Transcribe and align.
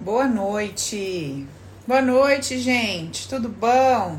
Boa 0.00 0.26
noite. 0.26 1.46
Boa 1.86 2.02
noite, 2.02 2.58
gente. 2.58 3.28
Tudo 3.28 3.48
bom? 3.48 4.18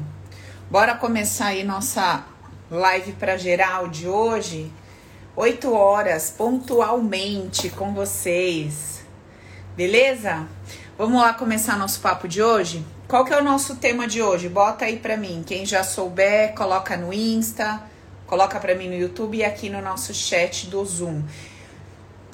Bora 0.71 0.95
começar 0.95 1.47
aí 1.47 1.63
nossa 1.63 2.23
live 2.71 3.11
para 3.11 3.37
geral 3.37 3.89
de 3.89 4.07
hoje. 4.07 4.71
8 5.35 5.71
horas 5.73 6.33
pontualmente 6.35 7.69
com 7.69 7.93
vocês. 7.93 9.05
Beleza? 9.75 10.47
Vamos 10.97 11.21
lá 11.21 11.33
começar 11.33 11.77
nosso 11.77 11.99
papo 11.99 12.25
de 12.25 12.41
hoje? 12.41 12.83
Qual 13.07 13.25
que 13.25 13.33
é 13.33 13.37
o 13.37 13.43
nosso 13.43 13.75
tema 13.75 14.07
de 14.07 14.21
hoje? 14.23 14.47
Bota 14.47 14.85
aí 14.85 14.97
para 14.97 15.17
mim. 15.17 15.43
Quem 15.45 15.65
já 15.65 15.83
souber, 15.83 16.55
coloca 16.55 16.95
no 16.95 17.13
Insta, 17.13 17.83
coloca 18.25 18.59
para 18.59 18.73
mim 18.73 18.87
no 18.87 18.95
YouTube 18.95 19.37
e 19.37 19.43
aqui 19.43 19.69
no 19.69 19.81
nosso 19.81 20.13
chat 20.13 20.67
do 20.67 20.83
Zoom. 20.85 21.21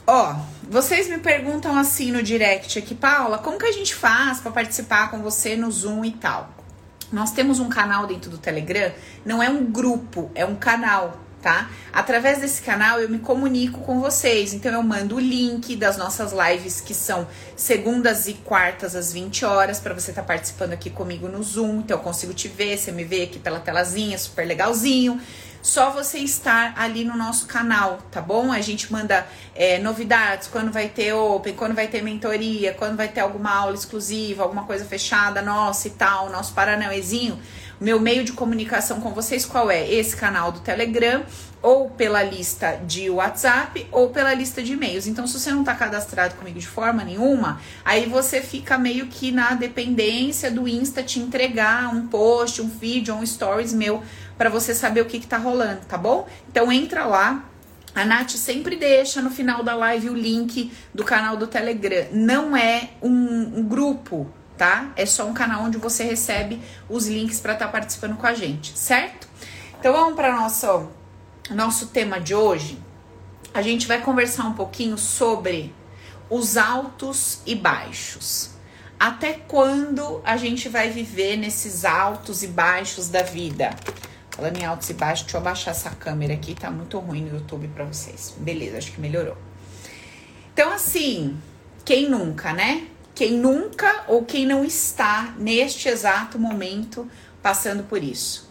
Ó, 0.05 0.35
vocês 0.69 1.07
me 1.07 1.19
perguntam 1.19 1.77
assim 1.77 2.11
no 2.11 2.23
direct 2.23 2.77
aqui, 2.79 2.95
Paula, 2.95 3.37
como 3.37 3.57
que 3.57 3.65
a 3.65 3.71
gente 3.71 3.93
faz 3.93 4.39
para 4.39 4.51
participar 4.51 5.11
com 5.11 5.21
você 5.21 5.55
no 5.55 5.71
Zoom 5.71 6.03
e 6.03 6.11
tal? 6.11 6.49
Nós 7.11 7.31
temos 7.31 7.59
um 7.59 7.69
canal 7.69 8.07
dentro 8.07 8.31
do 8.31 8.37
Telegram, 8.37 8.91
não 9.25 9.43
é 9.43 9.49
um 9.49 9.65
grupo, 9.65 10.31
é 10.33 10.45
um 10.45 10.55
canal, 10.55 11.19
tá? 11.41 11.69
Através 11.91 12.39
desse 12.39 12.61
canal 12.61 12.99
eu 12.99 13.09
me 13.09 13.19
comunico 13.19 13.81
com 13.81 13.99
vocês. 13.99 14.53
Então 14.53 14.71
eu 14.71 14.81
mando 14.81 15.17
o 15.17 15.19
link 15.19 15.75
das 15.75 15.97
nossas 15.97 16.31
lives 16.31 16.79
que 16.79 16.93
são 16.93 17.27
segundas 17.55 18.27
e 18.27 18.33
quartas 18.33 18.95
às 18.95 19.11
20 19.11 19.43
horas 19.45 19.79
para 19.79 19.93
você 19.93 20.11
estar 20.11 20.21
tá 20.21 20.27
participando 20.27 20.71
aqui 20.71 20.89
comigo 20.89 21.27
no 21.27 21.43
Zoom. 21.43 21.81
Então 21.81 21.97
eu 21.97 22.03
consigo 22.03 22.33
te 22.33 22.47
ver, 22.47 22.77
você 22.77 22.91
me 22.91 23.03
vê 23.03 23.23
aqui 23.23 23.39
pela 23.39 23.59
telazinha, 23.59 24.17
super 24.17 24.47
legalzinho 24.47 25.21
só 25.61 25.91
você 25.91 26.19
estar 26.19 26.73
ali 26.75 27.03
no 27.03 27.15
nosso 27.15 27.45
canal, 27.45 27.99
tá 28.11 28.21
bom? 28.21 28.51
A 28.51 28.61
gente 28.61 28.91
manda 28.91 29.27
é, 29.55 29.77
novidades, 29.79 30.47
quando 30.47 30.71
vai 30.71 30.89
ter 30.89 31.13
open, 31.13 31.53
quando 31.53 31.75
vai 31.75 31.87
ter 31.87 32.01
mentoria, 32.01 32.73
quando 32.73 32.97
vai 32.97 33.07
ter 33.07 33.19
alguma 33.19 33.51
aula 33.51 33.75
exclusiva, 33.75 34.43
alguma 34.43 34.63
coisa 34.63 34.83
fechada 34.85 35.41
nossa 35.41 35.87
e 35.87 35.91
tal, 35.91 36.29
nosso 36.29 36.53
paranauezinho. 36.53 37.39
Meu 37.79 37.99
meio 37.99 38.23
de 38.23 38.31
comunicação 38.33 39.01
com 39.01 39.11
vocês 39.11 39.43
qual 39.43 39.71
é? 39.71 39.89
Esse 39.89 40.15
canal 40.15 40.51
do 40.51 40.59
Telegram, 40.59 41.23
ou 41.61 41.89
pela 41.89 42.23
lista 42.23 42.79
de 42.85 43.09
WhatsApp, 43.09 43.87
ou 43.91 44.09
pela 44.09 44.33
lista 44.33 44.61
de 44.61 44.73
e-mails. 44.73 45.07
Então, 45.07 45.27
se 45.27 45.39
você 45.39 45.51
não 45.51 45.61
está 45.61 45.75
cadastrado 45.75 46.35
comigo 46.35 46.59
de 46.59 46.67
forma 46.67 47.03
nenhuma, 47.03 47.59
aí 47.85 48.07
você 48.07 48.41
fica 48.41 48.77
meio 48.77 49.07
que 49.07 49.31
na 49.31 49.53
dependência 49.53 50.49
do 50.51 50.67
Insta 50.67 51.03
te 51.03 51.19
entregar 51.19 51.93
um 51.93 52.07
post, 52.07 52.61
um 52.61 52.69
vídeo, 52.69 53.15
um 53.15 53.25
stories 53.25 53.73
meu 53.73 54.03
para 54.41 54.49
você 54.49 54.73
saber 54.73 55.01
o 55.01 55.05
que, 55.05 55.19
que 55.19 55.27
tá 55.27 55.37
rolando, 55.37 55.81
tá 55.87 55.95
bom? 55.95 56.27
Então 56.49 56.71
entra 56.71 57.05
lá. 57.05 57.45
A 57.93 58.03
Nath 58.03 58.31
sempre 58.31 58.75
deixa 58.75 59.21
no 59.21 59.29
final 59.29 59.61
da 59.61 59.75
live 59.75 60.09
o 60.09 60.15
link 60.15 60.73
do 60.91 61.03
canal 61.03 61.37
do 61.37 61.45
Telegram. 61.45 62.07
Não 62.11 62.57
é 62.57 62.89
um, 63.03 63.59
um 63.59 63.63
grupo, 63.63 64.27
tá? 64.57 64.91
É 64.95 65.05
só 65.05 65.27
um 65.27 65.33
canal 65.35 65.65
onde 65.65 65.77
você 65.77 66.03
recebe 66.03 66.59
os 66.89 67.05
links 67.05 67.39
para 67.39 67.53
estar 67.53 67.67
tá 67.67 67.71
participando 67.71 68.17
com 68.17 68.25
a 68.25 68.33
gente, 68.33 68.75
certo? 68.75 69.27
Então 69.79 69.93
vamos 69.93 70.15
para 70.15 70.35
nosso 70.35 70.89
nosso 71.51 71.89
tema 71.89 72.19
de 72.19 72.33
hoje. 72.33 72.79
A 73.53 73.61
gente 73.61 73.87
vai 73.87 74.01
conversar 74.01 74.45
um 74.45 74.53
pouquinho 74.53 74.97
sobre 74.97 75.71
os 76.31 76.57
altos 76.57 77.43
e 77.45 77.53
baixos. 77.53 78.49
Até 78.99 79.33
quando 79.33 80.19
a 80.23 80.35
gente 80.35 80.67
vai 80.67 80.89
viver 80.89 81.37
nesses 81.37 81.85
altos 81.85 82.41
e 82.41 82.47
baixos 82.47 83.07
da 83.07 83.21
vida? 83.21 83.69
Falando 84.31 84.57
em 84.57 84.65
altos 84.65 84.89
e 84.89 84.93
baixos, 84.93 85.25
deixa 85.25 85.37
eu 85.37 85.41
abaixar 85.41 85.73
essa 85.73 85.89
câmera 85.89 86.33
aqui, 86.33 86.55
tá 86.55 86.71
muito 86.71 86.97
ruim 86.99 87.21
no 87.25 87.37
YouTube 87.37 87.67
pra 87.67 87.83
vocês. 87.83 88.33
Beleza, 88.37 88.77
acho 88.77 88.93
que 88.93 89.01
melhorou. 89.01 89.37
Então, 90.53 90.71
assim, 90.71 91.37
quem 91.83 92.09
nunca, 92.09 92.53
né? 92.53 92.87
Quem 93.13 93.33
nunca 93.33 94.05
ou 94.07 94.23
quem 94.23 94.45
não 94.45 94.63
está 94.63 95.33
neste 95.37 95.89
exato 95.89 96.39
momento 96.39 97.09
passando 97.41 97.83
por 97.83 98.01
isso? 98.01 98.49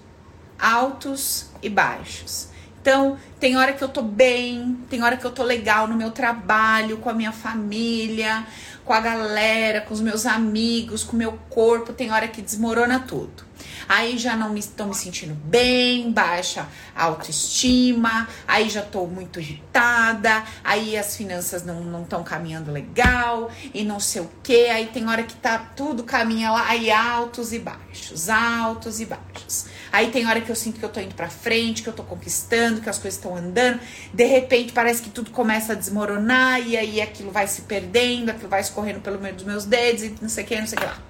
Altos 0.59 1.47
e 1.63 1.71
baixos. 1.71 2.49
Então, 2.81 3.19
tem 3.39 3.57
hora 3.57 3.73
que 3.73 3.83
eu 3.83 3.89
tô 3.89 4.03
bem, 4.03 4.79
tem 4.91 5.03
hora 5.03 5.17
que 5.17 5.25
eu 5.25 5.31
tô 5.31 5.43
legal 5.43 5.87
no 5.87 5.97
meu 5.97 6.11
trabalho, 6.11 6.99
com 6.99 7.09
a 7.09 7.15
minha 7.15 7.33
família, 7.33 8.47
com 8.85 8.93
a 8.93 9.01
galera, 9.01 9.81
com 9.81 9.95
os 9.95 10.01
meus 10.01 10.27
amigos, 10.27 11.03
com 11.03 11.15
o 11.15 11.19
meu 11.19 11.33
corpo, 11.49 11.93
tem 11.93 12.11
hora 12.11 12.29
que 12.29 12.43
desmorona 12.43 13.01
tudo 13.01 13.51
aí 13.91 14.17
já 14.17 14.37
não 14.37 14.51
me 14.51 14.61
estou 14.61 14.87
me 14.87 14.95
sentindo 14.95 15.35
bem, 15.35 16.13
baixa 16.13 16.69
autoestima, 16.95 18.29
aí 18.47 18.71
já 18.71 18.83
estou 18.83 19.05
muito 19.09 19.41
irritada, 19.41 20.45
aí 20.63 20.97
as 20.97 21.17
finanças 21.17 21.65
não 21.65 22.03
estão 22.03 22.23
caminhando 22.23 22.71
legal 22.71 23.51
e 23.75 23.83
não 23.83 23.99
sei 23.99 24.23
o 24.23 24.31
que, 24.45 24.67
aí 24.67 24.87
tem 24.87 25.09
hora 25.09 25.25
que 25.25 25.35
tá 25.35 25.59
tudo 25.75 26.05
caminha 26.05 26.53
lá, 26.53 26.69
aí 26.69 26.89
altos 26.89 27.53
e 27.53 27.59
baixos, 27.59 28.29
altos 28.29 29.01
e 29.01 29.07
baixos. 29.07 29.67
Aí 29.91 30.13
tem 30.13 30.25
hora 30.25 30.41
que 30.41 30.51
eu 30.51 30.57
sinto 30.57 30.79
que 30.79 30.85
eu 30.85 30.89
tô 30.89 31.01
indo 31.01 31.17
pra 31.17 31.29
frente, 31.29 31.83
que 31.83 31.89
eu 31.89 31.93
tô 31.93 32.05
conquistando, 32.05 32.81
que 32.81 32.89
as 32.89 32.97
coisas 32.97 33.19
estão 33.19 33.37
andando. 33.37 33.81
De 34.15 34.25
repente 34.25 34.73
parece 34.73 35.03
que 35.03 35.11
tudo 35.11 35.33
começa 35.33 35.73
a 35.73 35.77
desmoronar 35.77 36.61
e 36.61 36.77
aí 36.77 37.01
aquilo 37.01 37.33
vai 37.33 37.49
se 37.49 37.63
perdendo, 37.63 38.31
aquilo 38.31 38.49
vai 38.49 38.61
escorrendo 38.61 39.01
pelo 39.01 39.19
meio 39.19 39.35
dos 39.35 39.45
meus 39.45 39.65
dedos 39.65 40.05
e 40.05 40.15
não 40.23 40.29
sei 40.29 40.45
o 40.45 40.47
que, 40.47 40.61
não 40.61 40.67
sei 40.69 40.79
o 40.79 40.81
que 40.81 40.87
lá. 40.87 41.10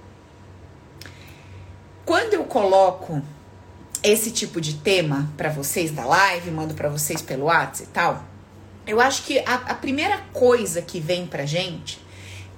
Quando 2.10 2.34
eu 2.34 2.42
coloco 2.42 3.22
esse 4.02 4.32
tipo 4.32 4.60
de 4.60 4.74
tema 4.74 5.32
para 5.36 5.48
vocês 5.48 5.92
da 5.92 6.04
live, 6.04 6.50
mando 6.50 6.74
para 6.74 6.88
vocês 6.88 7.22
pelo 7.22 7.44
WhatsApp 7.44 7.84
e 7.84 7.86
tal, 7.92 8.24
eu 8.84 9.00
acho 9.00 9.22
que 9.22 9.38
a, 9.38 9.54
a 9.54 9.74
primeira 9.76 10.18
coisa 10.32 10.82
que 10.82 10.98
vem 10.98 11.24
pra 11.24 11.46
gente 11.46 12.04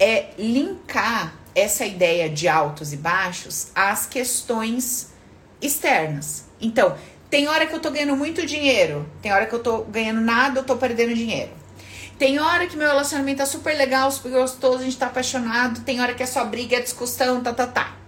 é 0.01 0.31
linkar 0.39 1.35
essa 1.55 1.85
ideia 1.85 2.31
de 2.31 2.49
altos 2.49 2.95
e 2.95 2.97
baixos 2.97 3.67
às 3.75 4.07
questões 4.07 5.13
externas. 5.61 6.47
Então, 6.59 6.97
tem 7.29 7.47
hora 7.47 7.67
que 7.67 7.75
eu 7.75 7.81
tô 7.81 7.91
ganhando 7.91 8.17
muito 8.17 8.47
dinheiro, 8.47 9.07
tem 9.21 9.35
hora 9.35 9.45
que 9.45 9.55
eu 9.55 9.63
tô 9.63 9.83
ganhando 9.83 10.23
nada, 10.23 10.61
eu 10.61 10.65
tô 10.65 10.79
perdendo 10.79 11.15
dinheiro. 11.15 11.51
Tem 12.19 12.39
hora 12.39 12.67
que 12.67 12.75
meu 12.75 12.89
relacionamento 12.89 13.37
tá 13.37 13.47
super 13.47 13.77
legal, 13.77 14.11
super 14.11 14.33
gostoso, 14.33 14.79
a 14.79 14.85
gente 14.85 14.97
tá 14.97 15.09
apaixonado, 15.09 15.83
tem 15.83 16.01
hora 16.01 16.15
que 16.15 16.23
é 16.23 16.27
só 16.27 16.43
briga, 16.43 16.79
é 16.79 16.81
discussão, 16.81 17.43
tá, 17.43 17.53
tá, 17.53 17.67
tá. 17.67 18.02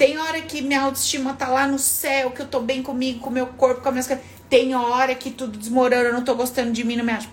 Tem 0.00 0.16
hora 0.16 0.40
que 0.40 0.62
minha 0.62 0.80
autoestima 0.80 1.34
tá 1.34 1.46
lá 1.46 1.66
no 1.66 1.78
céu, 1.78 2.30
que 2.30 2.40
eu 2.40 2.48
tô 2.48 2.60
bem 2.60 2.82
comigo, 2.82 3.20
com 3.20 3.28
meu 3.28 3.48
corpo, 3.48 3.82
com 3.82 3.88
as 3.90 3.92
minhas 3.92 4.06
coisas. 4.06 4.24
Tem 4.48 4.74
hora 4.74 5.14
que 5.14 5.30
tudo 5.30 5.58
desmorona, 5.58 6.04
eu 6.04 6.14
não 6.14 6.24
tô 6.24 6.34
gostando 6.34 6.72
de 6.72 6.82
mim, 6.82 6.96
não 6.96 7.04
me 7.04 7.12
acho. 7.12 7.28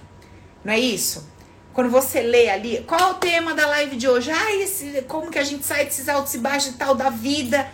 Não 0.66 0.73
é 0.73 0.78
isso? 0.78 1.31
Quando 1.73 1.89
você 1.89 2.19
lê 2.19 2.50
ali, 2.50 2.83
qual 2.85 3.00
é 3.00 3.05
o 3.05 3.13
tema 3.13 3.53
da 3.53 3.66
live 3.67 3.95
de 3.95 4.09
hoje? 4.09 4.31
Ah, 4.31 4.53
esse, 4.53 5.01
como 5.03 5.31
que 5.31 5.39
a 5.39 5.45
gente 5.45 5.66
sai 5.66 5.85
desses 5.85 6.09
altos 6.09 6.33
e 6.33 6.39
baixos 6.39 6.73
e 6.73 6.78
tal 6.78 6.94
da 6.94 7.09
vida? 7.09 7.72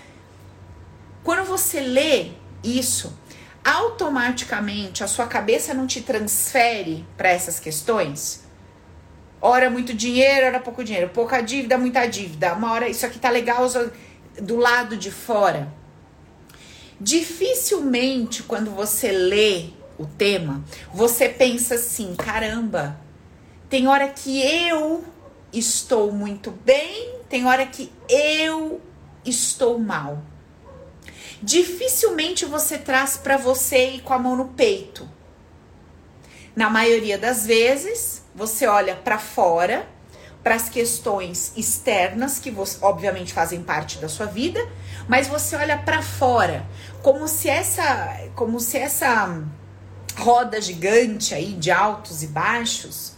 Quando 1.24 1.44
você 1.44 1.80
lê 1.80 2.28
isso, 2.64 3.18
automaticamente 3.66 5.04
a 5.04 5.08
sua 5.08 5.26
cabeça 5.26 5.74
não 5.74 5.88
te 5.88 6.02
transfere 6.02 7.04
para 7.18 7.30
essas 7.30 7.60
questões? 7.60 8.44
Ora 9.42 9.72
muito 9.72 9.92
dinheiro, 9.92 10.46
ora 10.46 10.60
pouco 10.60 10.84
dinheiro, 10.84 11.10
pouca 11.10 11.42
dívida, 11.42 11.80
muita 11.80 12.06
dívida. 12.06 12.54
Uma 12.54 12.72
hora 12.74 12.88
isso 12.88 13.08
aqui 13.08 13.18
tá 13.18 13.32
legal, 13.32 13.68
do 14.42 14.58
lado 14.58 14.98
de 14.98 15.12
fora. 15.12 15.72
Dificilmente, 17.00 18.44
quando 18.44 18.72
você 18.72 19.12
lê 19.12 19.70
o 19.98 20.06
tema, 20.06 20.64
você 20.94 21.30
pensa 21.30 21.76
assim: 21.76 22.16
caramba, 22.16 23.00
tem 23.70 23.88
hora 23.88 24.08
que 24.08 24.42
eu 24.42 25.04
estou 25.52 26.12
muito 26.12 26.52
bem, 26.52 27.16
tem 27.30 27.46
hora 27.46 27.66
que 27.66 27.92
eu 28.10 28.82
estou 29.26 29.78
mal. 29.80 30.22
Dificilmente 31.42 32.46
você 32.46 32.78
traz 32.78 33.18
para 33.18 33.36
você 33.36 33.96
e 33.96 34.00
com 34.00 34.14
a 34.14 34.20
mão 34.20 34.36
no 34.36 34.50
peito. 34.50 35.10
Na 36.56 36.70
maioria 36.70 37.18
das 37.18 37.46
vezes, 37.46 38.24
você 38.34 38.68
olha 38.68 38.96
para 38.96 39.20
fora 39.20 39.88
para 40.44 40.56
as 40.56 40.68
questões 40.68 41.54
externas 41.56 42.38
que 42.38 42.52
você, 42.52 42.78
obviamente 42.82 43.32
fazem 43.32 43.64
parte 43.64 43.98
da 44.00 44.10
sua 44.10 44.26
vida, 44.26 44.60
mas 45.08 45.28
você 45.28 45.56
olha 45.56 45.78
para 45.78 46.02
fora, 46.02 46.66
como 47.02 47.28
se 47.28 47.50
essa, 47.50 48.28
como 48.36 48.60
se 48.60 48.78
essa 48.78 49.42
roda 50.18 50.62
gigante 50.62 51.34
aí 51.34 51.54
de 51.54 51.72
altos 51.72 52.24
e 52.24 52.28
baixos 52.28 53.14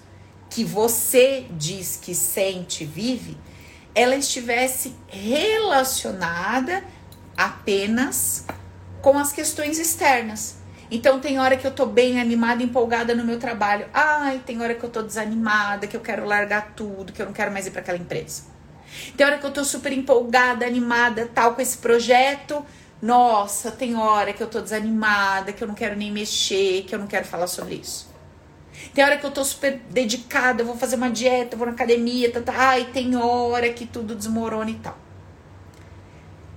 que 0.49 0.63
você 0.63 1.47
diz 1.51 1.99
que 2.01 2.13
sente 2.13 2.85
vive, 2.85 3.37
ela 3.93 4.15
estivesse 4.15 4.95
relacionada 5.07 6.83
apenas 7.35 8.45
com 9.01 9.17
as 9.17 9.31
questões 9.31 9.79
externas. 9.79 10.57
Então 10.91 11.19
tem 11.19 11.39
hora 11.39 11.57
que 11.57 11.65
eu 11.65 11.71
tô 11.71 11.85
bem 11.85 12.19
animada, 12.19 12.61
empolgada 12.61 13.15
no 13.15 13.23
meu 13.23 13.39
trabalho. 13.39 13.87
Ai, 13.93 14.41
tem 14.45 14.61
hora 14.61 14.75
que 14.75 14.83
eu 14.83 14.89
tô 14.89 15.01
desanimada, 15.01 15.87
que 15.87 15.97
eu 15.97 16.01
quero 16.01 16.25
largar 16.25 16.73
tudo, 16.75 17.11
que 17.11 17.21
eu 17.21 17.25
não 17.25 17.33
quero 17.33 17.51
mais 17.51 17.65
ir 17.65 17.71
para 17.71 17.81
aquela 17.81 17.97
empresa. 17.97 18.43
Tem 19.17 19.25
hora 19.25 19.37
que 19.37 19.45
eu 19.45 19.51
tô 19.51 19.63
super 19.63 19.91
empolgada, 19.91 20.65
animada, 20.65 21.29
tal 21.33 21.55
com 21.55 21.61
esse 21.61 21.77
projeto. 21.77 22.63
Nossa, 23.01 23.71
tem 23.71 23.95
hora 23.95 24.31
que 24.31 24.41
eu 24.41 24.47
tô 24.47 24.61
desanimada, 24.61 25.51
que 25.51 25.63
eu 25.63 25.67
não 25.67 25.75
quero 25.75 25.95
nem 25.95 26.11
mexer, 26.11 26.83
que 26.83 26.93
eu 26.93 26.99
não 26.99 27.07
quero 27.07 27.25
falar 27.25 27.47
sobre 27.47 27.75
isso. 27.75 28.13
Tem 28.93 29.03
hora 29.03 29.17
que 29.17 29.25
eu 29.25 29.31
tô 29.31 29.43
super 29.43 29.81
dedicada, 29.89 30.61
eu 30.61 30.65
vou 30.65 30.77
fazer 30.77 30.95
uma 30.95 31.09
dieta, 31.09 31.57
vou 31.57 31.65
na 31.65 31.73
academia, 31.73 32.31
tá, 32.31 32.41
tá, 32.41 32.53
ai, 32.55 32.85
tem 32.85 33.15
hora 33.15 33.69
que 33.69 33.85
tudo 33.85 34.15
desmorona 34.15 34.69
e 34.69 34.75
tal. 34.75 34.97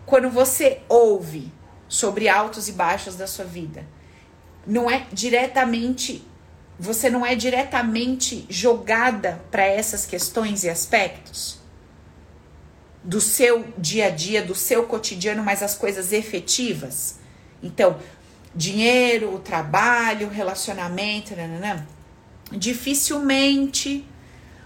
Quando 0.05 0.31
você 0.31 0.81
ouve 0.89 1.53
sobre 1.89 2.29
altos 2.29 2.69
e 2.69 2.73
baixos 2.73 3.17
da 3.17 3.27
sua 3.27 3.45
vida, 3.45 3.87
não 4.69 4.91
é 4.91 5.06
diretamente, 5.12 6.23
você 6.79 7.09
não 7.09 7.25
é 7.25 7.35
diretamente 7.35 8.47
jogada 8.49 9.43
para 9.50 9.65
essas 9.65 10.05
questões 10.05 10.62
e 10.62 10.69
aspectos 10.69 11.59
do 13.03 13.20
seu 13.20 13.65
dia 13.79 14.06
a 14.06 14.11
dia, 14.11 14.43
do 14.43 14.55
seu 14.55 14.85
cotidiano, 14.85 15.43
mas 15.43 15.62
as 15.62 15.75
coisas 15.75 16.12
efetivas. 16.12 17.19
Então, 17.62 17.99
dinheiro, 18.55 19.38
trabalho, 19.38 20.29
relacionamento, 20.29 21.35
nananã 21.35 21.87
dificilmente 22.50 24.06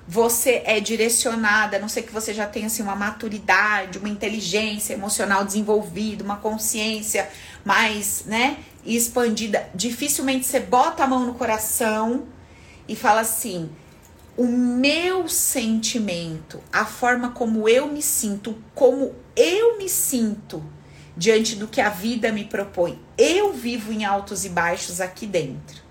você 0.07 0.63
é 0.65 0.81
direcionada, 0.81 1.77
a 1.77 1.81
não 1.81 1.89
ser 1.89 2.03
que 2.03 2.13
você 2.13 2.35
já 2.35 2.47
tenha 2.47 2.67
assim, 2.67 2.83
uma 2.83 2.97
maturidade, 2.97 3.99
uma 3.99 4.09
inteligência 4.09 4.95
emocional 4.95 5.45
desenvolvida, 5.45 6.25
uma 6.25 6.37
consciência 6.37 7.29
mais 7.65 8.25
né, 8.27 8.59
expandida. 8.85 9.69
Dificilmente 9.75 10.47
você 10.47 10.61
bota 10.61 11.05
a 11.05 11.07
mão 11.07 11.25
no 11.25 11.35
coração 11.35 12.25
e 12.89 12.97
fala 12.97 13.21
assim: 13.21 13.71
o 14.37 14.47
meu 14.47 15.29
sentimento, 15.29 16.61
a 16.73 16.85
forma 16.85 17.31
como 17.31 17.69
eu 17.69 17.87
me 17.87 18.03
sinto, 18.03 18.57
como 18.75 19.15
eu 19.37 19.79
me 19.79 19.89
sinto 19.89 20.63
diante 21.17 21.57
do 21.57 21.69
que 21.69 21.81
a 21.81 21.91
vida 21.91 22.33
me 22.33 22.45
propõe. 22.45 22.99
Eu 23.17 23.53
vivo 23.53 23.93
em 23.93 24.05
altos 24.05 24.45
e 24.45 24.49
baixos 24.49 25.01
aqui 25.01 25.27
dentro. 25.27 25.82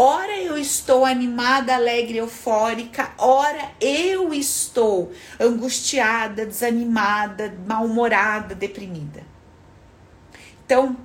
Ora 0.00 0.38
eu 0.38 0.56
estou 0.56 1.04
animada, 1.04 1.74
alegre, 1.74 2.18
eufórica, 2.18 3.10
ora 3.18 3.72
eu 3.80 4.32
estou 4.32 5.12
angustiada, 5.40 6.46
desanimada, 6.46 7.52
mal-humorada, 7.66 8.54
deprimida. 8.54 9.24
Então, 10.64 10.96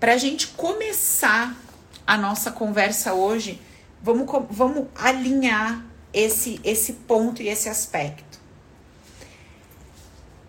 para 0.00 0.14
a 0.14 0.16
gente 0.16 0.48
começar 0.48 1.54
a 2.04 2.18
nossa 2.18 2.50
conversa 2.50 3.14
hoje, 3.14 3.62
vamos, 4.02 4.26
vamos 4.50 4.88
alinhar 4.96 5.80
esse, 6.12 6.60
esse 6.64 6.94
ponto 6.94 7.42
e 7.42 7.48
esse 7.48 7.68
aspecto. 7.68 8.40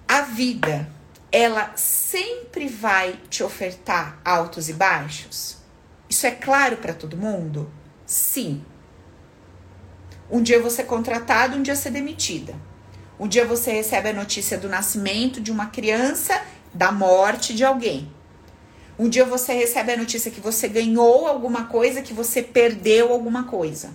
A 0.07 0.22
vida, 0.22 0.90
ela 1.31 1.74
sempre 1.75 2.68
vai 2.68 3.19
te 3.30 3.44
ofertar 3.44 4.19
altos 4.25 4.68
e 4.68 4.74
baixos? 4.74 5.57
Isso 6.10 6.25
é 6.25 6.31
claro 6.31 6.78
para 6.78 6.95
todo 6.95 7.16
mundo? 7.16 7.72
Sim. 8.13 8.62
Um 10.30 10.44
dia 10.44 10.62
você 10.62 10.83
é 10.83 10.86
contratado, 10.86 11.57
um 11.57 11.63
dia 11.63 11.75
você 11.75 11.88
é 11.88 11.92
demitida. 11.92 12.54
Um 13.19 13.27
dia 13.27 13.44
você 13.44 13.71
recebe 13.71 14.10
a 14.10 14.13
notícia 14.13 14.56
do 14.56 14.69
nascimento 14.69 15.42
de 15.42 15.51
uma 15.51 15.65
criança, 15.65 16.39
da 16.71 16.92
morte 16.92 17.56
de 17.56 17.65
alguém. 17.65 18.07
Um 19.00 19.10
dia 19.10 19.25
você 19.25 19.54
recebe 19.54 19.94
a 19.94 19.98
notícia 19.98 20.30
que 20.30 20.39
você 20.39 20.68
ganhou 20.68 21.25
alguma 21.25 21.65
coisa, 21.65 22.04
que 22.04 22.13
você 22.13 22.44
perdeu 22.44 23.12
alguma 23.12 23.45
coisa. 23.45 23.89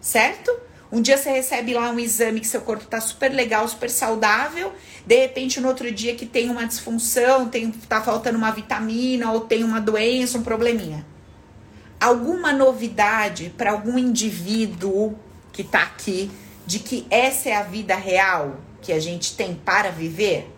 Certo? 0.00 0.56
Um 0.92 1.02
dia 1.02 1.18
você 1.18 1.30
recebe 1.30 1.74
lá 1.74 1.90
um 1.90 1.98
exame 1.98 2.38
que 2.38 2.46
seu 2.46 2.60
corpo 2.60 2.86
tá 2.86 3.00
super 3.00 3.32
legal, 3.32 3.66
super 3.66 3.90
saudável. 3.90 4.72
De 5.04 5.16
repente, 5.22 5.58
no 5.58 5.66
outro 5.66 5.90
dia 5.90 6.14
que 6.14 6.24
tem 6.24 6.50
uma 6.50 6.68
disfunção, 6.68 7.48
tem, 7.48 7.72
tá 7.72 8.00
faltando 8.00 8.38
uma 8.38 8.52
vitamina 8.52 9.32
ou 9.32 9.40
tem 9.40 9.64
uma 9.64 9.80
doença, 9.80 10.38
um 10.38 10.44
probleminha 10.44 11.04
alguma 12.00 12.50
novidade 12.50 13.52
para 13.56 13.72
algum 13.72 13.98
indivíduo 13.98 15.14
que 15.52 15.60
está 15.60 15.82
aqui 15.82 16.30
de 16.66 16.78
que 16.78 17.06
essa 17.10 17.50
é 17.50 17.54
a 17.54 17.62
vida 17.62 17.94
real 17.94 18.58
que 18.80 18.92
a 18.92 18.98
gente 18.98 19.36
tem 19.36 19.54
para 19.54 19.90
viver? 19.90 20.50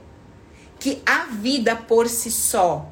Que 0.79 1.03
a 1.05 1.25
vida 1.25 1.75
por 1.75 2.09
si 2.09 2.31
só 2.31 2.89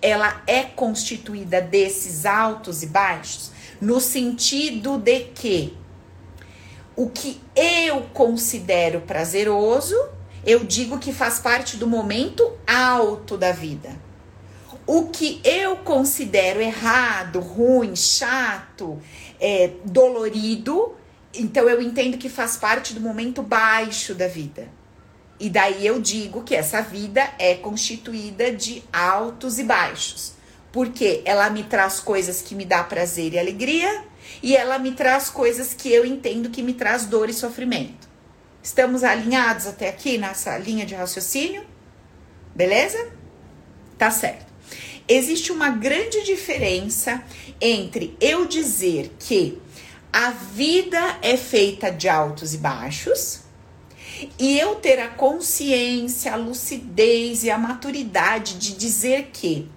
ela 0.00 0.42
é 0.48 0.64
constituída 0.64 1.60
desses 1.60 2.26
altos 2.26 2.82
e 2.82 2.86
baixos, 2.86 3.52
no 3.80 4.00
sentido 4.00 4.98
de 4.98 5.20
que 5.26 5.76
o 6.96 7.08
que 7.08 7.40
eu 7.54 8.02
considero 8.12 9.02
prazeroso, 9.02 9.96
eu 10.44 10.64
digo 10.64 10.98
que 10.98 11.12
faz 11.12 11.38
parte 11.38 11.76
do 11.76 11.86
momento 11.86 12.52
alto 12.66 13.38
da 13.38 13.52
vida 13.52 14.11
o 14.86 15.06
que 15.06 15.40
eu 15.44 15.76
considero 15.76 16.60
errado, 16.60 17.40
ruim, 17.40 17.94
chato, 17.94 19.00
é, 19.40 19.70
dolorido, 19.84 20.94
então 21.34 21.68
eu 21.68 21.80
entendo 21.80 22.18
que 22.18 22.28
faz 22.28 22.56
parte 22.56 22.92
do 22.92 23.00
momento 23.00 23.42
baixo 23.42 24.14
da 24.14 24.26
vida. 24.26 24.68
E 25.38 25.48
daí 25.48 25.86
eu 25.86 26.00
digo 26.00 26.42
que 26.42 26.54
essa 26.54 26.80
vida 26.82 27.28
é 27.38 27.54
constituída 27.54 28.52
de 28.52 28.82
altos 28.92 29.58
e 29.58 29.64
baixos. 29.64 30.34
Porque 30.70 31.22
ela 31.24 31.50
me 31.50 31.64
traz 31.64 32.00
coisas 32.00 32.42
que 32.42 32.54
me 32.54 32.64
dá 32.64 32.82
prazer 32.82 33.34
e 33.34 33.38
alegria, 33.38 34.04
e 34.42 34.56
ela 34.56 34.78
me 34.78 34.92
traz 34.92 35.28
coisas 35.28 35.74
que 35.74 35.92
eu 35.92 36.04
entendo 36.04 36.50
que 36.50 36.62
me 36.62 36.74
traz 36.74 37.06
dor 37.06 37.28
e 37.28 37.32
sofrimento. 37.32 38.08
Estamos 38.62 39.02
alinhados 39.02 39.66
até 39.66 39.88
aqui 39.88 40.16
nessa 40.16 40.56
linha 40.56 40.86
de 40.86 40.94
raciocínio? 40.94 41.64
Beleza? 42.54 43.10
Tá 43.98 44.10
certo 44.10 44.51
existe 45.08 45.52
uma 45.52 45.70
grande 45.70 46.22
diferença 46.24 47.22
entre 47.60 48.16
eu 48.20 48.46
dizer 48.46 49.12
que 49.18 49.58
a 50.12 50.30
vida 50.30 51.18
é 51.22 51.36
feita 51.36 51.90
de 51.90 52.08
altos 52.08 52.54
e 52.54 52.58
baixos 52.58 53.40
e 54.38 54.58
eu 54.58 54.76
ter 54.76 55.00
a 55.00 55.08
consciência, 55.08 56.32
a 56.32 56.36
lucidez 56.36 57.44
e 57.44 57.50
a 57.50 57.58
maturidade 57.58 58.58
de 58.58 58.74
dizer 58.76 59.30
que 59.32 59.68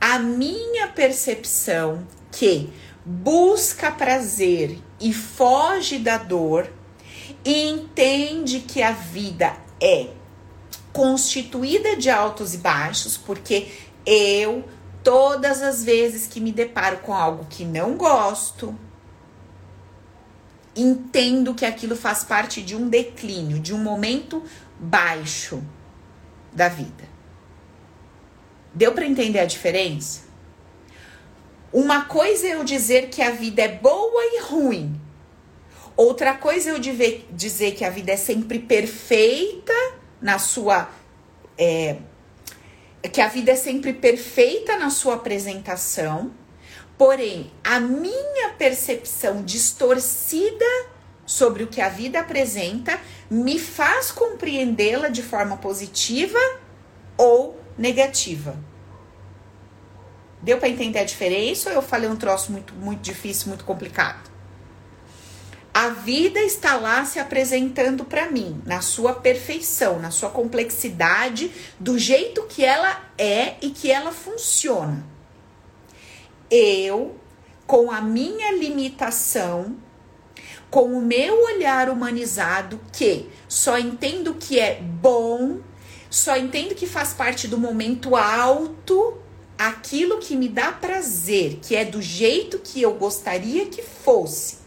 a 0.00 0.18
minha 0.18 0.88
percepção 0.88 2.06
que 2.32 2.70
busca 3.04 3.90
prazer 3.90 4.78
e 5.00 5.12
foge 5.12 5.98
da 5.98 6.16
dor 6.16 6.72
e 7.44 7.68
entende 7.68 8.60
que 8.60 8.82
a 8.82 8.92
vida 8.92 9.54
é 9.80 10.08
constituída 10.92 11.96
de 11.96 12.10
altos 12.10 12.54
e 12.54 12.58
baixos, 12.58 13.16
porque 13.16 13.68
eu, 14.06 14.64
todas 15.02 15.62
as 15.62 15.84
vezes 15.84 16.26
que 16.26 16.40
me 16.40 16.52
deparo 16.52 16.98
com 16.98 17.14
algo 17.14 17.46
que 17.48 17.64
não 17.64 17.96
gosto, 17.96 18.76
entendo 20.74 21.54
que 21.54 21.64
aquilo 21.64 21.96
faz 21.96 22.24
parte 22.24 22.62
de 22.62 22.76
um 22.76 22.88
declínio, 22.88 23.58
de 23.58 23.74
um 23.74 23.78
momento 23.78 24.42
baixo 24.78 25.62
da 26.52 26.68
vida. 26.68 27.08
Deu 28.72 28.92
para 28.92 29.04
entender 29.04 29.40
a 29.40 29.46
diferença? 29.46 30.22
Uma 31.72 32.04
coisa 32.04 32.48
é 32.48 32.54
eu 32.54 32.64
dizer 32.64 33.08
que 33.08 33.22
a 33.22 33.30
vida 33.30 33.62
é 33.62 33.68
boa 33.68 34.22
e 34.24 34.42
ruim. 34.42 35.00
Outra 35.96 36.34
coisa 36.34 36.70
é 36.70 36.72
eu 36.72 36.78
dizer 36.78 37.74
que 37.74 37.84
a 37.84 37.90
vida 37.90 38.12
é 38.12 38.16
sempre 38.16 38.58
perfeita 38.58 39.72
na 40.20 40.38
sua 40.38 40.88
é, 41.58 41.96
que 43.08 43.20
a 43.20 43.28
vida 43.28 43.52
é 43.52 43.56
sempre 43.56 43.92
perfeita 43.92 44.76
na 44.76 44.90
sua 44.90 45.14
apresentação, 45.14 46.32
porém 46.98 47.50
a 47.64 47.80
minha 47.80 48.50
percepção 48.58 49.42
distorcida 49.42 50.66
sobre 51.24 51.62
o 51.62 51.68
que 51.68 51.80
a 51.80 51.88
vida 51.88 52.20
apresenta 52.20 52.98
me 53.30 53.58
faz 53.58 54.10
compreendê-la 54.10 55.08
de 55.08 55.22
forma 55.22 55.56
positiva 55.56 56.38
ou 57.16 57.58
negativa. 57.78 58.56
Deu 60.42 60.58
para 60.58 60.68
entender 60.68 60.98
a 60.98 61.04
diferença 61.04 61.70
ou 61.70 61.76
eu 61.76 61.82
falei 61.82 62.08
um 62.08 62.16
troço 62.16 62.50
muito 62.52 62.74
muito 62.74 63.00
difícil, 63.00 63.48
muito 63.48 63.64
complicado? 63.64 64.29
A 65.72 65.90
vida 65.90 66.40
está 66.40 66.76
lá 66.76 67.04
se 67.04 67.20
apresentando 67.20 68.04
para 68.04 68.28
mim, 68.28 68.60
na 68.66 68.80
sua 68.80 69.14
perfeição, 69.14 70.00
na 70.00 70.10
sua 70.10 70.28
complexidade, 70.28 71.52
do 71.78 71.96
jeito 71.96 72.42
que 72.48 72.64
ela 72.64 73.08
é 73.16 73.54
e 73.62 73.70
que 73.70 73.88
ela 73.88 74.10
funciona. 74.10 75.06
Eu, 76.50 77.14
com 77.68 77.88
a 77.88 78.00
minha 78.00 78.50
limitação, 78.50 79.76
com 80.68 80.92
o 80.92 81.00
meu 81.00 81.40
olhar 81.44 81.88
humanizado, 81.88 82.80
que 82.92 83.28
só 83.48 83.78
entendo 83.78 84.34
que 84.34 84.58
é 84.58 84.80
bom, 84.82 85.60
só 86.10 86.36
entendo 86.36 86.74
que 86.74 86.86
faz 86.88 87.12
parte 87.12 87.46
do 87.46 87.56
momento 87.56 88.16
alto, 88.16 89.18
aquilo 89.56 90.18
que 90.18 90.34
me 90.34 90.48
dá 90.48 90.72
prazer, 90.72 91.60
que 91.62 91.76
é 91.76 91.84
do 91.84 92.02
jeito 92.02 92.58
que 92.58 92.82
eu 92.82 92.94
gostaria 92.94 93.66
que 93.66 93.82
fosse 93.82 94.59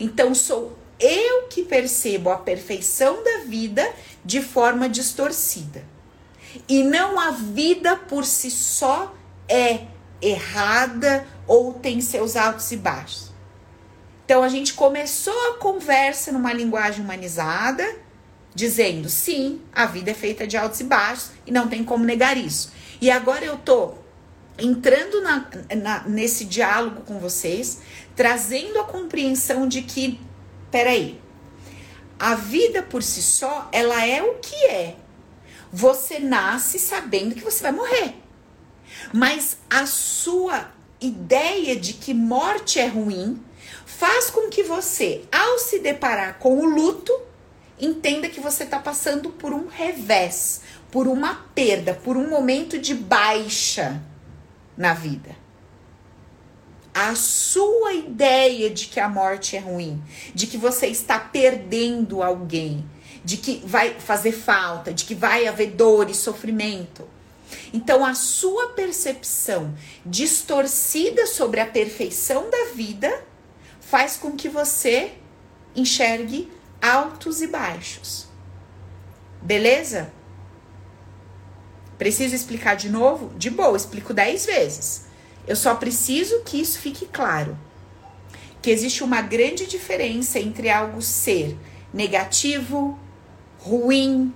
então 0.00 0.34
sou 0.34 0.76
eu 0.98 1.42
que 1.48 1.62
percebo 1.62 2.30
a 2.30 2.38
perfeição 2.38 3.22
da 3.22 3.44
vida 3.46 3.86
de 4.24 4.42
forma 4.42 4.88
distorcida. 4.88 5.84
E 6.68 6.82
não 6.82 7.20
a 7.20 7.30
vida 7.30 7.96
por 7.96 8.24
si 8.24 8.50
só 8.50 9.14
é 9.48 9.82
errada 10.20 11.26
ou 11.46 11.74
tem 11.74 12.00
seus 12.00 12.34
altos 12.34 12.72
e 12.72 12.76
baixos. 12.76 13.30
Então 14.24 14.42
a 14.42 14.48
gente 14.48 14.74
começou 14.74 15.34
a 15.50 15.58
conversa 15.58 16.32
numa 16.32 16.52
linguagem 16.52 17.04
humanizada, 17.04 17.84
dizendo 18.54 19.08
sim, 19.08 19.60
a 19.72 19.86
vida 19.86 20.10
é 20.10 20.14
feita 20.14 20.46
de 20.46 20.56
altos 20.56 20.80
e 20.80 20.84
baixos 20.84 21.30
e 21.46 21.50
não 21.50 21.68
tem 21.68 21.84
como 21.84 22.04
negar 22.04 22.36
isso. 22.36 22.72
E 23.00 23.10
agora 23.10 23.44
eu 23.44 23.56
tô 23.58 23.94
entrando 24.58 25.20
na, 25.22 25.46
na, 25.76 26.02
nesse 26.08 26.44
diálogo 26.44 27.00
com 27.02 27.18
vocês, 27.18 27.80
trazendo 28.20 28.78
a 28.78 28.84
compreensão 28.84 29.66
de 29.66 29.80
que, 29.80 30.20
peraí, 30.70 31.18
a 32.18 32.34
vida 32.34 32.82
por 32.82 33.02
si 33.02 33.22
só, 33.22 33.66
ela 33.72 34.06
é 34.06 34.22
o 34.22 34.34
que 34.34 34.54
é. 34.66 34.96
Você 35.72 36.18
nasce 36.18 36.78
sabendo 36.78 37.34
que 37.34 37.40
você 37.40 37.62
vai 37.62 37.72
morrer. 37.72 38.16
Mas 39.10 39.56
a 39.70 39.86
sua 39.86 40.70
ideia 41.00 41.74
de 41.74 41.94
que 41.94 42.12
morte 42.12 42.78
é 42.78 42.88
ruim 42.88 43.42
faz 43.86 44.28
com 44.28 44.50
que 44.50 44.64
você, 44.64 45.24
ao 45.32 45.58
se 45.58 45.78
deparar 45.78 46.38
com 46.38 46.58
o 46.58 46.66
luto, 46.66 47.18
entenda 47.80 48.28
que 48.28 48.38
você 48.38 48.64
está 48.64 48.78
passando 48.78 49.30
por 49.30 49.54
um 49.54 49.66
revés, 49.66 50.60
por 50.90 51.08
uma 51.08 51.36
perda, 51.54 51.94
por 51.94 52.18
um 52.18 52.28
momento 52.28 52.78
de 52.78 52.94
baixa 52.94 53.98
na 54.76 54.92
vida. 54.92 55.39
A 56.92 57.14
sua 57.14 57.92
ideia 57.92 58.68
de 58.68 58.86
que 58.86 58.98
a 58.98 59.08
morte 59.08 59.56
é 59.56 59.60
ruim, 59.60 60.02
de 60.34 60.46
que 60.46 60.56
você 60.56 60.86
está 60.88 61.18
perdendo 61.18 62.22
alguém, 62.22 62.84
de 63.24 63.36
que 63.36 63.62
vai 63.64 63.94
fazer 63.94 64.32
falta, 64.32 64.92
de 64.92 65.04
que 65.04 65.14
vai 65.14 65.46
haver 65.46 65.70
dor 65.72 66.10
e 66.10 66.14
sofrimento. 66.14 67.06
Então, 67.72 68.04
a 68.04 68.14
sua 68.14 68.70
percepção 68.70 69.74
distorcida 70.04 71.26
sobre 71.26 71.60
a 71.60 71.66
perfeição 71.66 72.50
da 72.50 72.72
vida 72.74 73.24
faz 73.80 74.16
com 74.16 74.32
que 74.32 74.48
você 74.48 75.12
enxergue 75.74 76.50
altos 76.80 77.40
e 77.40 77.46
baixos. 77.46 78.26
Beleza? 79.42 80.12
Preciso 81.98 82.34
explicar 82.34 82.76
de 82.76 82.88
novo? 82.88 83.32
De 83.36 83.50
boa, 83.50 83.76
explico 83.76 84.14
dez 84.14 84.46
vezes. 84.46 85.09
Eu 85.46 85.56
só 85.56 85.74
preciso 85.74 86.40
que 86.44 86.60
isso 86.60 86.78
fique 86.78 87.06
claro. 87.06 87.58
Que 88.62 88.70
existe 88.70 89.02
uma 89.02 89.22
grande 89.22 89.66
diferença 89.66 90.38
entre 90.38 90.68
algo 90.68 91.00
ser 91.00 91.56
negativo, 91.92 92.98
ruim, 93.58 94.32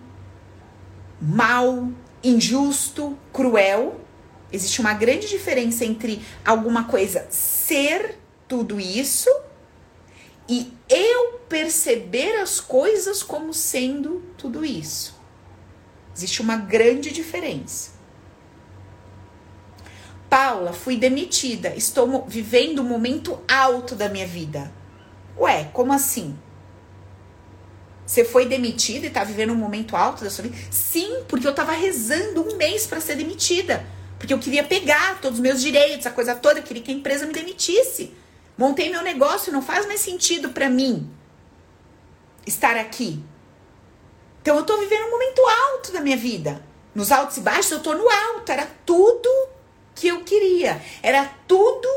mal, 1.21 1.89
injusto, 2.23 3.19
cruel. 3.33 4.01
Existe 4.53 4.81
uma 4.81 4.95
grande 4.95 5.29
diferença 5.29 5.85
entre 5.85 6.23
alguma 6.45 6.85
coisa 6.85 7.27
ser 7.31 8.19
tudo 8.47 8.81
isso 8.81 9.29
e 10.49 10.73
eu 10.89 11.41
perceber 11.49 12.37
as 12.41 12.61
coisas 12.61 13.23
como 13.23 13.55
sendo 13.55 14.23
tudo 14.37 14.65
isso. 14.65 15.19
Existe 16.15 16.41
uma 16.43 16.57
grande 16.57 17.11
diferença. 17.11 17.94
Paula, 20.35 20.73
fui 20.73 20.97
demitida. 20.97 21.73
Estou 21.77 22.25
vivendo 22.27 22.83
um 22.83 22.85
momento 22.85 23.39
alto 23.47 23.95
da 23.95 24.09
minha 24.09 24.27
vida. 24.27 24.69
Ué, 25.39 25.71
como 25.73 25.93
assim? 25.93 26.37
Você 28.05 28.25
foi 28.25 28.45
demitida 28.45 29.07
e 29.07 29.11
tá 29.11 29.23
vivendo 29.23 29.53
um 29.53 29.57
momento 29.57 29.95
alto 29.95 30.25
da 30.25 30.31
sua 30.31 30.43
vida? 30.43 30.57
Sim, 30.73 31.23
porque 31.29 31.47
eu 31.47 31.55
tava 31.55 31.71
rezando 31.71 32.43
um 32.43 32.57
mês 32.57 32.85
para 32.85 33.01
ser 33.01 33.15
demitida. 33.15 33.87
Porque 34.19 34.35
eu 34.35 34.41
queria 34.41 34.65
pegar 34.65 35.21
todos 35.21 35.39
os 35.39 35.41
meus 35.41 35.63
direitos, 35.63 36.05
a 36.05 36.11
coisa 36.11 36.35
toda, 36.35 36.59
eu 36.59 36.65
queria 36.65 36.83
que 36.83 36.91
a 36.91 36.95
empresa 36.95 37.27
me 37.27 37.33
demitisse. 37.33 38.13
Montei 38.59 38.91
meu 38.91 39.03
negócio, 39.03 39.53
não 39.53 39.63
faz 39.63 39.87
mais 39.87 40.01
sentido 40.01 40.49
para 40.49 40.69
mim 40.69 41.09
estar 42.45 42.77
aqui. 42.77 43.23
Então 44.43 44.57
eu 44.57 44.65
tô 44.65 44.79
vivendo 44.79 45.07
um 45.07 45.11
momento 45.13 45.41
alto 45.47 45.93
da 45.93 46.01
minha 46.01 46.17
vida. 46.17 46.61
Nos 46.93 47.13
altos 47.13 47.37
e 47.37 47.41
baixos 47.41 47.71
eu 47.71 47.81
tô 47.81 47.95
no 47.95 48.11
alto. 48.11 48.51
Era 48.51 48.67
tudo 48.85 49.55
que 49.95 50.09
eu 50.09 50.23
queria. 50.25 50.81
Era 51.03 51.31
tudo 51.47 51.89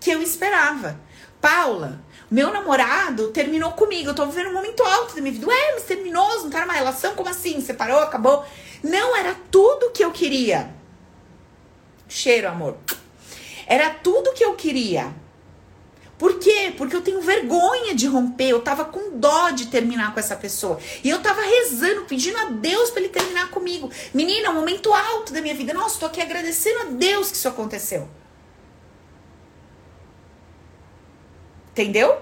que 0.00 0.10
eu 0.10 0.22
esperava. 0.22 0.98
Paula, 1.40 2.00
meu 2.30 2.52
namorado 2.52 3.28
terminou 3.28 3.72
comigo. 3.72 4.10
Eu 4.10 4.14
tô 4.14 4.26
vivendo 4.26 4.50
um 4.50 4.54
momento 4.54 4.82
alto 4.82 5.14
da 5.14 5.20
minha 5.20 5.34
vida. 5.34 5.46
Ué, 5.46 5.72
mas 5.74 5.84
terminou? 5.84 6.42
Não 6.42 6.50
tá 6.50 6.60
numa 6.62 6.72
relação? 6.72 7.14
Como 7.14 7.28
assim? 7.28 7.60
Separou? 7.60 7.98
Acabou? 7.98 8.44
Não, 8.82 9.16
era 9.16 9.34
tudo 9.50 9.90
que 9.90 10.04
eu 10.04 10.10
queria. 10.10 10.72
Cheiro, 12.08 12.48
amor. 12.48 12.76
Era 13.66 13.90
tudo 13.90 14.32
que 14.32 14.44
eu 14.44 14.54
queria. 14.54 15.14
Por 16.22 16.38
quê? 16.38 16.72
Porque 16.78 16.94
eu 16.94 17.02
tenho 17.02 17.20
vergonha 17.20 17.96
de 17.96 18.06
romper, 18.06 18.50
eu 18.50 18.62
tava 18.62 18.84
com 18.84 19.18
dó 19.18 19.50
de 19.50 19.66
terminar 19.66 20.14
com 20.14 20.20
essa 20.20 20.36
pessoa. 20.36 20.78
E 21.02 21.10
eu 21.10 21.20
tava 21.20 21.40
rezando, 21.42 22.02
pedindo 22.02 22.38
a 22.38 22.44
Deus 22.44 22.90
para 22.90 23.00
ele 23.02 23.08
terminar 23.08 23.50
comigo. 23.50 23.90
Menina, 24.14 24.50
um 24.50 24.54
momento 24.54 24.94
alto 24.94 25.32
da 25.32 25.40
minha 25.40 25.56
vida. 25.56 25.74
Nossa, 25.74 25.98
tô 25.98 26.06
aqui 26.06 26.20
agradecendo 26.20 26.78
a 26.78 26.84
Deus 26.92 27.32
que 27.32 27.36
isso 27.36 27.48
aconteceu. 27.48 28.08
Entendeu? 31.72 32.16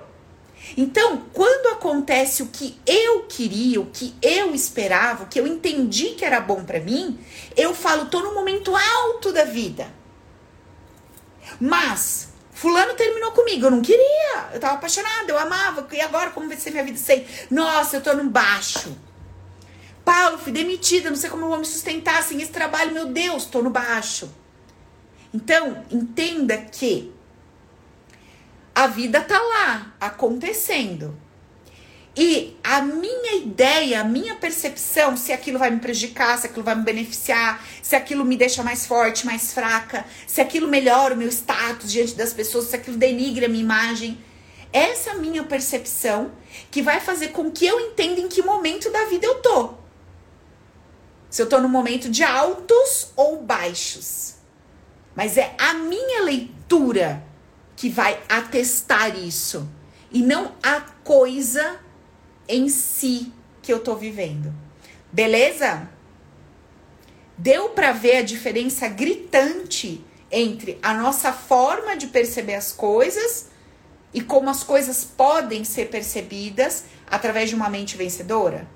Então, 0.78 1.26
quando 1.34 1.74
acontece 1.74 2.42
o 2.42 2.46
que 2.46 2.80
eu 2.86 3.24
queria, 3.24 3.82
o 3.82 3.90
que 3.90 4.14
eu 4.22 4.54
esperava, 4.54 5.24
o 5.24 5.26
que 5.26 5.38
eu 5.38 5.46
entendi 5.46 6.14
que 6.14 6.24
era 6.24 6.40
bom 6.40 6.64
para 6.64 6.80
mim, 6.80 7.20
eu 7.54 7.74
falo, 7.74 8.06
tô 8.06 8.20
no 8.20 8.32
momento 8.32 8.74
alto 8.74 9.30
da 9.30 9.44
vida. 9.44 9.92
Mas 11.60 12.29
Fulano 12.60 12.92
terminou 12.92 13.32
comigo, 13.32 13.64
eu 13.64 13.70
não 13.70 13.80
queria. 13.80 14.50
Eu 14.52 14.60
tava 14.60 14.74
apaixonada, 14.74 15.32
eu 15.32 15.38
amava. 15.38 15.88
E 15.92 16.00
agora, 16.02 16.28
como 16.28 16.46
vai 16.46 16.58
ser 16.58 16.70
minha 16.70 16.84
vida 16.84 16.98
sem? 16.98 17.26
Nossa, 17.50 17.96
eu 17.96 18.02
tô 18.02 18.12
no 18.12 18.28
baixo. 18.28 18.94
Paulo, 20.04 20.36
fui 20.36 20.52
demitida, 20.52 21.08
não 21.08 21.16
sei 21.16 21.30
como 21.30 21.46
eu 21.46 21.48
vou 21.48 21.58
me 21.58 21.64
sustentar 21.64 22.22
sem 22.22 22.38
esse 22.42 22.50
trabalho, 22.50 22.92
meu 22.92 23.06
Deus, 23.06 23.46
tô 23.46 23.62
no 23.62 23.70
baixo. 23.70 24.30
Então, 25.32 25.86
entenda 25.90 26.58
que 26.58 27.10
a 28.74 28.86
vida 28.88 29.22
tá 29.22 29.40
lá, 29.40 29.94
acontecendo. 29.98 31.16
E 32.16 32.58
a 32.64 32.82
minha 32.82 33.36
ideia, 33.36 34.00
a 34.00 34.04
minha 34.04 34.34
percepção, 34.34 35.16
se 35.16 35.32
aquilo 35.32 35.58
vai 35.58 35.70
me 35.70 35.78
prejudicar, 35.78 36.36
se 36.38 36.46
aquilo 36.46 36.64
vai 36.64 36.74
me 36.74 36.82
beneficiar, 36.82 37.64
se 37.82 37.94
aquilo 37.94 38.24
me 38.24 38.36
deixa 38.36 38.64
mais 38.64 38.84
forte, 38.84 39.24
mais 39.24 39.52
fraca, 39.52 40.04
se 40.26 40.40
aquilo 40.40 40.66
melhora 40.66 41.14
o 41.14 41.16
meu 41.16 41.28
status 41.28 41.90
diante 41.90 42.14
das 42.14 42.32
pessoas, 42.32 42.66
se 42.66 42.76
aquilo 42.76 42.96
denigre 42.96 43.44
a 43.44 43.48
minha 43.48 43.62
imagem. 43.62 44.18
Essa 44.72 45.14
minha 45.14 45.44
percepção 45.44 46.32
que 46.70 46.82
vai 46.82 47.00
fazer 47.00 47.28
com 47.28 47.50
que 47.50 47.66
eu 47.66 47.80
entenda 47.80 48.20
em 48.20 48.28
que 48.28 48.42
momento 48.42 48.90
da 48.90 49.04
vida 49.06 49.26
eu 49.26 49.36
tô. 49.36 49.74
Se 51.28 51.42
eu 51.42 51.48
tô 51.48 51.60
no 51.60 51.68
momento 51.68 52.08
de 52.08 52.24
altos 52.24 53.12
ou 53.14 53.40
baixos. 53.40 54.34
Mas 55.14 55.36
é 55.36 55.54
a 55.58 55.74
minha 55.74 56.22
leitura 56.22 57.22
que 57.76 57.88
vai 57.88 58.20
atestar 58.28 59.16
isso. 59.16 59.68
E 60.12 60.22
não 60.22 60.54
a 60.62 60.80
coisa 60.80 61.78
em 62.50 62.68
si 62.68 63.32
que 63.62 63.72
eu 63.72 63.78
tô 63.78 63.94
vivendo. 63.94 64.52
Beleza? 65.12 65.88
Deu 67.38 67.70
para 67.70 67.92
ver 67.92 68.16
a 68.16 68.22
diferença 68.22 68.88
gritante 68.88 70.04
entre 70.30 70.78
a 70.82 70.92
nossa 70.94 71.32
forma 71.32 71.96
de 71.96 72.08
perceber 72.08 72.54
as 72.54 72.72
coisas 72.72 73.48
e 74.12 74.20
como 74.20 74.50
as 74.50 74.62
coisas 74.62 75.04
podem 75.04 75.64
ser 75.64 75.88
percebidas 75.88 76.84
através 77.08 77.48
de 77.48 77.54
uma 77.54 77.70
mente 77.70 77.96
vencedora? 77.96 78.68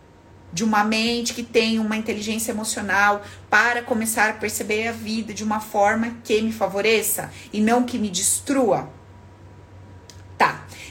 De 0.53 0.63
uma 0.63 0.85
mente 0.85 1.35
que 1.35 1.43
tem 1.43 1.81
uma 1.81 1.97
inteligência 1.97 2.53
emocional 2.53 3.23
para 3.51 3.83
começar 3.83 4.31
a 4.31 4.35
perceber 4.35 4.87
a 4.87 4.93
vida 4.93 5.35
de 5.35 5.43
uma 5.43 5.61
forma 5.61 6.19
que 6.23 6.41
me 6.41 6.53
favoreça 6.53 7.33
e 7.53 7.61
não 7.61 7.85
que 7.85 7.99
me 7.99 8.09
destrua. 8.09 8.89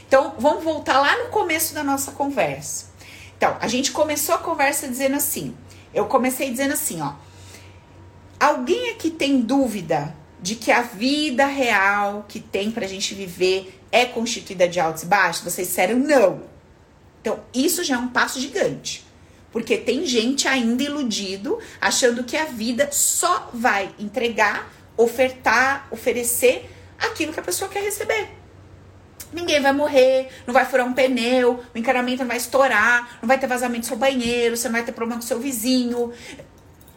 Então, 0.06 0.34
vamos 0.38 0.62
voltar 0.62 1.00
lá 1.00 1.24
no 1.24 1.30
começo 1.30 1.74
da 1.74 1.82
nossa 1.82 2.12
conversa. 2.12 2.86
Então, 3.36 3.56
a 3.60 3.68
gente 3.68 3.92
começou 3.92 4.34
a 4.34 4.38
conversa 4.38 4.88
dizendo 4.88 5.16
assim. 5.16 5.56
Eu 5.92 6.06
comecei 6.06 6.50
dizendo 6.50 6.74
assim, 6.74 7.00
ó. 7.00 7.14
Alguém 8.38 8.90
aqui 8.90 9.10
tem 9.10 9.40
dúvida 9.40 10.14
de 10.40 10.56
que 10.56 10.70
a 10.70 10.82
vida 10.82 11.46
real 11.46 12.26
que 12.28 12.40
tem 12.40 12.70
pra 12.70 12.86
gente 12.86 13.14
viver 13.14 13.80
é 13.90 14.04
constituída 14.04 14.68
de 14.68 14.78
altos 14.78 15.04
e 15.04 15.06
baixos? 15.06 15.42
Vocês 15.42 15.68
disseram 15.68 15.98
não. 15.98 16.42
Então, 17.20 17.40
isso 17.54 17.82
já 17.82 17.94
é 17.94 17.98
um 17.98 18.08
passo 18.08 18.38
gigante. 18.38 19.04
Porque 19.50 19.78
tem 19.78 20.04
gente 20.04 20.48
ainda 20.48 20.82
iludido, 20.82 21.58
achando 21.80 22.24
que 22.24 22.36
a 22.36 22.44
vida 22.44 22.88
só 22.90 23.50
vai 23.54 23.94
entregar, 23.98 24.70
ofertar, 24.96 25.86
oferecer 25.90 26.68
aquilo 26.98 27.32
que 27.32 27.40
a 27.40 27.42
pessoa 27.42 27.70
quer 27.70 27.82
receber. 27.82 28.43
Ninguém 29.34 29.60
vai 29.60 29.72
morrer, 29.72 30.28
não 30.46 30.54
vai 30.54 30.64
furar 30.64 30.86
um 30.86 30.92
pneu, 30.92 31.60
o 31.74 31.78
encanamento 31.78 32.20
não 32.20 32.28
vai 32.28 32.36
estourar, 32.36 33.18
não 33.20 33.26
vai 33.26 33.36
ter 33.36 33.48
vazamento 33.48 33.80
no 33.80 33.86
seu 33.86 33.96
banheiro, 33.96 34.56
você 34.56 34.68
não 34.68 34.74
vai 34.74 34.84
ter 34.84 34.92
problema 34.92 35.20
com 35.20 35.26
seu 35.26 35.40
vizinho, 35.40 36.12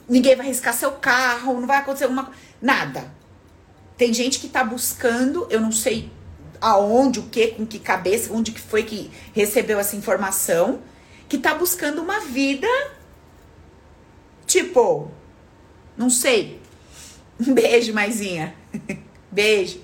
ninguém 0.08 0.36
vai 0.36 0.46
riscar 0.46 0.74
seu 0.74 0.92
carro, 0.92 1.60
não 1.60 1.68
vai 1.68 1.78
acontecer 1.78 2.04
alguma 2.04 2.32
Nada. 2.62 3.12
Tem 3.98 4.14
gente 4.14 4.40
que 4.40 4.48
tá 4.48 4.64
buscando, 4.64 5.48
eu 5.50 5.60
não 5.60 5.72
sei 5.72 6.12
aonde, 6.62 7.20
o 7.20 7.24
que, 7.24 7.48
com 7.48 7.66
que 7.66 7.80
cabeça, 7.80 8.34
onde 8.34 8.52
que 8.52 8.62
foi 8.62 8.84
que 8.84 9.12
recebeu 9.34 9.80
essa 9.80 9.96
informação, 9.96 10.80
que 11.28 11.38
tá 11.38 11.54
buscando 11.54 12.02
uma 12.02 12.20
vida 12.20 12.68
tipo, 14.48 15.12
não 15.96 16.10
sei. 16.10 16.60
Um 17.40 17.54
beijo, 17.54 17.94
maisinha. 17.94 18.56
beijo. 19.32 19.82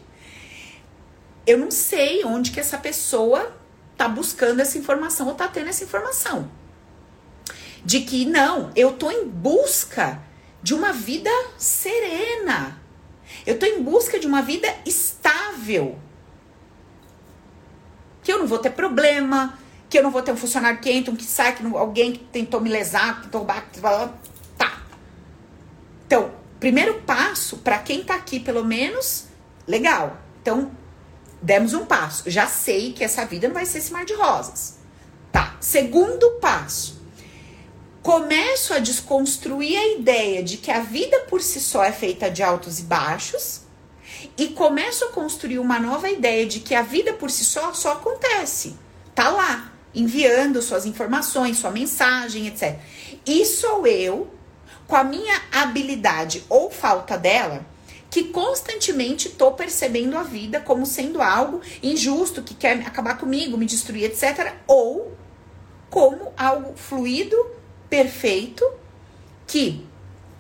Eu 1.45 1.57
não 1.57 1.71
sei 1.71 2.23
onde 2.23 2.51
que 2.51 2.59
essa 2.59 2.77
pessoa 2.77 3.55
tá 3.97 4.07
buscando 4.07 4.61
essa 4.61 4.77
informação 4.77 5.27
ou 5.27 5.35
tá 5.35 5.47
tendo 5.47 5.69
essa 5.69 5.83
informação. 5.83 6.49
De 7.83 8.01
que 8.01 8.25
não, 8.25 8.71
eu 8.75 8.93
tô 8.93 9.11
em 9.11 9.27
busca 9.27 10.21
de 10.61 10.73
uma 10.73 10.93
vida 10.93 11.29
serena. 11.57 12.81
Eu 13.45 13.59
tô 13.59 13.65
em 13.65 13.83
busca 13.83 14.19
de 14.19 14.25
uma 14.25 14.41
vida 14.41 14.73
estável. 14.85 15.99
Que 18.21 18.31
eu 18.31 18.39
não 18.39 18.47
vou 18.47 18.57
ter 18.57 18.69
problema, 18.69 19.59
que 19.89 19.97
eu 19.99 20.03
não 20.03 20.11
vou 20.11 20.21
ter 20.21 20.31
um 20.31 20.37
funcionário 20.37 20.79
que 20.79 20.89
entra, 20.89 21.11
um 21.11 21.15
que 21.15 21.25
sai, 21.25 21.55
que 21.55 21.61
não, 21.61 21.77
alguém 21.77 22.13
que 22.13 22.19
tentou 22.19 22.61
me 22.61 22.69
lesar, 22.69 23.17
que 23.17 23.23
tentou 23.23 23.41
roubar, 23.41 23.67
tá. 24.57 24.81
Então, 26.07 26.31
primeiro 26.57 27.01
passo, 27.01 27.57
para 27.57 27.79
quem 27.79 28.01
tá 28.01 28.15
aqui 28.15 28.39
pelo 28.39 28.63
menos, 28.63 29.25
legal. 29.67 30.17
Então, 30.41 30.71
demos 31.43 31.73
um 31.73 31.85
passo. 31.85 32.29
Já 32.29 32.47
sei 32.47 32.93
que 32.93 33.03
essa 33.03 33.25
vida 33.25 33.47
não 33.47 33.53
vai 33.53 33.65
ser 33.65 33.79
esse 33.79 33.91
mar 33.91 34.05
de 34.05 34.13
rosas. 34.13 34.77
Tá. 35.31 35.55
Segundo 35.59 36.31
passo. 36.39 37.03
Começo 38.01 38.73
a 38.73 38.79
desconstruir 38.79 39.77
a 39.77 39.87
ideia 39.93 40.41
de 40.43 40.57
que 40.57 40.71
a 40.71 40.79
vida 40.79 41.19
por 41.29 41.41
si 41.41 41.59
só 41.59 41.83
é 41.83 41.91
feita 41.91 42.29
de 42.29 42.41
altos 42.41 42.79
e 42.79 42.83
baixos 42.83 43.61
e 44.37 44.49
começo 44.49 45.05
a 45.05 45.09
construir 45.09 45.59
uma 45.59 45.79
nova 45.79 46.09
ideia 46.09 46.45
de 46.45 46.59
que 46.59 46.75
a 46.75 46.81
vida 46.81 47.13
por 47.13 47.29
si 47.29 47.45
só 47.45 47.73
só 47.73 47.93
acontece. 47.93 48.75
Tá 49.15 49.29
lá, 49.29 49.71
enviando 49.93 50.61
suas 50.61 50.85
informações, 50.85 51.57
sua 51.57 51.71
mensagem, 51.71 52.47
etc. 52.47 52.77
E 53.25 53.45
sou 53.45 53.87
eu, 53.87 54.33
com 54.87 54.95
a 54.95 55.03
minha 55.03 55.41
habilidade 55.51 56.43
ou 56.49 56.69
falta 56.69 57.17
dela, 57.17 57.65
que 58.13 58.25
constantemente 58.25 59.27
estou 59.27 59.53
percebendo 59.53 60.15
a 60.15 60.21
vida 60.21 60.59
como 60.59 60.85
sendo 60.85 61.19
algo 61.19 61.61
injusto, 61.81 62.43
que 62.43 62.53
quer 62.53 62.77
acabar 62.85 63.17
comigo, 63.17 63.57
me 63.57 63.65
destruir, 63.65 64.03
etc. 64.03 64.53
Ou 64.67 65.17
como 65.89 66.31
algo 66.37 66.77
fluido, 66.77 67.35
perfeito, 67.89 68.63
que 69.47 69.83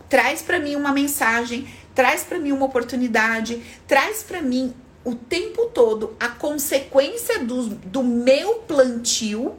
traz 0.07 0.43
para 0.43 0.59
mim 0.59 0.75
uma 0.75 0.91
mensagem, 0.91 1.67
traz 1.95 2.23
para 2.23 2.37
mim 2.37 2.51
uma 2.51 2.67
oportunidade, 2.67 3.63
traz 3.87 4.21
para 4.21 4.39
mim 4.39 4.71
o 5.03 5.15
tempo 5.15 5.65
todo 5.65 6.15
a 6.19 6.29
consequência 6.29 7.39
do, 7.39 7.69
do 7.69 8.03
meu 8.03 8.53
plantio. 8.67 9.55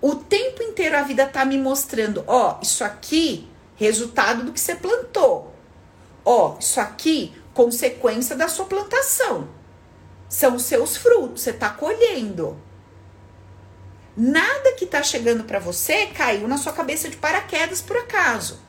O 0.00 0.14
tempo 0.14 0.62
inteiro 0.62 0.96
a 0.96 1.02
vida 1.02 1.26
tá 1.26 1.44
me 1.44 1.58
mostrando, 1.58 2.24
ó, 2.26 2.58
isso 2.62 2.82
aqui 2.82 3.49
resultado 3.80 4.44
do 4.44 4.52
que 4.52 4.60
você 4.60 4.74
plantou. 4.74 5.54
Ó, 6.22 6.58
isso 6.60 6.78
aqui, 6.78 7.34
consequência 7.54 8.36
da 8.36 8.46
sua 8.46 8.66
plantação. 8.66 9.48
São 10.28 10.56
os 10.56 10.64
seus 10.64 10.98
frutos, 10.98 11.42
você 11.42 11.50
está 11.50 11.70
colhendo. 11.70 12.60
Nada 14.14 14.74
que 14.74 14.84
está 14.84 15.02
chegando 15.02 15.44
para 15.44 15.58
você 15.58 16.08
caiu 16.08 16.46
na 16.46 16.58
sua 16.58 16.74
cabeça 16.74 17.08
de 17.08 17.16
paraquedas 17.16 17.80
por 17.80 17.96
acaso. 17.96 18.60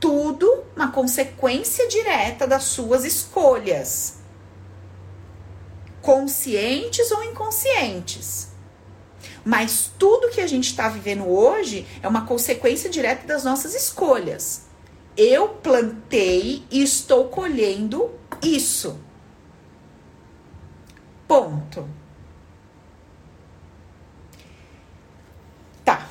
Tudo 0.00 0.64
uma 0.74 0.90
consequência 0.90 1.86
direta 1.86 2.44
das 2.44 2.64
suas 2.64 3.04
escolhas. 3.04 4.16
Conscientes 6.02 7.12
ou 7.12 7.22
inconscientes. 7.22 8.49
Mas 9.50 9.90
tudo 9.98 10.30
que 10.30 10.40
a 10.40 10.46
gente 10.46 10.66
está 10.66 10.88
vivendo 10.88 11.28
hoje 11.28 11.84
é 12.00 12.06
uma 12.06 12.24
consequência 12.24 12.88
direta 12.88 13.26
das 13.26 13.42
nossas 13.42 13.74
escolhas. 13.74 14.68
Eu 15.16 15.48
plantei 15.48 16.62
e 16.70 16.80
estou 16.80 17.24
colhendo 17.30 18.12
isso. 18.40 19.00
Ponto. 21.26 21.88
Tá. 25.84 26.08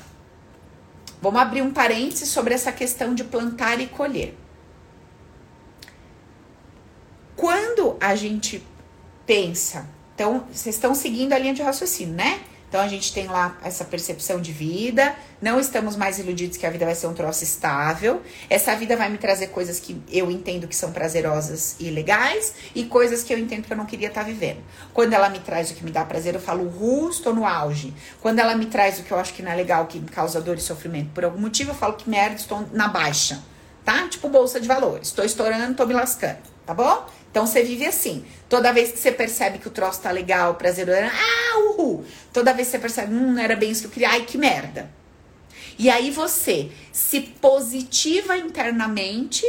Vamos 1.22 1.40
abrir 1.40 1.62
um 1.62 1.72
parênteses 1.72 2.28
sobre 2.28 2.54
essa 2.54 2.74
questão 2.74 3.16
de 3.16 3.24
plantar 3.24 3.80
e 3.80 3.88
colher. 3.88 4.38
Quando 7.38 7.96
a 8.02 8.18
gente 8.18 8.62
pensa, 9.26 9.88
então 10.14 10.46
vocês 10.52 10.76
estão 10.76 10.94
seguindo 10.94 11.32
a 11.32 11.40
linha 11.40 11.54
de 11.54 11.62
raciocínio, 11.62 12.16
né? 12.16 12.44
Então 12.70 12.80
a 12.80 12.88
gente 12.88 13.12
tem 13.12 13.28
lá 13.28 13.58
essa 13.64 13.84
percepção 13.84 14.40
de 14.40 14.52
vida, 14.52 15.16
não 15.42 15.60
estamos 15.60 15.96
mais 15.96 16.20
iludidos 16.20 16.56
que 16.56 16.68
a 16.68 16.70
vida 16.70 16.86
vai 16.86 16.94
ser 16.94 17.08
um 17.08 17.16
troço 17.16 17.44
estável. 17.44 18.22
Essa 18.48 18.76
vida 18.76 18.96
vai 18.96 19.10
me 19.10 19.18
trazer 19.18 19.48
coisas 19.48 19.80
que 19.80 20.00
eu 20.08 20.30
entendo 20.30 20.68
que 20.68 20.76
são 20.76 20.92
prazerosas 20.92 21.76
e 21.80 21.90
legais 21.90 22.54
e 22.76 22.86
coisas 22.86 23.24
que 23.24 23.34
eu 23.34 23.40
entendo 23.40 23.66
que 23.66 23.74
eu 23.74 23.78
não 23.78 23.88
queria 23.88 24.10
estar 24.10 24.22
tá 24.22 24.28
vivendo. 24.28 24.60
Quando 24.94 25.14
ela 25.14 25.30
me 25.30 25.40
traz 25.40 25.72
o 25.72 25.74
que 25.74 25.84
me 25.84 25.90
dá 25.90 26.06
prazer, 26.06 26.36
eu 26.36 26.40
falo, 26.40 26.64
uh, 26.64 27.10
estou 27.10 27.34
no 27.34 27.44
auge. 27.44 27.92
Quando 28.22 28.38
ela 28.38 28.54
me 28.54 28.68
traz 28.68 29.00
o 29.00 29.04
que 29.04 29.12
eu 29.12 29.18
acho 29.18 29.34
que 29.34 29.42
não 29.42 29.52
é 29.52 29.56
legal, 29.56 29.88
que 29.88 30.00
me 30.00 30.08
causa 30.08 30.40
dor 30.40 30.58
e 30.58 30.62
sofrimento 30.62 31.10
por 31.10 31.26
algum 31.26 31.40
motivo, 31.40 31.72
eu 31.72 31.76
falo 31.76 31.94
que 31.94 32.08
merda, 32.08 32.36
estou 32.36 32.68
na 32.72 32.88
baixa, 32.88 33.42
tá? 33.84 34.08
Tipo 34.08 34.30
bolsa 34.30 34.60
de 34.60 34.68
valores, 34.68 35.08
estou 35.08 35.26
estourando, 35.26 35.72
estou 35.72 35.88
me 35.88 35.94
lascando, 35.94 36.38
tá 36.68 36.74
bom? 36.76 37.08
Então 37.32 37.46
você 37.46 37.64
vive 37.64 37.86
assim. 37.86 38.26
Toda 38.48 38.74
vez 38.74 38.92
que 38.92 39.00
você 39.00 39.12
percebe 39.12 39.60
que 39.60 39.68
o 39.68 39.72
troço 39.72 40.02
tá 40.02 40.12
legal, 40.12 40.56
prazeroso, 40.56 41.00
ah, 41.00 41.60
uhul. 41.60 42.04
Toda 42.34 42.54
vez 42.54 42.68
que 42.68 42.72
você 42.72 42.80
percebe, 42.80 43.14
hum, 43.14 43.34
não 43.34 43.42
era 43.42 43.56
bem 43.56 43.72
isso 43.72 43.82
que 43.82 43.88
eu 43.88 43.92
queria, 43.92 44.10
ai, 44.10 44.26
que 44.26 44.38
merda. 44.38 44.90
E 45.78 45.90
aí 45.90 46.12
você 46.12 46.72
se 46.92 47.22
positiva 47.22 48.38
internamente 48.38 49.46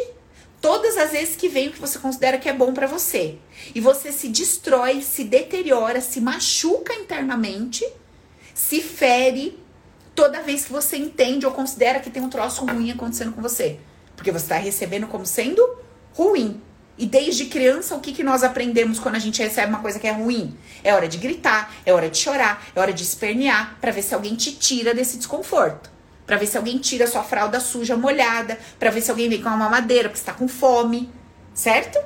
todas 0.60 0.96
as 0.96 1.10
vezes 1.10 1.34
que 1.34 1.48
vem 1.48 1.68
o 1.68 1.72
que 1.72 1.80
você 1.80 1.98
considera 1.98 2.38
que 2.38 2.48
é 2.48 2.52
bom 2.52 2.72
para 2.72 2.86
você. 2.86 3.38
E 3.74 3.80
você 3.80 4.12
se 4.12 4.28
destrói, 4.28 5.02
se 5.02 5.24
deteriora, 5.24 6.00
se 6.00 6.20
machuca 6.20 6.94
internamente, 6.94 7.84
se 8.54 8.80
fere 8.80 9.58
toda 10.14 10.42
vez 10.42 10.66
que 10.66 10.72
você 10.72 10.96
entende 10.96 11.46
ou 11.46 11.52
considera 11.52 11.98
que 11.98 12.10
tem 12.10 12.22
um 12.22 12.28
troço 12.28 12.64
ruim 12.64 12.90
acontecendo 12.90 13.32
com 13.32 13.40
você. 13.40 13.80
Porque 14.14 14.30
você 14.30 14.44
está 14.44 14.56
recebendo 14.56 15.06
como 15.06 15.24
sendo 15.24 15.66
ruim. 16.12 16.60
E 17.00 17.06
desde 17.06 17.46
criança, 17.46 17.94
o 17.94 18.00
que, 18.00 18.12
que 18.12 18.22
nós 18.22 18.44
aprendemos 18.44 18.98
quando 18.98 19.14
a 19.14 19.18
gente 19.18 19.42
recebe 19.42 19.70
uma 19.70 19.80
coisa 19.80 19.98
que 19.98 20.06
é 20.06 20.12
ruim? 20.12 20.54
É 20.84 20.94
hora 20.94 21.08
de 21.08 21.16
gritar, 21.16 21.72
é 21.86 21.94
hora 21.94 22.10
de 22.10 22.18
chorar, 22.18 22.62
é 22.76 22.78
hora 22.78 22.92
de 22.92 23.02
espernear, 23.02 23.78
para 23.80 23.90
ver 23.90 24.02
se 24.02 24.14
alguém 24.14 24.34
te 24.34 24.52
tira 24.52 24.92
desse 24.92 25.16
desconforto. 25.16 25.90
Para 26.26 26.36
ver 26.36 26.44
se 26.44 26.58
alguém 26.58 26.76
tira 26.76 27.06
sua 27.06 27.24
fralda 27.24 27.58
suja, 27.58 27.96
molhada, 27.96 28.58
para 28.78 28.90
ver 28.90 29.00
se 29.00 29.10
alguém 29.10 29.30
vem 29.30 29.40
com 29.40 29.48
uma 29.48 29.56
mamadeira, 29.56 30.10
porque 30.10 30.20
está 30.20 30.34
com 30.34 30.46
fome, 30.46 31.10
certo? 31.54 31.98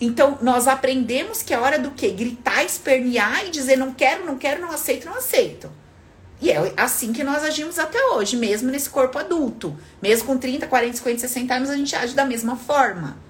Então, 0.00 0.38
nós 0.40 0.66
aprendemos 0.66 1.42
que 1.42 1.52
é 1.52 1.58
hora 1.58 1.78
do 1.78 1.90
quê? 1.90 2.08
Gritar, 2.08 2.64
espernear 2.64 3.44
e 3.44 3.50
dizer 3.50 3.76
não 3.76 3.92
quero, 3.92 4.24
não 4.24 4.38
quero, 4.38 4.62
não 4.62 4.70
aceito, 4.70 5.04
não 5.04 5.18
aceito. 5.18 5.70
E 6.40 6.50
é 6.50 6.72
assim 6.74 7.12
que 7.12 7.22
nós 7.22 7.44
agimos 7.44 7.78
até 7.78 8.02
hoje, 8.12 8.34
mesmo 8.34 8.70
nesse 8.70 8.88
corpo 8.88 9.18
adulto. 9.18 9.76
Mesmo 10.00 10.26
com 10.26 10.38
30, 10.38 10.66
40, 10.66 10.96
50, 10.96 11.20
60 11.20 11.54
anos, 11.54 11.68
a 11.68 11.76
gente 11.76 11.94
age 11.94 12.14
da 12.14 12.24
mesma 12.24 12.56
forma. 12.56 13.27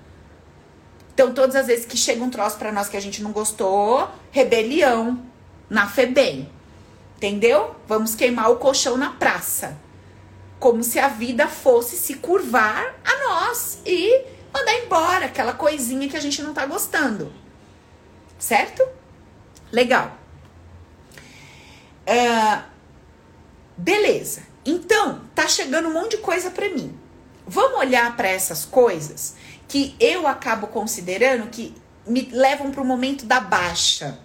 Então, 1.18 1.34
todas 1.34 1.56
as 1.56 1.66
vezes 1.66 1.84
que 1.84 1.96
chega 1.96 2.22
um 2.22 2.30
troço 2.30 2.56
para 2.58 2.70
nós 2.70 2.88
que 2.88 2.96
a 2.96 3.00
gente 3.00 3.24
não 3.24 3.32
gostou, 3.32 4.08
rebelião 4.30 5.20
na 5.68 5.88
FEBEM. 5.88 6.48
Entendeu? 7.16 7.74
Vamos 7.88 8.14
queimar 8.14 8.52
o 8.52 8.58
colchão 8.58 8.96
na 8.96 9.10
praça. 9.10 9.76
Como 10.60 10.84
se 10.84 10.96
a 11.00 11.08
vida 11.08 11.48
fosse 11.48 11.96
se 11.96 12.14
curvar 12.14 12.94
a 13.04 13.16
nós 13.24 13.80
e 13.84 14.26
mandar 14.54 14.74
embora 14.76 15.26
aquela 15.26 15.52
coisinha 15.52 16.08
que 16.08 16.16
a 16.16 16.20
gente 16.20 16.40
não 16.40 16.54
tá 16.54 16.64
gostando. 16.66 17.32
Certo? 18.38 18.86
Legal. 19.72 20.16
Uh, 22.06 22.62
beleza. 23.76 24.44
Então, 24.64 25.22
tá 25.34 25.48
chegando 25.48 25.88
um 25.88 25.94
monte 25.94 26.12
de 26.12 26.18
coisa 26.18 26.48
para 26.48 26.68
mim. 26.68 26.96
Vamos 27.44 27.76
olhar 27.76 28.16
para 28.16 28.28
essas 28.28 28.64
coisas 28.64 29.34
que 29.68 29.94
eu 30.00 30.26
acabo 30.26 30.66
considerando 30.66 31.48
que 31.50 31.74
me 32.06 32.22
levam 32.32 32.70
para 32.72 32.80
o 32.80 32.84
momento 32.84 33.26
da 33.26 33.38
baixa, 33.38 34.18